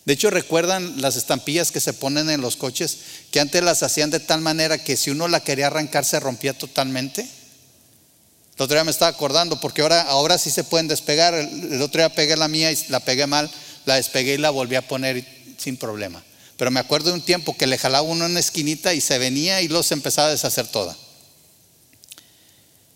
De 0.06 0.14
hecho, 0.14 0.30
¿recuerdan 0.30 1.02
las 1.02 1.16
estampillas 1.16 1.72
que 1.72 1.80
se 1.80 1.94
ponen 1.94 2.30
en 2.30 2.42
los 2.42 2.58
coches? 2.58 2.98
Que 3.32 3.40
antes 3.40 3.64
las 3.64 3.84
hacían 3.84 4.10
de 4.10 4.20
tal 4.20 4.42
manera 4.42 4.78
que 4.78 4.98
si 4.98 5.12
uno 5.12 5.28
la 5.28 5.42
quería 5.42 5.68
arrancar 5.68 6.04
se 6.04 6.20
rompía 6.20 6.58
totalmente. 6.58 7.22
El 7.22 8.62
otro 8.62 8.76
día 8.76 8.84
me 8.84 8.92
estaba 8.92 9.10
acordando, 9.10 9.60
porque 9.60 9.82
ahora, 9.82 10.02
ahora 10.02 10.38
sí 10.38 10.52
se 10.52 10.64
pueden 10.64 10.88
despegar. 10.88 11.34
El, 11.34 11.82
otro 11.82 12.00
día 12.00 12.14
pegué 12.14 12.36
la 12.36 12.48
mía 12.48 12.72
y 12.72 12.78
la 12.90 13.00
pegué 13.00 13.28
mal, 13.28 13.50
la 13.86 13.96
despegué 13.96 14.36
y 14.36 14.38
la 14.38 14.50
volví 14.50 14.76
a 14.76 14.88
poner 14.88 15.26
sin 15.58 15.78
problema. 15.78 16.24
Pero 16.58 16.72
me 16.72 16.80
acuerdo 16.80 17.10
de 17.10 17.16
un 17.16 17.22
tiempo 17.22 17.58
que 17.58 17.68
le 17.68 17.78
jalaba 17.78 18.08
uno 18.08 18.26
en 18.26 18.32
una 18.32 18.40
esquinita 18.40 18.94
y 18.94 19.02
se 19.02 19.18
venía 19.18 19.62
y 19.62 19.68
luego 19.68 19.84
se 19.84 19.96
empezaba 19.96 20.28
a 20.28 20.32
deshacer 20.32 20.68
toda. 20.68 20.96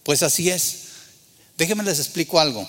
Pues 0.03 0.24
así 0.24 0.49
es. 0.49 0.76
Déjenme 1.58 1.84
les 1.84 1.99
explico 1.99 2.39
algo. 2.39 2.68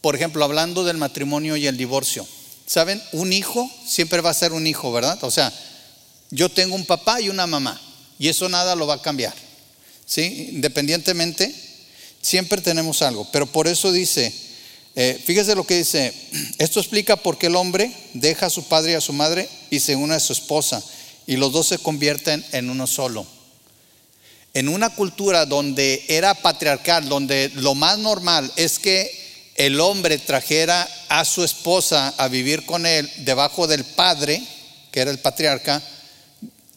Por 0.00 0.14
ejemplo, 0.14 0.44
hablando 0.44 0.84
del 0.84 0.98
matrimonio 0.98 1.56
y 1.56 1.66
el 1.66 1.76
divorcio. 1.76 2.26
¿Saben? 2.66 3.02
Un 3.12 3.32
hijo 3.32 3.70
siempre 3.86 4.20
va 4.20 4.30
a 4.30 4.34
ser 4.34 4.52
un 4.52 4.66
hijo, 4.66 4.92
¿verdad? 4.92 5.22
O 5.24 5.30
sea, 5.30 5.52
yo 6.30 6.48
tengo 6.50 6.74
un 6.74 6.86
papá 6.86 7.20
y 7.20 7.30
una 7.30 7.46
mamá 7.46 7.80
y 8.18 8.28
eso 8.28 8.48
nada 8.48 8.76
lo 8.76 8.86
va 8.86 8.94
a 8.94 9.02
cambiar. 9.02 9.34
¿Sí? 10.06 10.50
Independientemente, 10.52 11.54
siempre 12.20 12.60
tenemos 12.60 13.02
algo. 13.02 13.26
Pero 13.32 13.46
por 13.46 13.66
eso 13.66 13.92
dice, 13.92 14.32
eh, 14.96 15.20
fíjese 15.24 15.54
lo 15.54 15.64
que 15.64 15.78
dice, 15.78 16.14
esto 16.58 16.80
explica 16.80 17.16
por 17.16 17.38
qué 17.38 17.46
el 17.46 17.56
hombre 17.56 17.92
deja 18.12 18.46
a 18.46 18.50
su 18.50 18.64
padre 18.64 18.92
y 18.92 18.94
a 18.94 19.00
su 19.00 19.12
madre 19.12 19.48
y 19.70 19.80
se 19.80 19.96
une 19.96 20.14
a 20.14 20.20
su 20.20 20.32
esposa 20.32 20.82
y 21.26 21.36
los 21.36 21.52
dos 21.52 21.68
se 21.68 21.78
convierten 21.78 22.44
en 22.52 22.70
uno 22.70 22.86
solo. 22.86 23.26
En 24.52 24.68
una 24.68 24.90
cultura 24.90 25.46
donde 25.46 26.04
era 26.08 26.34
patriarcal, 26.34 27.08
donde 27.08 27.50
lo 27.54 27.74
más 27.74 27.98
normal 27.98 28.52
es 28.54 28.78
que 28.78 29.10
el 29.56 29.80
hombre 29.80 30.18
trajera 30.18 30.88
a 31.08 31.24
su 31.24 31.42
esposa 31.42 32.14
a 32.16 32.28
vivir 32.28 32.64
con 32.64 32.86
él 32.86 33.10
debajo 33.18 33.66
del 33.66 33.84
padre, 33.84 34.40
que 34.92 35.00
era 35.00 35.10
el 35.10 35.18
patriarca, 35.18 35.82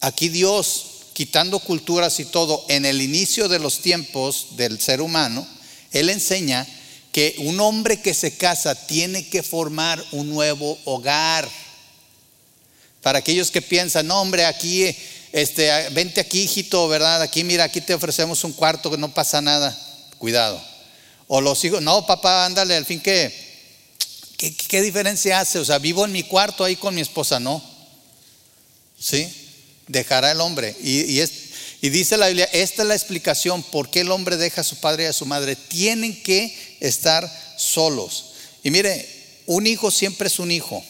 aquí 0.02 0.30
Dios, 0.30 0.86
quitando 1.14 1.60
culturas 1.60 2.20
y 2.20 2.26
todo, 2.26 2.66
en 2.68 2.86
el 2.86 3.02
inicio 3.02 3.48
de 3.48 3.60
los 3.60 3.80
tiempos 3.80 4.50
del 4.58 4.80
ser 4.80 5.02
humano, 5.02 5.48
Él 5.92 6.10
enseña 6.10 6.68
que 7.18 7.34
un 7.40 7.60
hombre 7.60 8.00
que 8.00 8.14
se 8.14 8.38
casa 8.38 8.76
tiene 8.76 9.28
que 9.28 9.42
formar 9.42 10.06
un 10.12 10.30
nuevo 10.30 10.78
hogar. 10.86 11.50
Para 13.02 13.18
aquellos 13.18 13.50
que 13.50 13.60
piensan, 13.60 14.06
no 14.06 14.22
hombre, 14.22 14.46
aquí, 14.46 14.96
este, 15.32 15.90
vente 15.94 16.22
aquí, 16.22 16.44
hijito, 16.44 16.88
¿verdad? 16.88 17.24
Aquí, 17.24 17.44
mira, 17.44 17.64
aquí 17.64 17.82
te 17.82 17.96
ofrecemos 17.96 18.44
un 18.44 18.54
cuarto, 18.54 18.92
que 18.92 19.00
no 19.00 19.12
pasa 19.16 19.42
nada. 19.42 19.76
Cuidado. 20.20 20.64
O 21.26 21.42
los 21.42 21.66
hijos, 21.66 21.82
no, 21.82 22.06
papá, 22.06 22.46
ándale, 22.46 22.76
al 22.76 22.86
fin 22.86 23.00
¿qué, 23.00 23.34
¿qué, 24.38 24.82
diferencia 24.84 25.40
hace? 25.40 25.58
O 25.58 25.66
sea, 25.66 25.80
vivo 25.80 26.06
en 26.06 26.12
mi 26.12 26.22
cuarto 26.22 26.64
ahí 26.64 26.76
con 26.76 26.94
mi 26.94 27.02
esposa, 27.02 27.40
no. 27.40 27.64
¿Sí? 29.00 29.28
Dejará 29.88 30.34
el 30.34 30.40
hombre. 30.40 30.76
Y, 30.84 31.18
es, 31.18 31.32
y 31.82 31.90
dice 31.90 32.16
la 32.16 32.28
Biblia, 32.28 32.48
esta 32.54 32.84
es 32.84 32.88
la 32.88 32.94
explicación 32.94 33.64
por 33.64 33.90
qué 33.90 34.02
el 34.02 34.12
hombre 34.12 34.38
deja 34.38 34.62
a 34.62 34.64
su 34.64 34.76
padre 34.76 35.06
y 35.06 35.08
a 35.08 35.14
su 35.14 35.26
madre. 35.26 35.56
Tienen 35.56 36.22
que 36.22 36.67
estar 36.80 37.30
solos. 37.58 38.34
Y 38.64 38.72
mire, 38.72 39.08
un 39.46 39.66
hijo 39.68 39.92
siempre 39.92 40.28
es 40.28 40.40
un 40.40 40.52
hijo. 40.52 40.84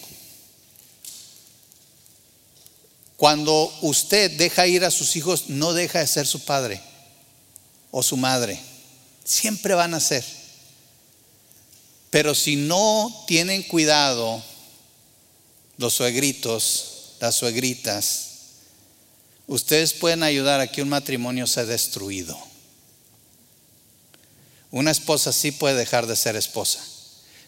Cuando 3.17 3.75
usted 3.81 4.31
deja 4.31 4.67
ir 4.67 4.85
a 4.85 4.91
sus 4.91 5.15
hijos, 5.15 5.49
no 5.49 5.73
deja 5.73 5.99
de 5.99 6.07
ser 6.07 6.27
su 6.27 6.45
padre 6.45 6.81
o 7.91 8.03
su 8.03 8.15
madre. 8.15 8.59
Siempre 9.25 9.73
van 9.73 9.93
a 9.93 9.99
ser. 9.99 10.23
Pero 12.11 12.35
si 12.35 12.55
no 12.55 13.25
tienen 13.27 13.63
cuidado 13.63 14.41
los 15.77 15.93
suegritos, 15.93 17.15
las 17.19 17.35
suegritas, 17.35 18.27
ustedes 19.47 19.93
pueden 19.93 20.23
ayudar 20.23 20.59
a 20.59 20.67
que 20.67 20.81
un 20.81 20.89
matrimonio 20.89 21.47
sea 21.47 21.65
destruido. 21.65 22.37
Una 24.71 24.91
esposa 24.91 25.31
sí 25.31 25.51
puede 25.51 25.75
dejar 25.75 26.07
de 26.07 26.15
ser 26.15 26.35
esposa. 26.35 26.83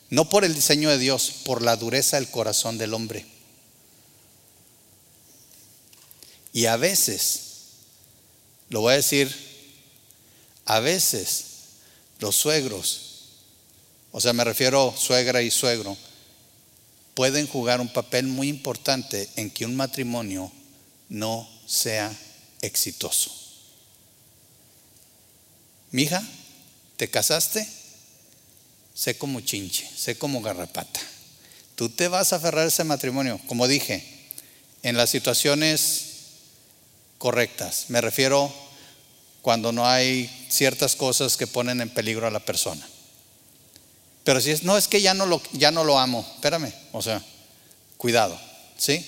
No 0.10 0.30
por 0.30 0.46
el 0.46 0.56
diseño 0.56 0.90
de 0.90 0.98
Dios, 0.98 1.32
por 1.44 1.62
la 1.62 1.76
dureza 1.76 2.18
del 2.18 2.30
corazón 2.30 2.78
del 2.78 2.94
hombre. 2.94 3.26
Y 6.54 6.66
a 6.66 6.78
veces, 6.78 7.42
lo 8.70 8.82
voy 8.82 8.94
a 8.94 8.98
decir, 8.98 9.34
a 10.66 10.80
veces 10.80 11.46
los 12.20 12.36
suegros, 12.36 13.02
o 14.12 14.20
sea, 14.20 14.34
me 14.34 14.44
refiero 14.44 14.94
suegra 14.98 15.42
y 15.42 15.52
suegro, 15.52 15.96
pueden 17.14 17.48
jugar 17.48 17.82
un 17.82 17.92
papel 17.92 18.28
muy 18.28 18.48
importante 18.48 19.30
en 19.36 19.52
que 19.52 19.66
un 19.66 19.76
matrimonio 19.76 20.52
no 21.10 21.48
sea 21.68 22.12
exitoso. 22.62 23.32
Mija, 25.92 26.24
¿Te 27.00 27.10
casaste? 27.10 27.66
Sé 28.94 29.18
como 29.18 29.40
chinche, 29.40 29.90
sé 29.96 30.18
como 30.18 30.42
garrapata. 30.42 31.00
Tú 31.76 31.88
te 31.88 32.10
vas 32.10 32.34
a 32.34 32.36
aferrar 32.36 32.66
a 32.66 32.68
ese 32.68 32.84
matrimonio, 32.84 33.40
como 33.48 33.70
dije, 33.70 34.04
en 34.84 34.98
las 34.98 35.10
situaciones 35.10 36.08
correctas. 37.18 37.86
Me 37.88 38.02
refiero 38.02 38.54
cuando 39.42 39.72
no 39.72 39.88
hay 39.88 40.30
ciertas 40.50 40.98
cosas 40.98 41.38
que 41.38 41.48
ponen 41.48 41.80
en 41.80 41.90
peligro 41.90 42.28
a 42.28 42.32
la 42.32 42.42
persona. 42.42 42.86
Pero 44.26 44.42
si 44.42 44.52
es, 44.52 44.64
no 44.64 44.78
es 44.78 44.90
que 44.90 45.02
ya 45.02 45.14
no 45.14 45.26
lo, 45.26 45.42
ya 45.54 45.72
no 45.72 45.86
lo 45.86 45.98
amo, 45.98 46.30
espérame, 46.36 46.74
o 46.92 47.02
sea, 47.02 47.24
cuidado, 47.96 48.38
¿sí? 48.78 49.06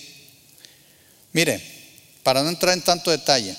Mire, 1.34 1.62
para 2.24 2.42
no 2.42 2.48
entrar 2.48 2.74
en 2.74 2.84
tanto 2.84 3.12
detalle, 3.12 3.54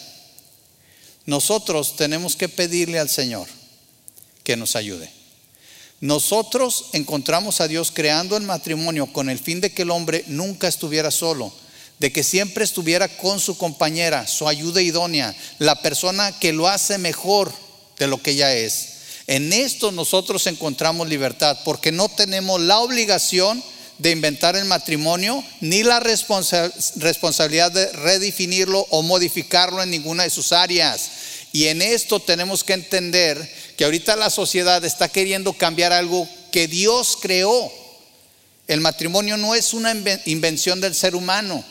nosotros 1.27 1.97
tenemos 1.97 2.35
que 2.35 2.49
pedirle 2.49 2.99
al 2.99 3.11
Señor 3.11 3.47
que 4.45 4.57
nos 4.57 4.77
ayude. 4.77 5.11
Nosotros 6.01 6.87
encontramos 6.95 7.61
a 7.61 7.69
Dios 7.69 7.93
creando 7.93 8.37
el 8.37 8.43
matrimonio 8.43 9.13
con 9.13 9.31
el 9.31 9.39
fin 9.39 9.61
de 9.61 9.73
que 9.73 9.83
el 9.83 9.91
hombre 9.91 10.25
nunca 10.27 10.67
estuviera 10.67 11.13
solo, 11.13 11.53
de 12.01 12.11
que 12.13 12.25
siempre 12.25 12.65
estuviera 12.65 13.07
con 13.07 13.39
su 13.39 13.57
compañera, 13.57 14.27
su 14.27 14.49
ayuda 14.49 14.83
idónea, 14.83 15.33
la 15.61 15.81
persona 15.81 16.37
que 16.41 16.53
lo 16.53 16.67
hace 16.67 16.99
mejor 16.99 17.53
de 17.99 18.09
lo 18.09 18.21
que 18.21 18.33
ella 18.33 18.53
es. 18.53 18.89
En 19.29 19.53
esto 19.53 19.93
nosotros 19.93 20.49
encontramos 20.49 21.09
libertad, 21.09 21.57
porque 21.65 21.93
no 21.93 22.09
tenemos 22.09 22.61
la 22.61 22.81
obligación 22.81 23.63
de 23.99 24.11
inventar 24.11 24.57
el 24.57 24.65
matrimonio, 24.65 25.45
ni 25.61 25.85
la 25.85 26.01
responsabilidad 26.01 27.71
de 27.71 27.93
redefinirlo 27.93 28.85
o 28.91 29.03
modificarlo 29.03 29.81
en 29.81 29.91
ninguna 29.91 30.25
de 30.25 30.31
sus 30.31 30.51
áreas. 30.51 31.11
Y 31.53 31.67
en 31.67 31.83
esto 31.83 32.19
tenemos 32.19 32.65
que 32.65 32.73
entender 32.73 33.49
que 33.83 33.87
ahorita 33.87 34.15
la 34.15 34.31
sociedad 34.31 34.85
está 34.85 35.09
queriendo 35.09 35.55
cambiar 35.55 35.93
algo 35.93 36.29
que 36.53 36.69
Dios 36.69 37.19
creó. 37.21 37.69
El 38.69 38.81
matrimonio 38.81 39.37
no 39.37 39.57
es 39.57 39.75
una 39.75 39.93
invención 40.25 40.81
del 40.81 40.95
ser 40.95 41.17
humano. 41.17 41.65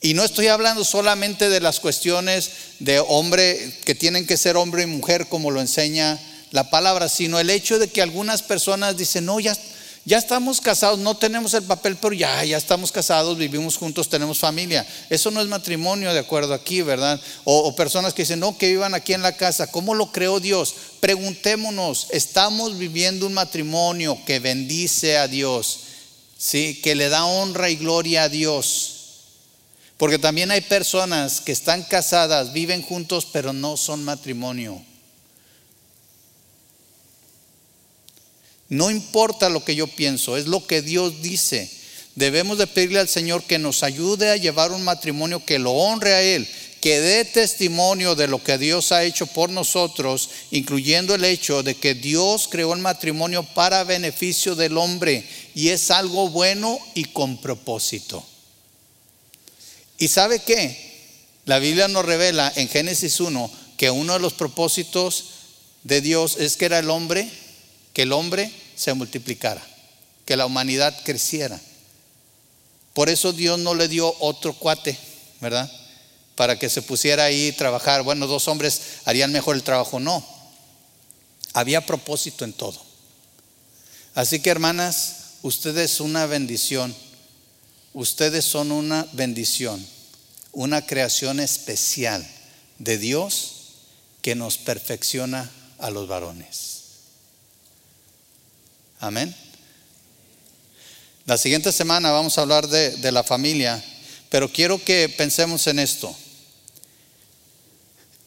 Y 0.00 0.14
no 0.14 0.22
estoy 0.22 0.46
hablando 0.46 0.84
solamente 0.84 1.48
de 1.48 1.58
las 1.58 1.80
cuestiones 1.80 2.48
de 2.78 3.00
hombre, 3.00 3.76
que 3.84 3.96
tienen 3.96 4.24
que 4.24 4.36
ser 4.36 4.56
hombre 4.56 4.84
y 4.84 4.86
mujer 4.86 5.26
como 5.26 5.50
lo 5.50 5.60
enseña 5.60 6.16
la 6.52 6.70
palabra, 6.70 7.08
sino 7.08 7.40
el 7.40 7.50
hecho 7.50 7.80
de 7.80 7.88
que 7.88 8.00
algunas 8.00 8.42
personas 8.42 8.96
dicen, 8.96 9.24
no, 9.24 9.40
ya 9.40 9.56
ya 10.04 10.18
estamos 10.18 10.60
casados, 10.60 10.98
no 10.98 11.16
tenemos 11.16 11.54
el 11.54 11.62
papel, 11.62 11.96
pero 11.96 12.14
ya, 12.14 12.44
ya 12.44 12.56
estamos 12.56 12.92
casados, 12.92 13.38
vivimos 13.38 13.76
juntos, 13.76 14.08
tenemos 14.08 14.38
familia. 14.38 14.86
Eso 15.08 15.30
no 15.30 15.40
es 15.40 15.48
matrimonio 15.48 16.12
de 16.12 16.20
acuerdo 16.20 16.54
aquí, 16.54 16.82
¿verdad? 16.82 17.20
O, 17.44 17.74
personas 17.74 18.14
que 18.14 18.22
dicen, 18.22 18.40
no, 18.40 18.58
que 18.58 18.68
vivan 18.68 18.94
aquí 18.94 19.14
en 19.14 19.22
la 19.22 19.36
casa. 19.36 19.66
¿Cómo 19.66 19.94
lo 19.94 20.12
creó 20.12 20.40
Dios? 20.40 20.74
Preguntémonos, 21.00 22.08
¿estamos 22.10 22.78
viviendo 22.78 23.26
un 23.26 23.34
matrimonio 23.34 24.18
que 24.26 24.40
bendice 24.40 25.16
a 25.16 25.28
Dios? 25.28 25.80
¿sí? 26.44 26.80
que 26.82 26.94
le 26.94 27.08
da 27.08 27.24
honra 27.24 27.70
y 27.70 27.76
gloria 27.76 28.24
a 28.24 28.28
Dios. 28.28 28.90
Porque 29.96 30.18
también 30.18 30.50
hay 30.50 30.60
personas 30.60 31.40
que 31.40 31.52
están 31.52 31.82
casadas, 31.84 32.52
viven 32.52 32.82
juntos, 32.82 33.26
pero 33.32 33.52
no 33.52 33.76
son 33.76 34.04
matrimonio. 34.04 34.82
No 38.74 38.90
importa 38.90 39.48
lo 39.48 39.64
que 39.64 39.76
yo 39.76 39.86
pienso, 39.86 40.36
es 40.36 40.48
lo 40.48 40.66
que 40.66 40.82
Dios 40.82 41.22
dice. 41.22 41.70
Debemos 42.16 42.58
de 42.58 42.66
pedirle 42.66 42.98
al 42.98 43.08
Señor 43.08 43.44
que 43.44 43.60
nos 43.60 43.84
ayude 43.84 44.32
a 44.32 44.36
llevar 44.36 44.72
un 44.72 44.82
matrimonio 44.82 45.44
que 45.44 45.60
lo 45.60 45.70
honre 45.70 46.12
a 46.12 46.22
Él, 46.22 46.48
que 46.80 47.00
dé 47.00 47.24
testimonio 47.24 48.16
de 48.16 48.26
lo 48.26 48.42
que 48.42 48.58
Dios 48.58 48.90
ha 48.90 49.04
hecho 49.04 49.28
por 49.28 49.48
nosotros, 49.48 50.28
incluyendo 50.50 51.14
el 51.14 51.24
hecho 51.24 51.62
de 51.62 51.76
que 51.76 51.94
Dios 51.94 52.48
creó 52.50 52.74
el 52.74 52.80
matrimonio 52.80 53.44
para 53.44 53.84
beneficio 53.84 54.56
del 54.56 54.76
hombre 54.76 55.24
y 55.54 55.68
es 55.68 55.92
algo 55.92 56.30
bueno 56.30 56.76
y 56.94 57.04
con 57.04 57.36
propósito. 57.40 58.26
¿Y 59.98 60.08
sabe 60.08 60.40
qué? 60.40 60.76
La 61.44 61.60
Biblia 61.60 61.86
nos 61.86 62.04
revela 62.04 62.52
en 62.56 62.68
Génesis 62.68 63.20
1 63.20 63.52
que 63.76 63.92
uno 63.92 64.14
de 64.14 64.18
los 64.18 64.32
propósitos 64.32 65.26
de 65.84 66.00
Dios 66.00 66.38
es 66.40 66.56
que 66.56 66.64
era 66.64 66.80
el 66.80 66.90
hombre 66.90 67.30
que 67.92 68.02
el 68.02 68.12
hombre 68.12 68.50
se 68.76 68.94
multiplicara, 68.94 69.62
que 70.24 70.36
la 70.36 70.46
humanidad 70.46 70.94
creciera. 71.04 71.60
Por 72.92 73.08
eso 73.08 73.32
Dios 73.32 73.58
no 73.58 73.74
le 73.74 73.88
dio 73.88 74.14
otro 74.20 74.54
cuate, 74.54 74.96
¿verdad? 75.40 75.70
Para 76.36 76.58
que 76.58 76.70
se 76.70 76.82
pusiera 76.82 77.24
ahí 77.24 77.50
a 77.50 77.56
trabajar. 77.56 78.02
Bueno, 78.02 78.26
dos 78.26 78.48
hombres 78.48 78.80
harían 79.04 79.32
mejor 79.32 79.56
el 79.56 79.62
trabajo. 79.62 79.98
No. 80.00 80.24
Había 81.52 81.84
propósito 81.84 82.44
en 82.44 82.52
todo. 82.52 82.80
Así 84.14 84.40
que 84.40 84.50
hermanas, 84.50 85.16
ustedes 85.42 86.00
una 86.00 86.26
bendición. 86.26 86.94
Ustedes 87.92 88.44
son 88.44 88.72
una 88.72 89.06
bendición, 89.12 89.84
una 90.52 90.84
creación 90.84 91.38
especial 91.38 92.26
de 92.78 92.98
Dios 92.98 93.54
que 94.20 94.34
nos 94.34 94.58
perfecciona 94.58 95.50
a 95.78 95.90
los 95.90 96.08
varones. 96.08 96.73
Amén. 99.04 99.36
La 101.26 101.36
siguiente 101.36 101.70
semana 101.72 102.10
vamos 102.10 102.38
a 102.38 102.40
hablar 102.40 102.68
de, 102.68 103.12
la 103.12 103.22
familia, 103.22 103.84
pero 104.30 104.50
quiero 104.50 104.82
que 104.82 105.10
pensemos 105.10 105.66
en 105.66 105.78
esto. 105.78 106.16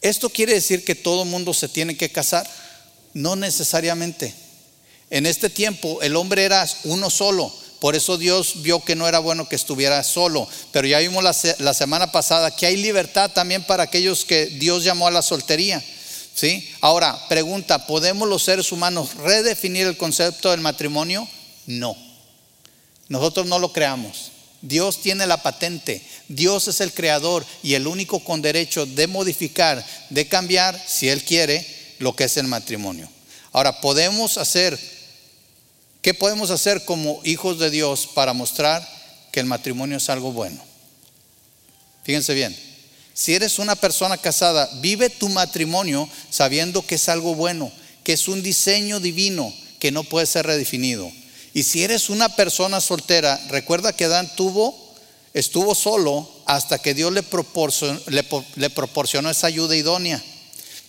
¿Esto 0.01 0.29
quiere 0.29 0.53
decir 0.53 0.85
que 0.85 0.93
todo 0.93 1.25
mundo 1.25 1.51
se 1.55 1.67
tiene 1.67 1.97
que 1.97 2.11
casar? 2.11 2.47
No 3.15 3.35
necesariamente. 3.35 4.35
En 5.09 5.25
este 5.25 5.49
tiempo 5.49 5.99
el 6.03 6.15
hombre 6.15 6.43
era 6.43 6.63
uno 6.83 7.09
solo, 7.09 7.51
por 7.79 7.95
eso 7.95 8.19
Dios 8.19 8.61
vio 8.61 8.79
que 8.85 8.95
no 8.95 9.07
era 9.07 9.17
bueno 9.17 9.49
que 9.49 9.55
estuviera 9.55 10.03
solo. 10.03 10.47
Pero 10.71 10.87
ya 10.87 10.99
vimos 10.99 11.23
la, 11.23 11.35
la, 11.57 11.73
semana 11.73 12.11
pasada 12.11 12.55
que 12.55 12.67
hay 12.67 12.77
libertad 12.77 13.31
también 13.31 13.63
para 13.63 13.81
aquellos 13.81 14.25
que 14.25 14.45
Dios 14.45 14.83
llamó 14.83 15.07
a 15.07 15.11
la 15.11 15.23
soltería. 15.23 15.83
¿Sí? 16.37 16.69
Ahora, 16.81 17.17
pregunta, 17.29 17.87
¿podemos 17.87 18.29
los 18.29 18.43
seres 18.43 18.71
humanos 18.71 19.15
redefinir 19.15 19.87
el 19.87 19.97
concepto 19.97 20.51
del 20.51 20.61
matrimonio? 20.61 21.27
No. 21.65 21.97
Nosotros 23.09 23.47
no 23.47 23.57
lo 23.57 23.73
creamos. 23.73 24.31
Dios 24.61 25.01
tiene 25.01 25.25
la 25.25 25.41
patente. 25.41 25.99
Dios 26.27 26.67
es 26.67 26.79
el 26.79 26.93
creador 26.93 27.43
y 27.63 27.73
el 27.73 27.87
único 27.87 28.23
con 28.23 28.43
derecho 28.43 28.85
de 28.85 29.07
modificar, 29.07 29.83
de 30.11 30.27
cambiar, 30.27 30.79
si 30.87 31.09
Él 31.09 31.23
quiere, 31.23 31.65
lo 31.97 32.15
que 32.15 32.25
es 32.25 32.37
el 32.37 32.45
matrimonio. 32.45 33.09
Ahora, 33.51 33.81
podemos 33.81 34.37
hacer, 34.37 34.79
¿qué 36.03 36.13
podemos 36.13 36.51
hacer 36.51 36.85
como 36.85 37.19
hijos 37.23 37.57
de 37.57 37.71
Dios 37.71 38.05
para 38.13 38.33
mostrar 38.33 38.87
que 39.31 39.39
el 39.39 39.47
matrimonio 39.47 39.97
es 39.97 40.07
algo 40.07 40.31
bueno? 40.33 40.63
Fíjense 42.03 42.35
bien. 42.35 42.66
Si 43.17 43.33
eres 43.33 43.57
una 43.57 43.75
persona 43.75 44.15
casada, 44.15 44.69
vive 44.75 45.09
tu 45.09 45.27
matrimonio 45.27 46.07
sabiendo 46.29 46.85
que 46.85 46.95
es 46.95 47.09
algo 47.09 47.33
bueno, 47.33 47.71
que 48.03 48.13
es 48.13 48.27
un 48.27 48.43
diseño 48.43 48.99
divino 48.99 49.51
que 49.79 49.91
no 49.91 50.03
puede 50.03 50.27
ser 50.27 50.45
redefinido. 50.45 51.11
Y 51.51 51.63
si 51.63 51.83
eres 51.83 52.11
una 52.11 52.29
persona 52.29 52.79
soltera, 52.79 53.43
recuerda 53.49 53.91
que 53.91 54.05
Adán 54.05 54.29
tuvo, 54.35 54.77
estuvo 55.33 55.73
solo 55.73 56.29
hasta 56.45 56.77
que 56.77 56.93
Dios 56.93 57.11
le 57.11 57.23
proporcionó, 57.23 57.99
le 58.55 58.69
proporcionó 58.69 59.31
esa 59.31 59.47
ayuda 59.47 59.75
idónea. 59.75 60.23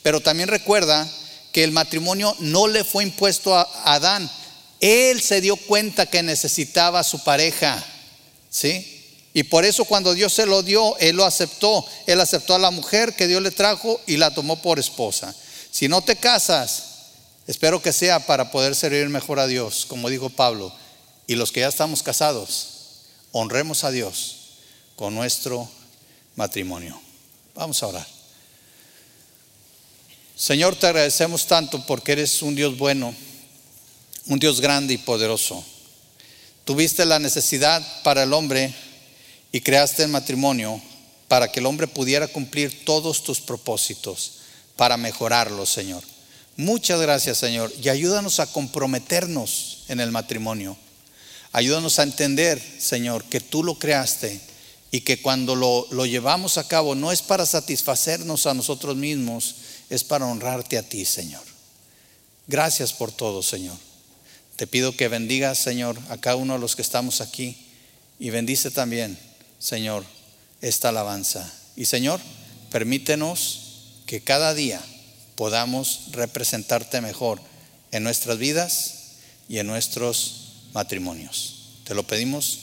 Pero 0.03 0.21
también 0.21 0.51
recuerda 0.51 1.11
que 1.51 1.65
el 1.65 1.73
matrimonio 1.73 2.37
no 2.41 2.69
le 2.69 2.85
fue 2.85 3.05
impuesto 3.05 3.57
a 3.57 3.63
Adán. 3.85 4.31
Él 4.81 5.23
se 5.23 5.41
dio 5.41 5.57
cuenta 5.57 6.05
que 6.05 6.23
necesitaba 6.23 7.01
a 7.01 7.05
su 7.05 7.25
pareja. 7.25 7.83
¿Sí? 8.51 8.98
Y 9.35 9.45
por 9.45 9.65
eso 9.65 9.85
cuando 9.85 10.15
Dios 10.15 10.33
se 10.33 10.47
lo 10.47 10.63
dio, 10.63 10.97
Él 10.99 11.17
lo 11.17 11.25
aceptó. 11.25 11.85
Él 12.07 12.21
aceptó 12.21 12.55
a 12.55 12.59
la 12.59 12.71
mujer 12.71 13.15
que 13.15 13.27
Dios 13.27 13.43
le 13.43 13.51
trajo 13.51 14.01
y 14.07 14.17
la 14.17 14.33
tomó 14.33 14.61
por 14.63 14.79
esposa. 14.79 15.35
Si 15.71 15.89
no 15.89 16.03
te 16.03 16.17
casas, 16.17 16.85
espero 17.47 17.81
que 17.83 17.93
sea 17.93 18.27
para 18.27 18.51
poder 18.51 18.75
servir 18.75 19.09
mejor 19.09 19.39
a 19.39 19.47
Dios, 19.47 19.87
como 19.87 20.09
dijo 20.09 20.31
Pablo. 20.31 20.73
Y 21.27 21.35
los 21.35 21.53
que 21.53 21.61
ya 21.61 21.69
estamos 21.69 22.03
casados, 22.03 22.69
honremos 23.33 23.85
a 23.85 23.91
Dios 23.91 24.37
con 24.97 25.15
nuestro 25.15 25.69
matrimonio. 26.35 27.01
Vamos 27.55 27.83
a 27.83 27.89
orar. 27.89 28.07
Señor, 30.35 30.77
te 30.77 30.87
agradecemos 30.87 31.47
tanto 31.47 31.85
porque 31.85 32.13
eres 32.13 32.43
un 32.43 32.55
Dios 32.55 32.79
bueno, 32.79 33.15
un 34.27 34.39
Dios 34.39 34.61
grande 34.61 34.95
y 34.95 34.99
poderoso. 34.99 35.65
Tuviste 36.65 37.05
la 37.05 37.19
necesidad 37.19 38.03
para 38.03 38.23
el 38.23 38.33
hombre 38.33 38.75
y 39.53 39.61
creaste 39.61 40.03
el 40.03 40.09
matrimonio 40.09 40.81
para 41.29 41.51
que 41.53 41.61
el 41.61 41.67
hombre 41.67 41.87
pudiera 41.87 42.27
cumplir 42.27 42.85
todos 42.85 43.23
tus 43.23 43.41
propósitos, 43.41 44.33
para 44.77 44.97
mejorarlo, 44.97 45.67
Señor. 45.67 46.03
Muchas 46.57 47.01
gracias, 47.01 47.39
Señor, 47.39 47.73
y 47.81 47.89
ayúdanos 47.89 48.41
a 48.41 48.47
comprometernos 48.47 49.85
en 49.89 50.01
el 50.01 50.11
matrimonio. 50.11 50.77
Ayúdanos 51.53 51.99
a 51.99 52.03
entender, 52.03 52.63
Señor, 52.79 53.25
que 53.25 53.41
tú 53.41 53.63
lo 53.63 53.79
creaste 53.79 54.41
y 54.91 55.01
que 55.01 55.21
cuando 55.21 55.55
lo, 55.55 55.87
lo 55.91 56.07
llevamos 56.07 56.59
a 56.59 56.67
cabo 56.67 56.95
no 56.95 57.13
es 57.13 57.23
para 57.23 57.47
satisfacernos 57.47 58.47
a 58.47 58.55
nosotros 58.55 58.97
mismos, 58.97 59.57
es 59.91 60.05
para 60.05 60.27
honrarte 60.27 60.79
a 60.79 60.83
ti, 60.83 61.05
Señor. 61.05 61.43
Gracias 62.47 62.93
por 62.93 63.13
todo, 63.13 63.43
Señor. 63.43 63.77
Te 64.57 64.67
pido 64.67 64.97
que 64.97 65.09
bendigas, 65.09 65.59
Señor, 65.59 65.99
a 66.09 66.19
cada 66.19 66.37
uno 66.37 66.55
de 66.55 66.61
los 66.61 66.75
que 66.77 66.83
estamos 66.83 67.21
aquí 67.21 67.57
y 68.19 68.31
bendice 68.31 68.71
también 68.71 69.19
Señor, 69.59 70.05
esta 70.61 70.91
alabanza. 70.91 71.53
Y 71.77 71.85
Señor, 71.85 72.21
permítenos 72.71 73.61
que 74.07 74.21
cada 74.23 74.55
día 74.55 74.81
podamos 75.37 76.09
representarte 76.13 77.01
mejor 77.01 77.41
en 77.93 78.03
nuestras 78.03 78.39
vidas 78.39 78.95
y 79.49 79.59
en 79.59 79.67
nuestros 79.67 80.53
matrimonios. 80.73 81.81
Te 81.85 81.95
lo 81.95 82.07
pedimos 82.07 82.61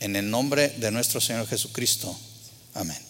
en 0.00 0.16
el 0.16 0.30
nombre 0.30 0.68
de 0.68 0.90
nuestro 0.90 1.20
Señor 1.20 1.46
Jesucristo. 1.46 2.16
Amén. 2.74 3.07